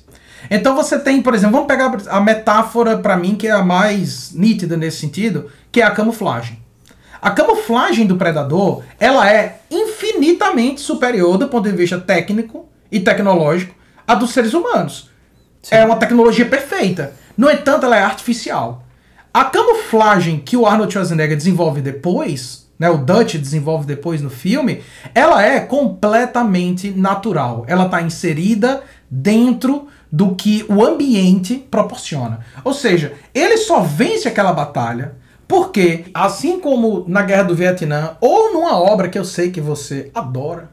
Então 0.49 0.77
você 0.77 0.97
tem, 0.97 1.21
por 1.21 1.35
exemplo, 1.35 1.55
vamos 1.55 1.67
pegar 1.67 1.93
a 2.07 2.21
metáfora 2.21 2.97
para 2.97 3.17
mim 3.17 3.35
que 3.35 3.47
é 3.47 3.51
a 3.51 3.61
mais 3.61 4.31
nítida 4.33 4.77
nesse 4.77 4.99
sentido, 4.99 5.51
que 5.69 5.81
é 5.81 5.83
a 5.83 5.91
camuflagem. 5.91 6.63
A 7.21 7.31
camuflagem 7.31 8.05
do 8.05 8.15
predador, 8.15 8.81
ela 8.97 9.29
é 9.29 9.61
infinitamente 10.23 10.81
superior 10.81 11.37
do 11.37 11.47
ponto 11.47 11.69
de 11.69 11.75
vista 11.75 11.99
técnico 11.99 12.65
e 12.91 12.99
tecnológico 12.99 13.75
a 14.07 14.15
dos 14.15 14.31
seres 14.31 14.53
humanos. 14.53 15.09
Sim. 15.61 15.75
É 15.75 15.85
uma 15.85 15.97
tecnologia 15.97 16.45
perfeita. 16.45 17.13
No 17.37 17.49
entanto, 17.49 17.85
ela 17.85 17.97
é 17.97 18.03
artificial. 18.03 18.83
A 19.33 19.45
camuflagem 19.45 20.39
que 20.39 20.55
o 20.55 20.65
Arnold 20.65 20.91
Schwarzenegger 20.91 21.35
desenvolve 21.35 21.81
depois, 21.81 22.67
né, 22.77 22.89
o 22.89 22.97
Dutch 22.97 23.35
desenvolve 23.35 23.85
depois 23.85 24.21
no 24.21 24.29
filme, 24.29 24.81
ela 25.13 25.43
é 25.43 25.59
completamente 25.59 26.91
natural. 26.91 27.65
Ela 27.67 27.85
está 27.85 28.01
inserida 28.01 28.83
dentro 29.09 29.87
do 30.11 30.35
que 30.35 30.65
o 30.69 30.83
ambiente 30.83 31.55
proporciona. 31.71 32.45
Ou 32.63 32.73
seja, 32.73 33.13
ele 33.33 33.57
só 33.57 33.79
vence 33.81 34.27
aquela 34.27 34.53
batalha 34.53 35.15
porque, 35.47 36.05
assim 36.13 36.59
como 36.59 37.05
na 37.07 37.21
Guerra 37.21 37.43
do 37.43 37.55
Vietnã, 37.55 38.17
ou 38.21 38.53
numa 38.53 38.77
obra 38.79 39.09
que 39.09 39.17
eu 39.17 39.25
sei 39.25 39.51
que 39.51 39.61
você 39.61 40.09
adora, 40.13 40.69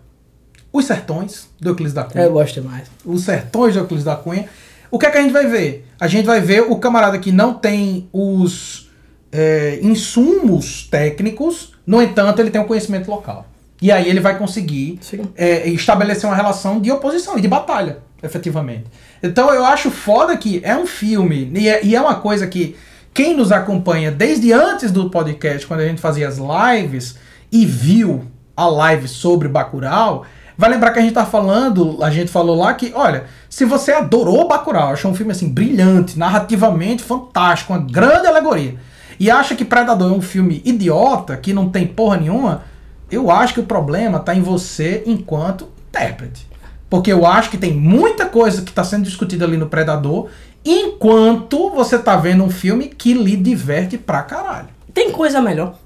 Os 0.72 0.84
Sertões, 0.84 1.48
do 1.60 1.70
Euclides 1.70 1.94
da 1.94 2.04
Cunha. 2.04 2.24
Eu 2.24 2.32
gosto 2.32 2.60
demais. 2.60 2.88
Os 3.04 3.24
Sertões 3.24 3.74
do 3.74 3.80
Euclides 3.80 4.04
da 4.04 4.16
Cunha 4.16 4.48
o 4.90 4.98
que 4.98 5.06
é 5.06 5.10
que 5.10 5.18
a 5.18 5.22
gente 5.22 5.32
vai 5.32 5.46
ver? 5.46 5.86
A 6.00 6.08
gente 6.08 6.26
vai 6.26 6.40
ver 6.40 6.62
o 6.62 6.76
camarada 6.76 7.18
que 7.18 7.30
não 7.30 7.54
tem 7.54 8.08
os 8.12 8.90
é, 9.30 9.78
insumos 9.82 10.88
técnicos, 10.90 11.74
no 11.86 12.02
entanto, 12.02 12.40
ele 12.40 12.50
tem 12.50 12.60
o 12.60 12.64
um 12.64 12.66
conhecimento 12.66 13.08
local. 13.08 13.46
E 13.80 13.90
aí 13.90 14.08
ele 14.08 14.20
vai 14.20 14.36
conseguir 14.36 14.98
é, 15.36 15.68
estabelecer 15.68 16.28
uma 16.28 16.36
relação 16.36 16.80
de 16.80 16.90
oposição 16.90 17.38
e 17.38 17.40
de 17.40 17.48
batalha, 17.48 17.98
efetivamente. 18.22 18.84
Então 19.22 19.54
eu 19.54 19.64
acho 19.64 19.90
foda 19.90 20.36
que 20.36 20.60
é 20.64 20.76
um 20.76 20.86
filme, 20.86 21.50
e 21.54 21.68
é, 21.68 21.84
e 21.84 21.94
é 21.94 22.00
uma 22.00 22.16
coisa 22.16 22.46
que 22.46 22.76
quem 23.12 23.36
nos 23.36 23.52
acompanha 23.52 24.10
desde 24.10 24.52
antes 24.52 24.90
do 24.90 25.10
podcast, 25.10 25.66
quando 25.66 25.80
a 25.80 25.86
gente 25.86 26.00
fazia 26.00 26.28
as 26.28 26.38
lives, 26.38 27.16
e 27.50 27.66
viu 27.66 28.24
a 28.56 28.66
live 28.66 29.08
sobre 29.08 29.48
Bacurau, 29.48 30.24
Vai 30.60 30.68
lembrar 30.68 30.90
que 30.90 30.98
a 30.98 31.02
gente 31.02 31.14
tá 31.14 31.24
falando, 31.24 32.04
a 32.04 32.10
gente 32.10 32.30
falou 32.30 32.54
lá 32.54 32.74
que, 32.74 32.92
olha, 32.94 33.24
se 33.48 33.64
você 33.64 33.92
adorou 33.92 34.46
Bacurau, 34.46 34.92
achou 34.92 35.10
um 35.10 35.14
filme 35.14 35.32
assim 35.32 35.48
brilhante, 35.48 36.18
narrativamente 36.18 37.02
fantástico, 37.02 37.72
uma 37.72 37.78
grande 37.78 38.26
alegoria, 38.26 38.74
e 39.18 39.30
acha 39.30 39.56
que 39.56 39.64
Predador 39.64 40.12
é 40.12 40.14
um 40.14 40.20
filme 40.20 40.60
idiota, 40.62 41.34
que 41.38 41.54
não 41.54 41.70
tem 41.70 41.86
porra 41.86 42.18
nenhuma, 42.18 42.64
eu 43.10 43.30
acho 43.30 43.54
que 43.54 43.60
o 43.60 43.64
problema 43.64 44.18
tá 44.18 44.34
em 44.34 44.42
você 44.42 45.02
enquanto 45.06 45.66
intérprete. 45.88 46.46
Porque 46.90 47.10
eu 47.10 47.24
acho 47.24 47.48
que 47.48 47.56
tem 47.56 47.72
muita 47.72 48.26
coisa 48.26 48.60
que 48.60 48.68
está 48.68 48.84
sendo 48.84 49.04
discutida 49.04 49.46
ali 49.46 49.56
no 49.56 49.66
Predador, 49.66 50.28
enquanto 50.64 51.70
você 51.70 51.98
tá 51.98 52.16
vendo 52.16 52.44
um 52.44 52.50
filme 52.50 52.88
que 52.88 53.12
lhe 53.14 53.36
diverte 53.36 53.96
pra 53.96 54.22
caralho. 54.22 54.68
Tem 54.92 55.10
coisa 55.10 55.40
melhor. 55.40 55.78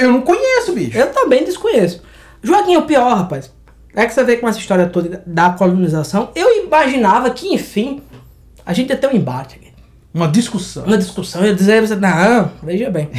Eu 0.00 0.12
não 0.12 0.20
conheço, 0.22 0.72
bicho. 0.72 0.96
Eu 0.96 1.12
também 1.12 1.44
desconheço. 1.44 2.02
Joaquim 2.42 2.74
é 2.74 2.78
o 2.78 2.86
pior, 2.86 3.14
rapaz. 3.14 3.52
É 3.94 4.06
que 4.06 4.14
você 4.14 4.24
vê 4.24 4.36
com 4.36 4.48
essa 4.48 4.58
história 4.58 4.86
toda 4.86 5.22
da 5.24 5.50
colonização, 5.50 6.30
eu 6.34 6.64
imaginava 6.64 7.30
que, 7.30 7.54
enfim, 7.54 8.02
a 8.66 8.72
gente 8.72 8.90
ia 8.90 8.96
ter 8.96 9.06
um 9.06 9.14
embate 9.14 9.56
aqui. 9.56 9.72
Uma 10.12 10.28
discussão. 10.28 10.84
Uma 10.84 10.98
discussão. 10.98 11.42
Eu 11.42 11.48
ia 11.48 11.54
dizer 11.54 11.80
você, 11.80 11.96
não, 11.96 12.50
veja 12.62 12.90
bem. 12.90 13.10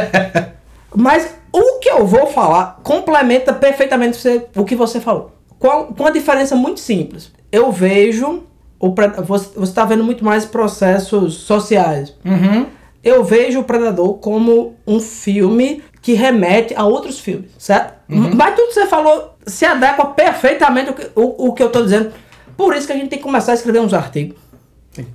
Mas 0.94 1.34
o 1.52 1.78
que 1.80 1.90
eu 1.90 2.06
vou 2.06 2.26
falar 2.26 2.80
complementa 2.82 3.52
perfeitamente 3.52 4.18
o 4.54 4.64
que 4.64 4.76
você 4.76 5.00
falou. 5.00 5.32
Com, 5.58 5.86
com 5.86 6.02
uma 6.02 6.12
diferença 6.12 6.54
muito 6.54 6.80
simples. 6.80 7.32
Eu 7.50 7.70
vejo. 7.70 8.44
O, 8.86 8.94
você 9.22 9.62
está 9.62 9.84
vendo 9.86 10.04
muito 10.04 10.22
mais 10.22 10.44
processos 10.44 11.34
sociais. 11.34 12.14
Uhum. 12.24 12.66
Eu 13.02 13.24
vejo 13.24 13.60
o 13.60 13.64
Predador 13.64 14.14
como 14.14 14.76
um 14.86 15.00
filme 15.00 15.82
que 16.02 16.12
remete 16.12 16.74
a 16.76 16.84
outros 16.84 17.18
filmes, 17.18 17.50
certo? 17.58 17.94
Uhum. 18.10 18.34
Mas 18.34 18.54
tudo 18.54 18.68
que 18.68 18.74
você 18.74 18.86
falou 18.86 19.36
se 19.46 19.64
adequa 19.64 20.06
perfeitamente 20.06 20.88
ao 20.88 20.94
que, 20.94 21.10
o, 21.14 21.48
o 21.48 21.52
que 21.54 21.62
eu 21.62 21.68
estou 21.68 21.82
dizendo. 21.82 22.12
Por 22.58 22.76
isso 22.76 22.86
que 22.86 22.92
a 22.92 22.96
gente 22.96 23.08
tem 23.08 23.18
que 23.18 23.24
começar 23.24 23.52
a 23.52 23.54
escrever 23.54 23.80
uns 23.80 23.94
artigos. 23.94 24.36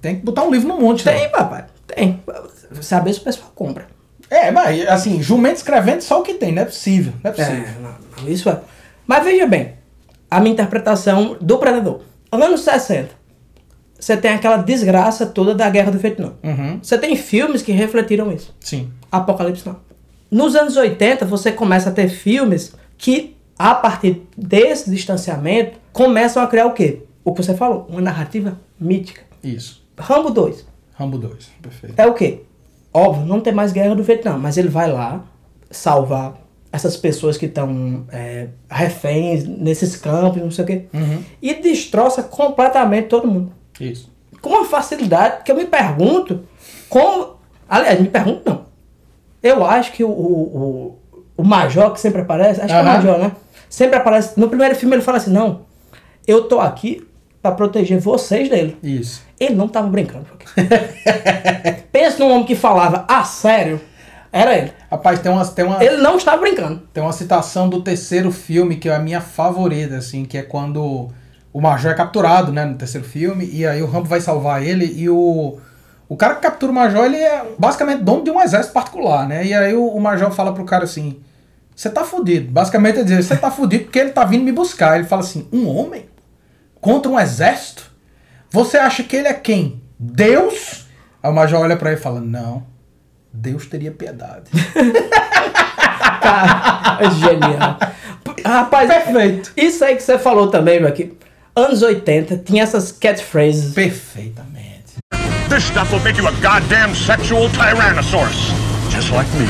Tem 0.01 0.15
que 0.15 0.25
botar 0.25 0.43
um 0.43 0.51
livro 0.51 0.67
no 0.67 0.79
monte, 0.79 1.03
Tem, 1.03 1.21
né? 1.21 1.27
papai. 1.29 1.65
Tem. 1.85 2.21
Saber 2.81 3.13
se 3.13 3.19
o 3.19 3.23
pessoal 3.23 3.51
compra. 3.53 3.87
É, 4.31 4.49
mas 4.49 4.87
assim, 4.87 5.21
jumento 5.21 5.57
escrevendo 5.57 6.01
só 6.01 6.19
o 6.19 6.23
que 6.23 6.33
tem, 6.33 6.51
não 6.51 6.63
é 6.63 6.65
possível. 6.65 7.13
Não 7.23 7.31
é 7.31 7.33
possível. 7.33 7.63
É, 7.63 7.81
não, 7.81 7.95
não, 8.23 8.29
isso 8.29 8.49
é. 8.49 8.59
Mas 9.05 9.23
veja 9.23 9.45
bem, 9.45 9.75
a 10.29 10.39
minha 10.39 10.53
interpretação 10.53 11.37
do 11.39 11.57
Predador. 11.57 12.01
Anos 12.31 12.61
60, 12.61 13.18
você 13.99 14.15
tem 14.15 14.31
aquela 14.31 14.57
desgraça 14.57 15.25
toda 15.25 15.53
da 15.53 15.69
Guerra 15.69 15.91
do 15.91 15.99
Vietnã. 15.99 16.33
Uhum. 16.41 16.79
Você 16.81 16.97
tem 16.97 17.15
filmes 17.15 17.61
que 17.61 17.71
refletiram 17.71 18.31
isso. 18.31 18.55
Sim. 18.59 18.89
Apocalipse 19.11 19.67
não. 19.67 19.77
Nos 20.31 20.55
anos 20.55 20.77
80, 20.77 21.25
você 21.25 21.51
começa 21.51 21.89
a 21.89 21.91
ter 21.91 22.07
filmes 22.07 22.73
que, 22.97 23.35
a 23.57 23.75
partir 23.75 24.21
desse 24.37 24.89
distanciamento, 24.89 25.77
começam 25.91 26.41
a 26.41 26.47
criar 26.47 26.67
o 26.67 26.73
quê? 26.73 27.03
O 27.23 27.33
que 27.33 27.43
você 27.43 27.53
falou, 27.53 27.85
uma 27.89 28.01
narrativa 28.01 28.59
mítica. 28.79 29.21
Isso. 29.43 29.83
Rambo 29.97 30.29
2. 30.29 30.65
Rambo 30.93 31.17
2, 31.17 31.51
perfeito. 31.61 31.99
É 31.99 32.07
o 32.07 32.13
quê? 32.13 32.43
Óbvio, 32.93 33.25
não 33.25 33.41
tem 33.41 33.53
mais 33.53 33.71
guerra 33.71 33.95
do 33.95 34.03
Vietnã, 34.03 34.37
mas 34.37 34.57
ele 34.57 34.69
vai 34.69 34.91
lá 34.91 35.23
salvar 35.69 36.39
essas 36.71 36.95
pessoas 36.95 37.37
que 37.37 37.47
estão 37.47 38.05
é, 38.11 38.47
reféns 38.69 39.43
nesses 39.43 39.95
campos, 39.95 40.41
não 40.41 40.51
sei 40.51 40.63
o 40.63 40.67
quê. 40.67 40.85
Uhum. 40.93 41.23
E 41.41 41.55
destroça 41.55 42.23
completamente 42.23 43.07
todo 43.07 43.27
mundo. 43.27 43.51
Isso. 43.79 44.11
Com 44.41 44.49
uma 44.49 44.65
facilidade 44.65 45.43
que 45.43 45.51
eu 45.51 45.55
me 45.55 45.65
pergunto 45.65 46.43
como. 46.87 47.37
Aliás, 47.67 47.99
me 47.99 48.07
pergunto 48.07 48.41
não. 48.45 48.65
Eu 49.41 49.65
acho 49.65 49.91
que 49.91 50.03
o, 50.03 50.09
o, 50.09 50.99
o 51.37 51.43
Major, 51.43 51.91
que 51.93 51.99
sempre 51.99 52.21
aparece, 52.21 52.61
acho 52.61 52.73
uhum. 52.73 52.81
que 52.81 52.87
é 52.87 52.91
o 52.91 52.95
Major, 52.95 53.19
né? 53.19 53.31
Sempre 53.69 53.97
aparece. 53.97 54.39
No 54.39 54.49
primeiro 54.49 54.75
filme 54.75 54.95
ele 54.95 55.03
fala 55.03 55.17
assim: 55.17 55.31
não, 55.31 55.61
eu 56.27 56.43
tô 56.43 56.59
aqui 56.59 57.07
para 57.41 57.55
proteger 57.55 57.99
vocês 57.99 58.49
dele. 58.49 58.77
Isso. 58.83 59.23
Ele 59.39 59.55
não 59.55 59.67
tava 59.67 59.87
brincando. 59.87 60.27
Pensa 61.91 62.19
num 62.19 62.31
homem 62.31 62.45
que 62.45 62.55
falava 62.55 63.05
a 63.07 63.23
sério. 63.23 63.79
Era 64.31 64.55
ele. 64.57 64.71
Rapaz, 64.91 65.19
tem 65.19 65.31
uma, 65.31 65.45
tem 65.45 65.65
uma. 65.65 65.83
Ele 65.83 65.97
não 65.97 66.17
estava 66.17 66.41
brincando. 66.41 66.83
Tem 66.93 67.01
uma 67.01 67.13
citação 67.13 67.69
do 67.69 67.81
terceiro 67.81 68.31
filme 68.31 68.75
que 68.75 68.89
é 68.89 68.95
a 68.95 68.99
minha 68.99 69.21
favorita, 69.21 69.97
assim, 69.97 70.25
que 70.25 70.37
é 70.37 70.43
quando 70.43 71.09
o 71.51 71.61
Major 71.61 71.91
é 71.91 71.95
capturado, 71.95 72.51
né, 72.51 72.65
no 72.65 72.75
terceiro 72.75 73.05
filme, 73.05 73.49
e 73.51 73.65
aí 73.65 73.81
o 73.81 73.87
Rambo 73.87 74.07
vai 74.07 74.21
salvar 74.21 74.63
ele 74.63 74.85
e 74.85 75.09
o 75.09 75.59
o 76.09 76.17
cara 76.17 76.33
que 76.33 76.41
captura 76.41 76.71
o 76.71 76.75
Major, 76.75 77.05
ele 77.05 77.17
é 77.17 77.45
basicamente 77.57 78.01
dono 78.01 78.23
de 78.23 78.31
um 78.31 78.41
exército 78.41 78.73
particular, 78.73 79.27
né? 79.27 79.45
E 79.45 79.53
aí 79.53 79.75
o, 79.75 79.87
o 79.89 80.01
Major 80.01 80.31
fala 80.31 80.51
pro 80.51 80.65
cara 80.65 80.85
assim: 80.85 81.21
Você 81.75 81.87
tá 81.87 82.03
fudido. 82.03 82.51
Basicamente 82.51 82.99
é 82.99 83.03
dizer: 83.03 83.21
Você 83.21 83.37
tá 83.37 83.51
fudido 83.51 83.83
porque 83.83 83.99
ele 83.99 84.09
tá 84.09 84.25
vindo 84.25 84.43
me 84.43 84.51
buscar. 84.51 84.97
Ele 84.97 85.07
fala 85.07 85.21
assim: 85.21 85.47
Um 85.53 85.67
homem? 85.67 86.09
Contra 86.81 87.11
um 87.11 87.19
exército? 87.19 87.91
Você 88.49 88.77
acha 88.77 89.03
que 89.03 89.15
ele 89.15 89.27
é 89.27 89.33
quem? 89.35 89.83
Deus? 89.99 90.87
Aí 91.21 91.29
o 91.29 91.33
Major 91.33 91.61
olha 91.61 91.77
para 91.77 91.91
ele 91.91 91.99
e 91.99 92.03
fala: 92.03 92.19
Não, 92.19 92.63
Deus 93.31 93.67
teria 93.67 93.91
piedade. 93.91 94.49
É 96.99 97.09
genial. 97.11 97.77
Rapaz, 98.45 98.87
perfeito. 98.87 99.51
Isso 99.55 99.83
aí 99.83 99.95
que 99.95 100.03
você 100.03 100.17
falou 100.17 100.49
também, 100.49 100.79
meu 100.79 100.89
aqui. 100.89 101.17
Anos 101.59 101.83
80, 101.83 102.37
tinha 102.37 102.63
essas 102.63 102.89
catchphrases. 102.89 103.73
Perfeitamente. 103.73 104.69
This 105.49 105.65
stuff 105.65 105.91
will 105.91 105.99
make 105.99 106.17
you 106.17 106.25
a 106.25 106.31
goddamn 106.41 106.95
sexual 106.95 107.49
tyrannosaurus. 107.49 108.53
Just 108.89 109.11
like 109.11 109.27
me. 109.33 109.45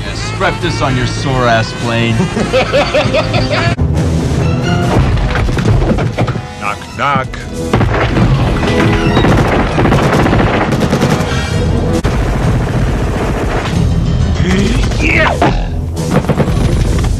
Yeah, 0.00 0.14
strap 0.14 0.58
this 0.62 0.80
on 0.80 0.96
your 0.96 1.06
sore 1.06 1.46
ass 1.46 1.70
plane. 1.82 2.16
Knock, 6.60 6.78
knock. 6.96 7.28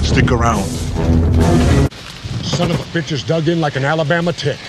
Stick 0.02 0.30
around. 0.32 1.73
Son 2.54 2.70
of 2.70 2.78
a 2.78 2.84
bitch 2.96 3.10
is 3.10 3.24
dug 3.24 3.48
in 3.48 3.60
like 3.60 3.74
an 3.74 3.84
Alabama 3.84 4.32
tick. 4.32 4.60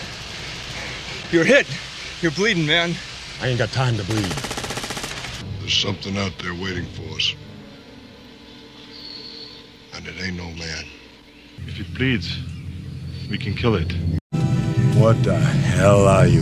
You're 1.31 1.43
hit. 1.43 1.67
You're 2.19 2.31
bleeding, 2.31 2.65
man. 2.65 2.95
I 3.41 3.49
ain't 3.49 3.59
got 3.59 3.69
time 3.69 3.95
to 3.97 4.03
bleed. 4.05 4.31
There's 5.59 5.77
something 5.77 6.17
out 6.17 6.31
there 6.39 6.55
waiting 6.55 6.87
for 6.87 7.15
us. 7.15 7.35
And 9.93 10.07
it 10.07 10.15
ain't 10.19 10.35
no 10.35 10.45
man. 10.53 10.85
If 11.67 11.79
it 11.79 11.93
bleeds, 11.93 12.35
we 13.29 13.37
can 13.37 13.53
kill 13.53 13.75
it. 13.75 13.93
What 14.95 15.23
the 15.23 15.37
hell 15.37 16.07
are 16.07 16.25
you? 16.25 16.41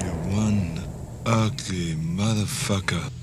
You're 0.00 0.18
one 0.34 0.82
ugly 1.24 1.94
motherfucker. 1.94 3.21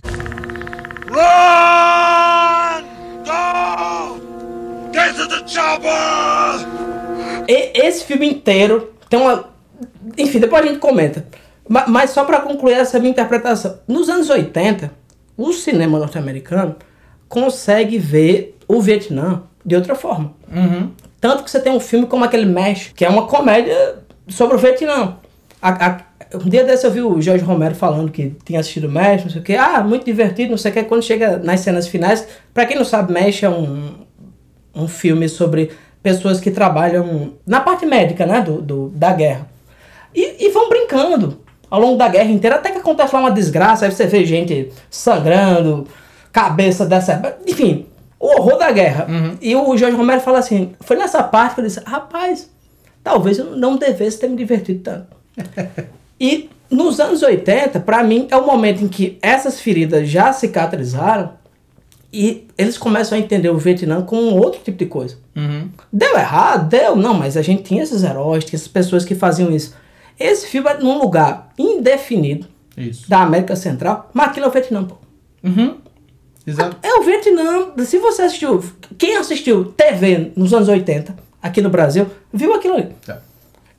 Run! 1.10 2.84
Go! 3.26 4.20
Get 4.94 5.16
to 5.16 5.28
the 5.28 5.48
chopper! 5.48 6.68
E- 7.48 7.72
esse 7.88 8.06
filme 8.06 8.28
inteiro 8.30 8.94
tem 9.10 9.20
uma. 9.20 9.46
Enfim, 10.18 10.40
depois 10.40 10.64
a 10.64 10.68
gente 10.68 10.80
comenta. 10.80 11.26
Ma- 11.68 11.86
Mas 11.88 12.12
só 12.12 12.24
pra 12.26 12.42
concluir 12.42 12.74
essa 12.74 13.00
minha 13.00 13.12
interpretação. 13.12 13.80
Nos 13.88 14.10
anos 14.10 14.30
80, 14.30 14.92
o 15.38 15.52
cinema 15.54 15.98
norte-americano 16.00 16.76
consegue 17.28 17.98
ver 17.98 18.58
o 18.68 18.82
Vietnã 18.82 19.44
de 19.66 19.76
outra 19.76 19.96
forma. 19.96 20.34
Tanto 21.22 21.44
que 21.44 21.52
você 21.52 21.60
tem 21.60 21.72
um 21.74 21.80
filme 21.80 22.06
como 22.08 22.24
aquele 22.24 22.46
Mesh, 22.46 22.92
que 22.96 23.04
é 23.06 23.10
uma 23.10 23.28
comédia 23.28 24.00
sobre 24.28 24.56
o 24.56 24.60
Vietnã. 24.60 25.18
A- 25.62 25.86
a- 25.88 26.00
um 26.34 26.50
dia 26.50 26.64
desse 26.64 26.86
eu 26.86 26.92
vi 26.92 27.02
o 27.02 27.22
Jorge 27.22 27.44
Romero 27.44 27.74
falando 27.76 28.12
que 28.12 28.36
tinha 28.46 28.60
assistido 28.60 28.90
Mesh, 28.90 29.24
não 29.24 29.32
sei 29.32 29.42
o 29.42 29.44
que. 29.44 29.56
Ah, 29.56 29.82
muito 29.84 30.06
divertido, 30.06 30.52
não 30.52 30.58
sei 30.58 30.72
o 30.72 30.74
que. 30.74 30.84
Quando 30.84 31.04
chega 31.04 31.38
nas 31.38 31.60
cenas 31.62 31.88
finais, 31.88 32.28
pra 32.54 32.66
quem 32.66 32.78
não 32.78 32.86
sabe, 32.86 33.12
Mesh 33.14 33.44
é 33.44 33.50
um, 33.50 33.92
um 34.76 34.88
filme 34.88 35.28
sobre 35.28 35.72
pessoas 36.04 36.40
que 36.40 36.52
trabalham 36.52 37.34
na 37.46 37.60
parte 37.60 37.86
médica, 37.86 38.26
né, 38.26 38.42
do, 38.42 38.62
do- 38.62 38.90
da 38.90 39.12
guerra. 39.14 39.48
E, 40.16 40.46
e 40.46 40.50
vão 40.50 40.70
brincando 40.70 41.40
ao 41.70 41.80
longo 41.80 41.98
da 41.98 42.08
guerra 42.08 42.32
inteira, 42.32 42.56
até 42.56 42.72
que 42.72 42.78
acontece 42.80 43.14
lá 43.14 43.22
uma 43.22 43.32
desgraça, 43.32 43.86
aí 43.86 43.92
você 43.92 44.08
vê 44.08 44.26
gente 44.26 44.72
sangrando, 44.90 45.86
cabeça 46.32 46.86
dessa... 46.86 47.38
Enfim, 47.48 47.86
o 48.20 48.28
horror 48.28 48.58
da 48.58 48.72
guerra. 48.72 49.08
E 49.42 49.56
o 49.56 49.78
Jorge 49.78 49.96
Romero 49.96 50.22
fala 50.22 50.40
assim, 50.40 50.74
foi 50.82 50.96
nessa 50.98 51.22
parte 51.22 51.56
que 51.56 51.62
eu 51.62 51.66
disse, 51.66 51.80
rapaz, 51.86 52.50
talvez 53.04 53.38
eu 53.38 53.56
não 53.56 53.78
devesse 53.78 54.20
ter 54.20 54.28
me 54.30 54.36
divertido 54.36 54.82
tanto. 54.84 55.08
E 56.20 56.50
nos 56.70 57.00
anos 57.00 57.24
80, 57.24 57.80
pra 57.80 58.04
mim, 58.04 58.28
é 58.30 58.36
o 58.36 58.46
momento 58.46 58.84
em 58.84 58.88
que 58.88 59.18
essas 59.22 59.60
feridas 59.60 60.08
já 60.08 60.32
cicatrizaram 60.34 61.34
e 62.12 62.48
eles 62.58 62.78
começam 62.78 63.18
a 63.18 63.22
entender 63.22 63.50
o 63.50 63.58
Vietnã 63.58 64.02
como 64.02 64.22
um 64.22 64.38
outro 64.38 64.62
tipo 64.64 64.78
de 64.78 64.86
coisa. 64.86 65.18
Deu 65.92 66.18
errado? 66.18 66.70
Deu. 66.70 66.96
Não, 66.96 67.14
mas 67.14 67.38
a 67.38 67.42
gente 67.42 67.64
tinha 67.64 67.84
esses 67.84 68.04
heróis, 68.04 68.44
tinha 68.44 68.58
essas 68.58 68.68
pessoas 68.68 69.06
que 69.06 69.16
faziam 69.16 69.52
isso. 69.52 69.76
Esse 70.20 70.48
filme 70.48 70.70
é 70.70 70.78
num 70.78 71.00
lugar 71.00 71.50
indefinido 71.58 72.48
Isso. 72.76 73.10
da 73.10 73.22
América 73.22 73.56
Central, 73.56 74.10
mas 74.14 74.28
aquilo 74.30 74.48
é 74.48 74.50
o 74.50 74.52
Vietnã, 74.52 74.84
pô. 74.84 74.98
Exato. 76.46 76.78
É 76.82 76.94
o 76.96 77.04
Vietnã. 77.04 77.72
Se 77.86 78.00
você 78.00 78.24
assistiu, 78.24 78.64
quem 78.98 79.16
assistiu 79.16 79.66
TV 79.66 80.32
nos 80.36 80.54
anos 80.54 80.68
80, 80.68 81.16
aqui 81.42 81.62
no 81.62 81.70
Brasil, 81.70 82.08
viu 82.34 82.54
aquilo 82.54 82.74
ali. 82.74 82.90
É. 83.08 83.18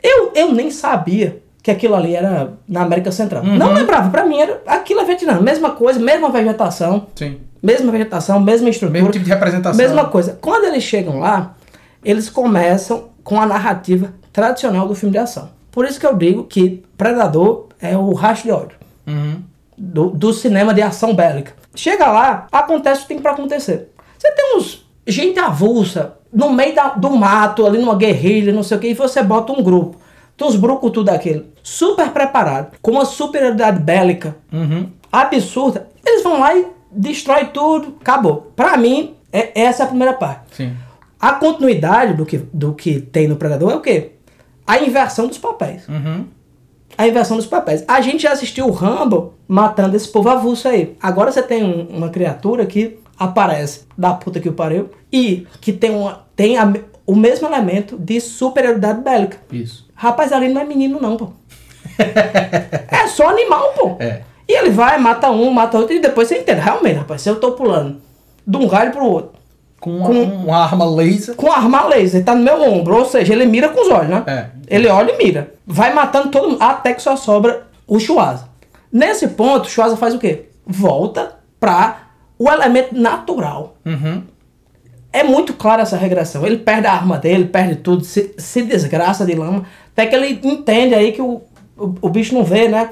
Eu, 0.02 0.32
eu 0.34 0.52
nem 0.52 0.70
sabia 0.70 1.42
que 1.62 1.70
aquilo 1.70 1.94
ali 1.94 2.14
era 2.14 2.54
na 2.68 2.82
América 2.82 3.12
Central. 3.12 3.42
Uhum. 3.44 3.56
Não 3.56 3.72
lembrava, 3.72 4.10
pra 4.10 4.24
mim 4.24 4.38
era 4.40 4.62
aquilo 4.66 5.00
é 5.00 5.04
Vietnã. 5.04 5.40
Mesma 5.40 5.70
coisa, 5.70 5.98
mesma 6.00 6.30
vegetação. 6.30 7.06
Sim. 7.14 7.38
Mesma 7.62 7.92
vegetação, 7.92 8.40
mesma 8.40 8.68
estrutura. 8.70 8.98
Mesmo 8.98 9.12
tipo 9.12 9.24
de 9.24 9.30
representação. 9.30 9.76
Mesma 9.76 10.06
coisa. 10.06 10.38
Quando 10.40 10.64
eles 10.64 10.82
chegam 10.82 11.18
lá, 11.20 11.54
eles 12.04 12.30
começam 12.30 13.10
com 13.22 13.40
a 13.40 13.44
narrativa 13.46 14.14
tradicional 14.32 14.88
do 14.88 14.94
filme 14.94 15.12
de 15.12 15.18
ação. 15.18 15.50
Por 15.70 15.84
isso 15.84 16.00
que 16.00 16.06
eu 16.06 16.16
digo 16.16 16.44
que 16.44 16.82
Predador 16.96 17.66
é 17.80 17.96
o 17.96 18.12
rastro 18.14 18.48
de 18.48 18.52
ódio 18.54 18.76
Uhum. 19.06 19.42
do, 19.76 20.10
do 20.10 20.32
cinema 20.32 20.72
de 20.72 20.80
ação 20.82 21.14
bélica. 21.14 21.52
Chega 21.74 22.06
lá, 22.10 22.46
acontece 22.50 23.00
o 23.00 23.02
que 23.02 23.08
tem 23.08 23.18
pra 23.22 23.32
acontecer. 23.32 23.90
Você 24.18 24.30
tem 24.32 24.56
uns 24.56 24.86
gente 25.06 25.38
avulsa 25.38 26.14
no 26.32 26.50
meio 26.52 26.74
da- 26.74 26.90
do 26.90 27.10
mato, 27.10 27.66
ali 27.66 27.78
numa 27.78 27.94
guerrilha, 27.96 28.52
não 28.52 28.62
sei 28.62 28.76
o 28.76 28.80
que, 28.80 28.88
e 28.88 28.94
você 28.94 29.22
bota 29.22 29.52
um 29.52 29.62
grupo. 29.62 29.96
Tem 30.40 30.48
uns 30.48 30.56
brucutu 30.56 31.04
daquele, 31.04 31.52
super 31.62 32.08
preparado, 32.12 32.72
com 32.80 32.92
uma 32.92 33.04
superioridade 33.04 33.78
bélica 33.78 34.34
absurda. 35.12 35.88
Eles 36.04 36.22
vão 36.22 36.40
lá 36.40 36.56
e 36.56 36.66
destrói 36.90 37.44
tudo, 37.52 37.96
acabou. 38.00 38.50
Pra 38.56 38.74
mim, 38.78 39.16
é, 39.30 39.60
essa 39.60 39.82
é 39.82 39.84
a 39.84 39.88
primeira 39.88 40.14
parte. 40.14 40.56
Sim. 40.56 40.72
A 41.20 41.32
continuidade 41.32 42.14
do 42.14 42.24
que, 42.24 42.38
do 42.38 42.72
que 42.72 43.00
tem 43.02 43.28
no 43.28 43.36
Predador 43.36 43.70
é 43.72 43.76
o 43.76 43.80
quê? 43.80 44.12
A 44.66 44.78
inversão 44.78 45.26
dos 45.26 45.36
papéis. 45.36 45.86
A 46.96 47.06
inversão 47.06 47.36
dos 47.36 47.44
papéis. 47.46 47.84
A 47.86 48.00
gente 48.00 48.22
já 48.22 48.32
assistiu 48.32 48.66
o 48.66 48.70
Rambo 48.70 49.34
matando 49.46 49.94
esse 49.94 50.08
povo 50.08 50.30
avulso 50.30 50.66
aí. 50.68 50.96
Agora 51.02 51.30
você 51.30 51.42
tem 51.42 51.62
um- 51.62 51.86
uma 51.98 52.08
criatura 52.08 52.64
que 52.64 52.98
aparece 53.18 53.82
da 53.98 54.14
puta 54.14 54.40
que 54.40 54.48
o 54.48 54.54
pariu 54.54 54.88
e 55.12 55.46
que 55.60 55.70
tem, 55.70 55.90
uma, 55.90 56.24
tem 56.34 56.56
a 56.56 56.72
o 57.06 57.14
mesmo 57.16 57.46
elemento 57.46 57.98
de 57.98 58.20
superioridade 58.20 59.02
bélica. 59.02 59.36
Isso. 59.52 59.89
Rapaz, 60.02 60.32
ali 60.32 60.48
não 60.48 60.62
é 60.62 60.64
menino 60.64 60.98
não, 60.98 61.14
pô. 61.18 61.28
é 61.98 63.06
só 63.08 63.28
animal, 63.28 63.72
pô. 63.74 63.96
É. 64.00 64.22
E 64.48 64.52
ele 64.56 64.70
vai, 64.70 64.98
mata 64.98 65.30
um, 65.30 65.50
mata 65.50 65.76
outro, 65.78 65.94
e 65.94 66.00
depois 66.00 66.26
você 66.26 66.38
entende. 66.38 66.60
Realmente, 66.60 66.96
rapaz, 66.96 67.20
se 67.20 67.28
eu 67.28 67.36
tô 67.38 67.52
pulando 67.52 68.00
de 68.46 68.56
um 68.56 68.66
galho 68.66 68.92
pro 68.92 69.04
outro, 69.04 69.32
Com 69.78 69.98
uma, 69.98 70.06
Com- 70.08 70.22
uma 70.24 70.56
arma 70.64 70.84
laser. 70.86 71.34
com 71.34 71.52
arma 71.52 71.84
laser, 71.86 72.24
tá 72.24 72.34
no 72.34 72.42
meu 72.42 72.62
ombro, 72.62 72.96
ou 72.96 73.04
seja, 73.04 73.34
ele 73.34 73.44
mira 73.44 73.68
com 73.68 73.82
os 73.82 73.88
olhos, 73.90 74.08
né? 74.08 74.24
É. 74.26 74.46
Ele 74.74 74.88
olha 74.88 75.12
e 75.12 75.18
mira. 75.18 75.52
Vai 75.66 75.92
matando 75.92 76.30
todo 76.30 76.48
mundo, 76.48 76.62
até 76.62 76.94
que 76.94 77.02
só 77.02 77.14
sobra 77.14 77.66
o 77.86 77.98
Chuasa. 78.00 78.48
Nesse 78.90 79.28
ponto, 79.28 79.66
o 79.66 79.70
Chuasa 79.70 79.96
faz 79.98 80.14
o 80.14 80.18
quê? 80.18 80.46
Volta 80.66 81.36
pra 81.60 82.08
o 82.38 82.50
elemento 82.50 82.94
natural. 82.98 83.76
É 85.12 85.22
muito 85.22 85.54
clara 85.54 85.82
essa 85.82 85.96
regressão. 85.96 86.46
Ele 86.46 86.58
perde 86.58 86.86
a 86.86 86.92
arma 86.92 87.18
dele, 87.18 87.46
perde 87.46 87.76
tudo, 87.76 88.04
se, 88.04 88.34
se 88.38 88.62
desgraça 88.62 89.26
de 89.26 89.34
lama. 89.34 89.64
Até 89.92 90.06
que 90.06 90.14
ele 90.14 90.40
entende 90.42 90.94
aí 90.94 91.12
que 91.12 91.20
o, 91.20 91.42
o, 91.76 91.94
o 92.02 92.08
bicho 92.08 92.34
não 92.34 92.44
vê, 92.44 92.68
né? 92.68 92.90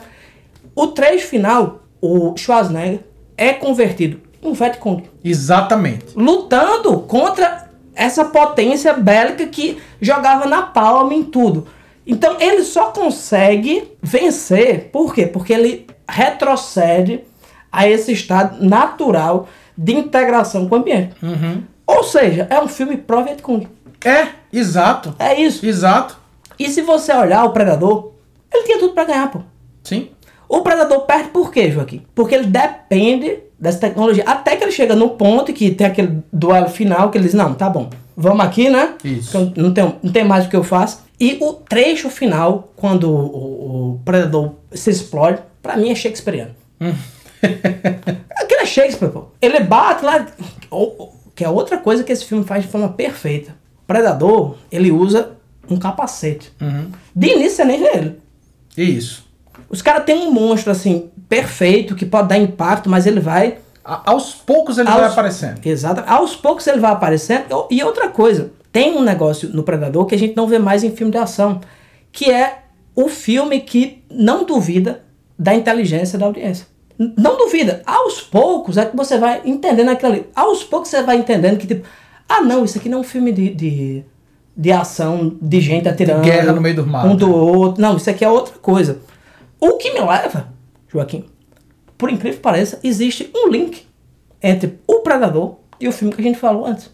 O 0.75 0.89
trecho 0.89 1.27
final, 1.27 1.83
o 2.01 2.37
Schwarzenegger 2.37 3.01
é 3.37 3.53
convertido 3.53 4.21
em 4.43 4.49
um 4.49 4.55
Exatamente. 5.25 6.07
lutando 6.16 7.01
contra 7.01 7.69
essa 7.95 8.25
potência 8.25 8.95
bélica 8.95 9.47
que 9.47 9.79
jogava 10.01 10.47
na 10.47 10.62
palma 10.62 11.14
em 11.14 11.25
tudo. 11.25 11.66
Então 12.07 12.37
ele 12.41 12.62
só 12.62 12.87
consegue 12.87 13.93
vencer, 14.01 14.89
por 14.91 15.12
quê? 15.12 15.27
Porque 15.27 15.53
ele 15.53 15.87
retrocede 16.09 17.21
a 17.71 17.87
esse 17.87 18.12
estado 18.12 18.64
natural 18.64 19.49
de 19.77 19.95
integração 19.95 20.69
com 20.69 20.77
o 20.77 20.79
ambiente. 20.79 21.14
Ou 21.89 22.05
seja, 22.05 22.47
é 22.51 22.61
um 22.61 22.68
filme 22.68 22.97
pro 22.99 23.24
Vietcong. 23.24 23.66
É, 24.05 24.28
exato. 24.53 25.14
É 25.18 25.41
isso. 25.41 25.64
Exato. 25.66 26.18
E 26.59 26.68
se 26.68 26.82
você 26.82 27.12
olhar 27.12 27.45
o 27.45 27.51
Predador, 27.51 28.12
ele 28.53 28.64
tinha 28.64 28.78
tudo 28.78 28.93
pra 28.93 29.05
ganhar, 29.05 29.30
pô. 29.30 29.41
Sim. 29.82 30.11
O 30.49 30.62
predador 30.62 31.01
perde 31.03 31.28
por 31.28 31.51
quê, 31.53 31.70
Joaquim? 31.70 32.03
Porque 32.14 32.34
ele 32.34 32.47
depende 32.47 33.39
dessa 33.61 33.78
tecnologia. 33.80 34.24
Até 34.26 34.57
que 34.57 34.64
ele 34.64 34.70
chega 34.72 34.97
no 34.97 35.11
ponto 35.11 35.53
que 35.53 35.70
tem 35.72 35.86
aquele 35.86 36.22
duelo 36.32 36.68
final 36.70 37.11
que 37.11 37.18
ele 37.18 37.24
diz, 37.26 37.34
não, 37.34 37.53
tá 37.53 37.68
bom, 37.68 37.91
vamos 38.16 38.45
aqui, 38.47 38.70
né? 38.70 38.95
Isso. 39.05 39.53
Não 39.57 39.74
tem, 39.74 39.95
não 40.03 40.11
tem 40.12 40.24
mais 40.24 40.47
o 40.47 40.49
que 40.49 40.57
eu 40.57 40.64
faço. 40.64 41.05
E 41.20 41.36
o 41.43 41.53
trecho 41.53 42.09
final, 42.09 42.72
quando 42.76 43.11
o, 43.11 43.14
o- 43.14 43.91
o 43.95 44.01
predador 44.07 44.53
se 44.72 44.89
explode, 44.91 45.39
pra 45.62 45.76
mim 45.76 45.91
é 45.91 45.95
shakespeariano. 45.95 46.53
Aquele 47.43 48.62
é 48.62 48.66
Shakespeare, 48.66 49.11
pô. 49.11 49.26
Ele 49.41 49.61
bate 49.61 50.05
lá. 50.05 50.26
Que 51.39 51.45
é 51.45 51.49
outra 51.49 51.78
coisa 51.78 52.03
que 52.03 52.11
esse 52.11 52.24
filme 52.24 52.43
faz 52.43 52.64
de 52.64 52.68
forma 52.68 52.89
perfeita. 52.89 53.53
O 53.84 53.86
predador, 53.86 54.57
ele 54.72 54.91
usa 54.91 55.36
um 55.70 55.76
capacete. 55.78 56.51
De 57.14 57.28
início 57.28 57.59
você 57.59 57.64
nem 57.64 57.78
vê 57.78 57.91
ele. 57.97 58.18
Isso. 58.76 59.24
Os 59.70 59.80
caras 59.80 60.05
têm 60.05 60.16
um 60.26 60.32
monstro 60.32 60.72
assim, 60.72 61.11
perfeito, 61.28 61.95
que 61.95 62.05
pode 62.05 62.26
dar 62.26 62.39
impacto, 62.39 62.91
mas 62.91 63.07
ele 63.07 63.20
vai. 63.20 63.59
A- 63.84 64.03
aos 64.11 64.34
poucos 64.34 64.78
ele 64.78 64.89
aos- 64.89 64.99
vai 65.01 65.09
aparecendo. 65.11 65.64
Exato. 65.64 66.03
Aos 66.09 66.34
poucos 66.34 66.66
ele 66.66 66.80
vai 66.80 66.91
aparecendo. 66.91 67.45
E 67.70 67.84
outra 67.84 68.09
coisa, 68.09 68.51
tem 68.72 68.97
um 68.97 69.03
negócio 69.03 69.49
no 69.51 69.62
Predador 69.62 70.07
que 70.07 70.16
a 70.16 70.18
gente 70.18 70.36
não 70.36 70.49
vê 70.49 70.59
mais 70.59 70.82
em 70.82 70.91
filme 70.91 71.12
de 71.12 71.18
ação, 71.18 71.61
que 72.11 72.32
é 72.32 72.62
o 72.97 73.09
filme 73.09 73.61
que 73.61 74.03
não 74.11 74.43
duvida 74.45 75.05
da 75.39 75.55
inteligência 75.55 76.18
da 76.18 76.26
audiência. 76.26 76.66
Não 76.99 77.36
duvida. 77.36 77.82
Aos 77.86 78.20
poucos 78.20 78.76
é 78.76 78.84
que 78.84 78.96
você 78.96 79.18
vai 79.18 79.40
entendendo 79.44 79.90
aquilo 79.90 80.12
ali. 80.12 80.26
Aos 80.34 80.64
poucos 80.64 80.88
você 80.88 81.03
vai 81.03 81.16
entendendo 81.16 81.57
que, 81.57 81.66
tipo, 81.66 81.86
ah, 82.28 82.40
não, 82.40 82.64
isso 82.64 82.76
aqui 82.76 82.88
não 82.88 82.99
é 82.99 83.01
um 83.03 83.05
filme 83.05 83.30
de, 83.30 83.55
de, 83.55 84.05
de 84.57 84.72
ação, 84.72 85.36
de 85.40 85.61
gente 85.61 85.88
atirando. 85.88 86.22
guerra 86.22 86.53
no 86.53 86.61
meio 86.61 86.74
do 86.74 86.86
mato. 86.86 87.07
Um 87.07 87.16
do 87.16 87.32
outro. 87.32 87.80
Não, 87.80 87.96
isso 87.96 88.11
aqui 88.11 88.24
é 88.24 88.28
outra 88.28 88.55
coisa. 88.59 88.99
O 89.61 89.74
que 89.74 89.92
me 89.92 90.01
leva, 90.01 90.49
Joaquim, 90.88 91.24
por 91.96 92.11
incrível 92.11 92.36
que 92.36 92.42
pareça, 92.42 92.80
existe 92.82 93.30
um 93.34 93.49
link 93.49 93.86
entre 94.42 94.78
o 94.86 95.01
Predador 95.01 95.57
e 95.80 95.86
o 95.86 95.92
filme 95.92 96.12
que 96.12 96.20
a 96.20 96.24
gente 96.24 96.38
falou 96.38 96.66
antes. 96.66 96.90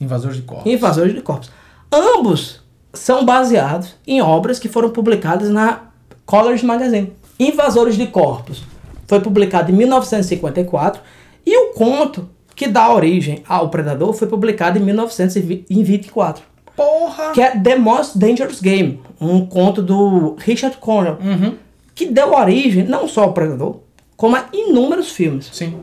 Invasores 0.00 0.36
de 0.36 0.42
corpos. 0.42 0.72
Invasores 0.72 1.14
de 1.14 1.20
Corpos. 1.20 1.50
Ambos 1.92 2.60
são 2.92 3.24
baseados 3.24 3.94
em 4.06 4.20
obras 4.20 4.58
que 4.58 4.68
foram 4.68 4.90
publicadas 4.90 5.48
na 5.48 5.82
College 6.26 6.64
Magazine. 6.66 7.12
Invasores 7.38 7.96
de 7.96 8.06
Corpos 8.06 8.62
foi 9.06 9.20
publicado 9.20 9.70
em 9.70 9.74
1954 9.74 11.00
e 11.46 11.56
o 11.56 11.72
conto 11.74 12.28
que 12.54 12.66
dá 12.68 12.92
origem 12.92 13.42
ao 13.48 13.68
Predador 13.68 14.12
foi 14.12 14.28
publicado 14.28 14.78
em 14.78 14.82
1924, 14.82 16.42
Porra! 16.76 17.32
que 17.32 17.40
é 17.42 17.58
The 17.58 17.76
Most 17.76 18.18
Dangerous 18.18 18.60
Game, 18.60 19.00
um 19.20 19.44
conto 19.46 19.82
do 19.82 20.34
Richard 20.38 20.76
Connell, 20.78 21.18
Uhum. 21.20 21.54
que 21.94 22.06
deu 22.06 22.32
origem 22.32 22.84
não 22.84 23.06
só 23.08 23.24
ao 23.24 23.32
Predador, 23.32 23.80
como 24.16 24.36
a 24.36 24.44
inúmeros 24.52 25.10
filmes. 25.10 25.50
Sim. 25.52 25.80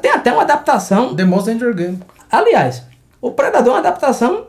Tem 0.00 0.10
até 0.10 0.32
uma 0.32 0.42
adaptação 0.42 1.14
The 1.16 1.24
Most 1.24 1.50
Dangerous 1.50 1.74
Game. 1.76 1.98
Aliás, 2.30 2.82
o 3.20 3.30
Predador 3.32 3.68
é 3.68 3.72
uma 3.72 3.78
adaptação 3.80 4.46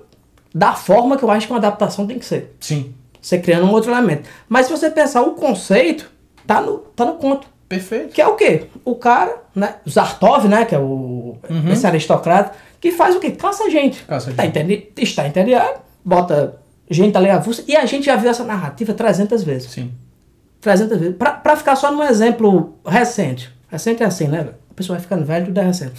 da 0.54 0.74
forma 0.74 1.18
que 1.18 1.24
eu 1.24 1.32
acho 1.32 1.48
que 1.48 1.54
uma 1.54 1.60
adaptação 1.60 2.06
tem 2.06 2.20
que 2.20 2.26
ser. 2.26 2.56
Sim. 2.60 2.94
Você 3.22 3.38
criando 3.40 3.66
um 3.66 3.72
outro 3.72 3.92
elemento. 3.92 4.28
Mas 4.50 4.66
se 4.66 4.72
você 4.72 4.90
pensar 4.90 5.22
o 5.22 5.32
conceito, 5.32 6.12
tá 6.46 6.60
no, 6.62 6.80
tá 6.80 7.06
no 7.06 7.14
conto. 7.14 7.48
Perfeito. 7.76 8.10
Que 8.14 8.22
é 8.22 8.28
o 8.28 8.36
quê? 8.36 8.68
O 8.84 8.96
cara, 8.96 9.44
né? 9.56 9.76
Zartov, 9.90 10.46
né? 10.48 10.66
Que 10.66 10.76
é 10.76 10.80
o 10.80 11.38
esse 11.72 11.88
aristocrata, 11.88 12.52
que 12.82 12.92
faz 12.92 13.16
o 13.16 13.20
quê? 13.20 13.32
Caça 13.32 13.70
gente. 13.70 14.04
Caça 14.04 14.32
Tá 14.34 14.44
gente. 14.44 14.58
entendendo? 14.58 14.84
Está 14.98 15.26
entediado, 15.28 15.80
bota 16.04 16.58
gente 16.90 17.16
ali 17.18 17.30
avulsa. 17.30 17.64
E 17.68 17.76
a 17.76 17.86
gente 17.86 18.06
já 18.06 18.16
viu 18.18 18.30
essa 18.30 18.44
narrativa 18.44 18.94
300 18.94 19.42
vezes. 19.44 19.72
Sim. 19.72 19.92
300 20.60 20.98
vezes. 21.00 21.16
Pra, 21.16 21.32
pra 21.32 21.56
ficar 21.56 21.76
só 21.78 21.92
num 21.92 22.04
exemplo 22.04 22.76
recente. 22.86 23.50
Recente 23.70 24.04
é 24.04 24.06
assim, 24.06 24.28
né? 24.28 24.50
A 24.70 24.74
pessoa 24.74 24.98
vai 24.98 25.04
ficando 25.04 25.24
velho, 25.26 25.46
tudo 25.46 25.58
é 25.60 25.64
recente. 25.64 25.94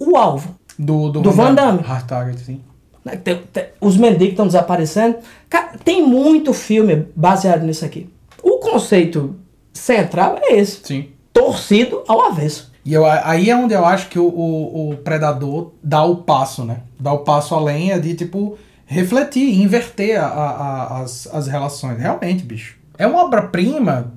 O 0.00 0.16
alvo. 0.16 0.56
Do, 0.78 1.10
do, 1.10 1.20
Do 1.20 1.30
Van 1.32 1.54
Damme. 1.54 1.80
Hard 1.82 2.06
Target, 2.06 2.40
sim. 2.40 2.60
né, 3.04 3.16
tem- 3.16 3.42
tem- 3.52 3.66
os 3.80 3.96
mendigos 3.96 4.30
estão 4.30 4.46
desaparecendo. 4.46 5.16
Cara, 5.50 5.72
tem 5.84 6.02
muito 6.06 6.52
filme 6.54 7.06
baseado 7.14 7.62
nisso 7.64 7.84
aqui. 7.84 8.08
O 8.42 8.58
conceito 8.58 9.36
central 9.78 10.38
é 10.40 10.54
esse. 10.58 10.80
Sim. 10.84 11.08
Torcido 11.32 12.02
ao 12.08 12.22
avesso. 12.26 12.72
E 12.84 12.92
eu, 12.94 13.04
aí 13.04 13.50
é 13.50 13.56
onde 13.56 13.74
eu 13.74 13.84
acho 13.84 14.08
que 14.08 14.18
o, 14.18 14.26
o, 14.26 14.90
o 14.92 14.96
Predador 14.96 15.72
dá 15.82 16.02
o 16.04 16.16
passo, 16.16 16.64
né? 16.64 16.78
Dá 16.98 17.12
o 17.12 17.18
passo 17.18 17.54
além 17.54 17.92
é 17.92 17.98
de, 17.98 18.14
tipo, 18.14 18.56
refletir, 18.86 19.60
inverter 19.60 20.18
a, 20.20 20.26
a- 20.26 20.50
a- 20.98 21.02
as, 21.02 21.26
as 21.32 21.46
relações. 21.46 21.98
Realmente, 21.98 22.42
bicho. 22.44 22.76
É 22.96 23.06
uma 23.06 23.24
obra-prima 23.24 24.12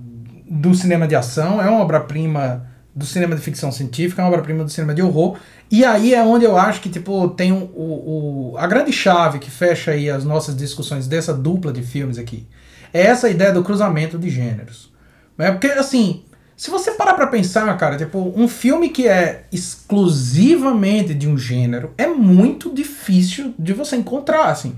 do 0.49 0.74
cinema 0.74 1.07
de 1.07 1.16
ação, 1.16 1.62
é 1.62 1.70
uma 1.70 1.82
obra-prima 1.82 2.66
do 2.95 3.05
cinema 3.05 3.36
de 3.36 3.41
ficção 3.41 3.72
científica, 3.72 4.22
é 4.22 4.26
uma 4.26 4.30
obra-prima 4.32 4.64
do 4.64 4.70
cinema 4.70 4.93
de 4.93 5.01
horror. 5.01 5.38
E 5.70 5.84
aí 5.86 6.14
é 6.14 6.24
onde 6.24 6.45
eu 6.45 6.57
acho 6.57 6.82
que, 6.82 6.89
tipo, 6.89 7.30
tem 7.30 7.51
o, 7.51 7.57
o, 7.76 8.51
o- 8.53 8.57
a 8.57 8.68
grande 8.68 8.91
chave 8.93 9.39
que 9.39 9.51
fecha 9.51 9.91
aí 9.91 10.09
as 10.09 10.24
nossas 10.24 10.55
discussões 10.55 11.07
dessa 11.07 11.34
dupla 11.34 11.72
de 11.74 11.82
filmes 11.82 12.18
aqui. 12.18 12.47
É 12.93 13.01
essa 13.03 13.30
ideia 13.30 13.51
do 13.53 13.64
cruzamento 13.64 14.18
de 14.18 14.30
gêneros. 14.30 14.91
É 15.42 15.52
porque, 15.52 15.68
assim, 15.68 16.22
se 16.56 16.70
você 16.70 16.92
parar 16.92 17.14
pra 17.16 17.28
pensar, 17.28 17.76
cara, 17.78 17.98
tipo, 17.98 18.34
um 18.36 18.48
filme 18.48 18.89
que 18.89 19.08
é 19.08 19.44
exclusivamente 19.52 21.14
de 21.14 21.28
um 21.28 21.38
gênero 21.38 21.92
é 21.98 22.08
muito 22.08 22.74
difícil 22.74 23.54
de 23.58 23.74
você 23.74 23.96
encontrar, 23.96 24.46
assim. 24.46 24.76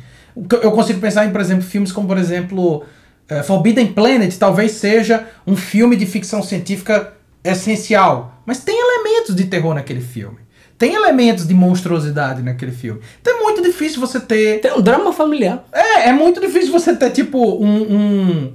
Eu 0.61 0.71
consigo 0.71 0.99
pensar 0.99 1.25
em, 1.25 1.31
por 1.31 1.41
exemplo, 1.41 1.63
filmes 1.63 1.91
como, 1.91 2.07
por 2.07 2.17
exemplo, 2.17 2.83
eh, 3.29 3.43
Forbidden 3.43 3.87
Planet, 3.93 4.35
talvez 4.37 4.71
seja 4.71 5.27
um 5.45 5.55
filme 5.55 5.95
de 5.95 6.05
ficção 6.05 6.41
científica 6.41 7.13
essencial, 7.43 8.41
mas 8.45 8.59
tem 8.59 8.75
elementos 8.79 9.35
de 9.35 9.45
terror 9.45 9.75
naquele 9.75 10.01
filme. 10.01 10.37
Tem 10.77 10.95
elementos 10.95 11.47
de 11.47 11.53
monstruosidade 11.53 12.41
naquele 12.41 12.71
filme. 12.71 12.99
Então 13.21 13.39
é 13.39 13.43
muito 13.43 13.61
difícil 13.61 13.99
você 14.01 14.19
ter. 14.19 14.59
Tem 14.59 14.73
um 14.73 14.81
drama 14.81 15.13
familiar. 15.13 15.63
É, 15.71 16.09
é 16.09 16.13
muito 16.13 16.41
difícil 16.41 16.71
você 16.71 16.95
ter, 16.95 17.11
tipo, 17.11 17.37
um- 17.63 17.95
um, 17.95 18.53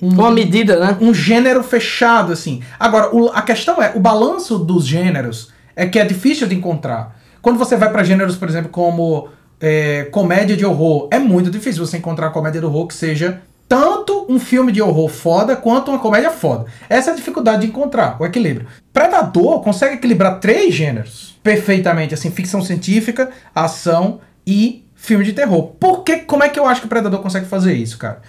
Uma 0.00 0.30
medida, 0.30 0.78
né? 0.78 0.96
um 1.00 1.12
gênero 1.12 1.62
fechado, 1.62 2.32
assim. 2.32 2.62
Agora, 2.78 3.14
o- 3.14 3.30
a 3.30 3.42
questão 3.42 3.82
é, 3.82 3.92
o 3.94 4.00
balanço 4.00 4.58
dos 4.58 4.86
gêneros 4.86 5.50
é 5.74 5.86
que 5.86 5.98
é 5.98 6.04
difícil 6.04 6.46
de 6.46 6.54
encontrar. 6.54 7.16
Quando 7.42 7.58
você 7.58 7.76
vai 7.76 7.90
pra 7.90 8.04
gêneros, 8.04 8.36
por 8.36 8.48
exemplo, 8.48 8.70
como 8.70 9.28
é, 9.60 10.04
comédia 10.12 10.56
de 10.56 10.64
horror, 10.64 11.08
é 11.10 11.18
muito 11.18 11.50
difícil 11.50 11.84
você 11.84 11.96
encontrar 11.98 12.30
comédia 12.30 12.60
de 12.60 12.66
horror 12.66 12.86
que 12.86 12.94
seja 12.94 13.40
tanto 13.68 14.24
um 14.28 14.38
filme 14.38 14.70
de 14.72 14.80
horror 14.80 15.08
foda 15.08 15.54
quanto 15.56 15.90
uma 15.90 15.98
comédia 15.98 16.30
foda. 16.30 16.66
Essa 16.88 17.10
é 17.10 17.12
a 17.12 17.16
dificuldade 17.16 17.62
de 17.62 17.66
encontrar, 17.66 18.16
o 18.20 18.24
equilíbrio. 18.24 18.66
Predador 18.92 19.60
consegue 19.62 19.94
equilibrar 19.96 20.38
três 20.40 20.72
gêneros 20.74 21.36
perfeitamente, 21.42 22.14
assim, 22.14 22.30
ficção 22.30 22.62
científica, 22.62 23.30
ação 23.54 24.20
e 24.46 24.84
filme 24.94 25.24
de 25.24 25.32
terror. 25.32 25.64
Por 25.78 26.02
que, 26.02 26.18
como 26.18 26.42
é 26.44 26.48
que 26.48 26.58
eu 26.58 26.66
acho 26.66 26.80
que 26.80 26.86
o 26.86 26.90
Predador 26.90 27.20
consegue 27.20 27.46
fazer 27.46 27.74
isso, 27.74 27.98
cara? 27.98 28.22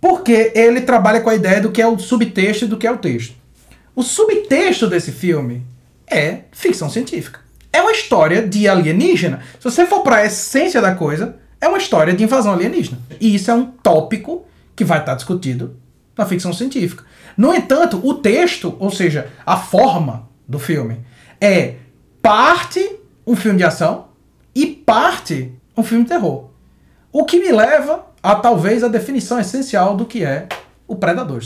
Porque 0.00 0.52
ele 0.54 0.82
trabalha 0.82 1.20
com 1.20 1.30
a 1.30 1.34
ideia 1.34 1.60
do 1.60 1.72
que 1.72 1.82
é 1.82 1.86
o 1.86 1.98
subtexto 1.98 2.64
e 2.64 2.68
do 2.68 2.76
que 2.76 2.86
é 2.86 2.92
o 2.92 2.98
texto. 2.98 3.34
O 3.94 4.02
subtexto 4.02 4.86
desse 4.86 5.10
filme 5.10 5.66
é 6.06 6.40
ficção 6.52 6.88
científica. 6.88 7.40
É 7.72 7.82
uma 7.82 7.92
história 7.92 8.46
de 8.46 8.68
alienígena. 8.68 9.40
Se 9.58 9.64
você 9.64 9.86
for 9.86 10.00
para 10.00 10.16
a 10.16 10.26
essência 10.26 10.80
da 10.80 10.94
coisa, 10.94 11.36
é 11.60 11.68
uma 11.68 11.78
história 11.78 12.14
de 12.14 12.22
invasão 12.22 12.52
alienígena. 12.52 12.98
E 13.20 13.34
isso 13.34 13.50
é 13.50 13.54
um 13.54 13.66
tópico 13.66 14.46
que 14.74 14.84
vai 14.84 15.00
estar 15.00 15.14
discutido 15.14 15.76
na 16.16 16.24
ficção 16.24 16.52
científica. 16.52 17.04
No 17.36 17.54
entanto, 17.54 18.00
o 18.02 18.14
texto, 18.14 18.76
ou 18.78 18.90
seja, 18.90 19.30
a 19.44 19.56
forma 19.56 20.28
do 20.46 20.58
filme, 20.58 21.00
é 21.40 21.74
parte 22.22 22.98
um 23.26 23.36
filme 23.36 23.58
de 23.58 23.64
ação 23.64 24.08
e 24.54 24.66
parte 24.66 25.52
um 25.76 25.82
filme 25.82 26.04
de 26.04 26.10
terror. 26.10 26.50
O 27.12 27.24
que 27.24 27.38
me 27.38 27.52
leva 27.52 28.06
a 28.22 28.34
talvez 28.34 28.82
a 28.82 28.88
definição 28.88 29.38
essencial 29.38 29.96
do 29.96 30.04
que 30.04 30.24
é 30.24 30.46
o 30.86 30.96
Predador. 30.96 31.40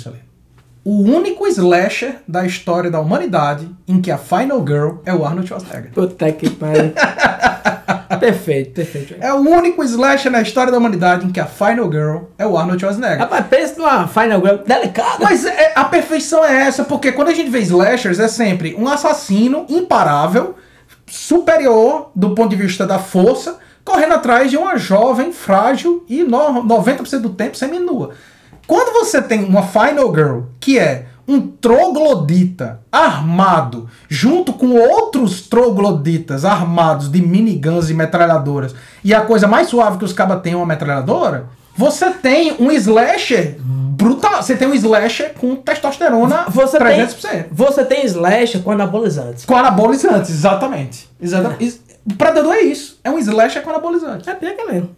O 0.84 1.02
único 1.02 1.46
slasher 1.46 2.16
da 2.26 2.44
história 2.44 2.90
da 2.90 3.00
humanidade 3.00 3.68
em 3.86 4.00
que 4.00 4.10
a 4.10 4.18
Final 4.18 4.66
Girl 4.66 4.96
é 5.04 5.14
o 5.14 5.24
Arnold 5.24 5.46
Schwarzenegger. 5.46 5.92
Puta 5.92 6.32
que 6.32 6.50
pariu. 6.50 6.92
perfeito, 8.18 8.72
perfeito. 8.74 9.14
É 9.20 9.32
o 9.32 9.38
único 9.38 9.84
slasher 9.84 10.30
na 10.30 10.42
história 10.42 10.72
da 10.72 10.78
humanidade 10.78 11.24
em 11.26 11.30
que 11.30 11.38
a 11.38 11.46
Final 11.46 11.90
Girl 11.90 12.16
é 12.36 12.46
o 12.46 12.58
Arnold 12.58 12.80
Schwarzenegger. 12.80 13.18
Rapaz, 13.20 13.46
pensa 13.46 13.74
numa 13.78 14.08
Final 14.08 14.40
Girl 14.40 14.56
delicada. 14.66 15.18
Mas 15.20 15.44
é- 15.44 15.72
a 15.76 15.84
perfeição 15.84 16.44
é 16.44 16.62
essa, 16.62 16.82
porque 16.84 17.12
quando 17.12 17.28
a 17.28 17.34
gente 17.34 17.50
vê 17.50 17.60
slashers 17.60 18.18
é 18.18 18.26
sempre 18.26 18.74
um 18.74 18.88
assassino 18.88 19.66
imparável, 19.68 20.56
superior 21.06 22.10
do 22.14 22.34
ponto 22.34 22.50
de 22.50 22.56
vista 22.56 22.84
da 22.86 22.98
força, 22.98 23.58
correndo 23.84 24.14
atrás 24.14 24.50
de 24.50 24.56
uma 24.56 24.76
jovem 24.76 25.32
frágil 25.32 26.04
e 26.08 26.22
no- 26.22 26.62
90% 26.64 27.20
do 27.20 27.30
tempo 27.30 27.56
seminua. 27.56 28.10
Quando 28.66 28.92
você 28.92 29.20
tem 29.20 29.44
uma 29.44 29.62
Final 29.62 30.14
Girl 30.14 30.40
que 30.60 30.78
é 30.78 31.06
um 31.26 31.40
troglodita 31.40 32.80
armado 32.90 33.88
junto 34.08 34.52
com 34.52 34.72
outros 34.76 35.42
trogloditas 35.42 36.44
armados 36.44 37.08
de 37.10 37.20
miniguns 37.22 37.90
e 37.90 37.94
metralhadoras 37.94 38.74
e 39.04 39.14
a 39.14 39.20
coisa 39.20 39.46
mais 39.46 39.68
suave 39.68 39.98
que 39.98 40.04
os 40.04 40.12
cabas 40.12 40.40
têm 40.42 40.52
é 40.54 40.56
uma 40.56 40.66
metralhadora, 40.66 41.46
você 41.76 42.10
tem 42.10 42.56
um 42.58 42.70
slasher 42.72 43.56
brutal. 43.60 44.42
Você 44.42 44.56
tem 44.56 44.66
um 44.68 44.74
slasher 44.74 45.32
com 45.38 45.54
testosterona 45.56 46.44
Você 46.48 46.78
300%. 46.78 47.20
tem, 47.30 47.44
você 47.50 47.84
tem 47.84 48.04
slasher 48.06 48.60
com 48.62 48.70
anabolizantes. 48.72 49.44
Com 49.44 49.56
anabolizantes, 49.56 50.30
exatamente. 50.30 51.08
exatamente. 51.20 51.81
Predador 52.18 52.52
é 52.54 52.62
isso. 52.62 52.98
É 53.04 53.10
um 53.10 53.18
slasher 53.18 53.62
com 53.62 53.70
anabolizante. 53.70 54.28
É 54.28 54.32
é 54.32 54.72
mesmo. 54.72 54.90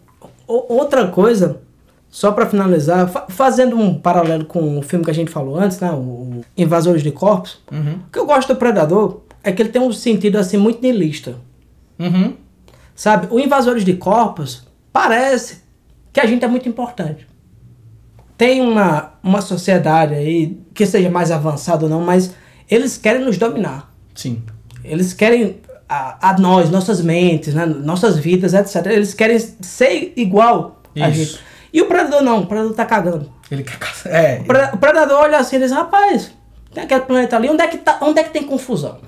O- 0.47 0.73
outra 0.75 1.07
coisa, 1.07 1.61
só 2.09 2.31
pra 2.31 2.45
finalizar, 2.47 3.07
fa- 3.07 3.25
fazendo 3.29 3.77
um 3.77 3.93
paralelo 3.99 4.45
com 4.45 4.77
o 4.77 4.81
filme 4.81 5.03
que 5.05 5.11
a 5.11 5.13
gente 5.13 5.29
falou 5.31 5.57
antes, 5.57 5.79
né? 5.79 5.91
O 5.91 6.41
Invasores 6.57 7.03
de 7.03 7.11
Corpos. 7.11 7.59
O 7.71 8.09
que 8.11 8.19
eu 8.19 8.25
gosto 8.25 8.53
do 8.53 8.57
Predador 8.59 9.21
é 9.43 9.51
que 9.51 9.61
ele 9.61 9.69
tem 9.69 9.81
um 9.81 9.91
sentido 9.91 10.37
assim 10.37 10.57
muito 10.57 10.81
niilista. 10.81 11.35
Uhum. 11.99 12.33
Sabe? 12.95 13.27
O 13.29 13.39
Invasores 13.39 13.83
de 13.85 13.93
Corpos 13.93 14.65
parece 14.91 15.63
que 16.11 16.19
a 16.19 16.25
gente 16.25 16.43
é 16.43 16.47
muito 16.47 16.67
importante. 16.69 17.27
Tem 18.37 18.61
uma, 18.61 19.13
uma 19.23 19.41
sociedade 19.41 20.13
aí, 20.13 20.57
que 20.73 20.85
seja 20.85 21.09
mais 21.09 21.31
avançada 21.31 21.85
ou 21.85 21.89
não, 21.89 22.01
mas 22.01 22.33
eles 22.69 22.97
querem 22.97 23.23
nos 23.23 23.37
dominar. 23.37 23.93
Sim. 24.13 24.41
Eles 24.83 25.13
querem 25.13 25.57
a, 25.87 26.29
a 26.31 26.37
nós, 26.39 26.69
nossas 26.69 27.01
mentes, 27.01 27.53
né, 27.53 27.65
nossas 27.65 28.17
vidas, 28.17 28.53
etc. 28.53 28.85
Eles 28.87 29.13
querem 29.13 29.37
ser 29.39 30.13
igual 30.15 30.81
a 30.99 31.09
Isso. 31.09 31.17
gente. 31.33 31.39
E 31.73 31.81
o 31.81 31.87
predador 31.87 32.21
não, 32.21 32.39
o 32.41 32.45
predador 32.47 32.73
tá 32.73 32.85
cagando. 32.85 33.31
Ele 33.51 33.63
quer 33.63 33.77
caçar. 33.77 34.11
É. 34.13 34.39
O 34.41 34.45
pre- 34.45 34.69
o 34.73 34.77
predador 34.77 35.17
olha 35.19 35.37
assim 35.37 35.57
e 35.57 35.59
diz, 35.59 35.71
rapaz, 35.71 36.31
tem 36.73 36.83
aquele 36.83 37.01
planeta 37.01 37.35
ali, 37.35 37.49
onde 37.49 37.61
é 37.61 37.67
que, 37.67 37.77
tá, 37.77 37.97
onde 38.01 38.19
é 38.19 38.23
que 38.23 38.31
tem 38.31 38.43
confusão? 38.43 38.99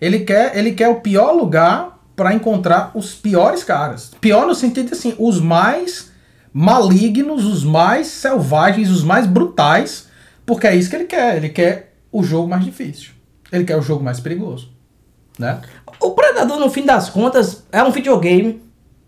Ele 0.00 0.20
quer, 0.20 0.56
ele 0.56 0.72
quer 0.72 0.88
o 0.88 1.00
pior 1.00 1.32
lugar 1.32 1.98
pra 2.16 2.34
encontrar 2.34 2.90
os 2.94 3.14
piores 3.14 3.62
caras. 3.64 4.10
Pior 4.20 4.46
no 4.46 4.54
sentido 4.54 4.92
assim, 4.92 5.14
os 5.18 5.40
mais 5.40 6.10
malignos, 6.52 7.44
os 7.44 7.64
mais 7.64 8.08
selvagens, 8.08 8.90
os 8.90 9.02
mais 9.02 9.26
brutais, 9.26 10.08
porque 10.44 10.66
é 10.66 10.74
isso 10.74 10.90
que 10.90 10.96
ele 10.96 11.04
quer. 11.04 11.36
Ele 11.36 11.48
quer 11.48 11.94
o 12.12 12.22
jogo 12.22 12.48
mais 12.48 12.64
difícil. 12.64 13.12
Ele 13.52 13.64
quer 13.64 13.76
o 13.76 13.82
jogo 13.82 14.04
mais 14.04 14.20
perigoso, 14.20 14.70
né? 15.40 15.58
O 15.98 16.10
predador, 16.12 16.58
no 16.58 16.70
fim 16.70 16.84
das 16.84 17.08
contas, 17.08 17.64
é 17.72 17.82
um 17.82 17.90
videogame 17.90 18.62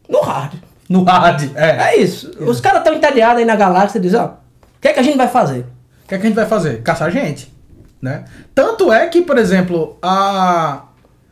no 0.08 0.20
hard. 0.20 0.54
No 0.88 1.04
hard, 1.04 1.50
é. 1.54 1.94
É 1.94 1.96
isso. 1.96 2.30
Os 2.40 2.60
caras 2.60 2.78
estão 2.80 2.94
entediados 2.94 3.38
aí 3.38 3.44
na 3.44 3.56
galáxia 3.56 3.98
e 3.98 4.00
dizem, 4.02 4.20
ó, 4.20 4.24
o 4.26 4.30
que 4.80 4.88
é 4.88 4.92
que 4.92 5.00
a 5.00 5.02
gente 5.02 5.16
vai 5.16 5.28
fazer? 5.28 5.60
O 6.04 6.08
que, 6.08 6.14
é 6.14 6.18
que 6.18 6.24
a 6.24 6.28
gente 6.28 6.34
vai 6.36 6.46
fazer? 6.46 6.82
Caçar 6.82 7.10
gente, 7.10 7.52
né? 8.00 8.24
Tanto 8.54 8.92
é 8.92 9.06
que, 9.06 9.22
por 9.22 9.38
exemplo, 9.38 9.96
a, 10.02 10.82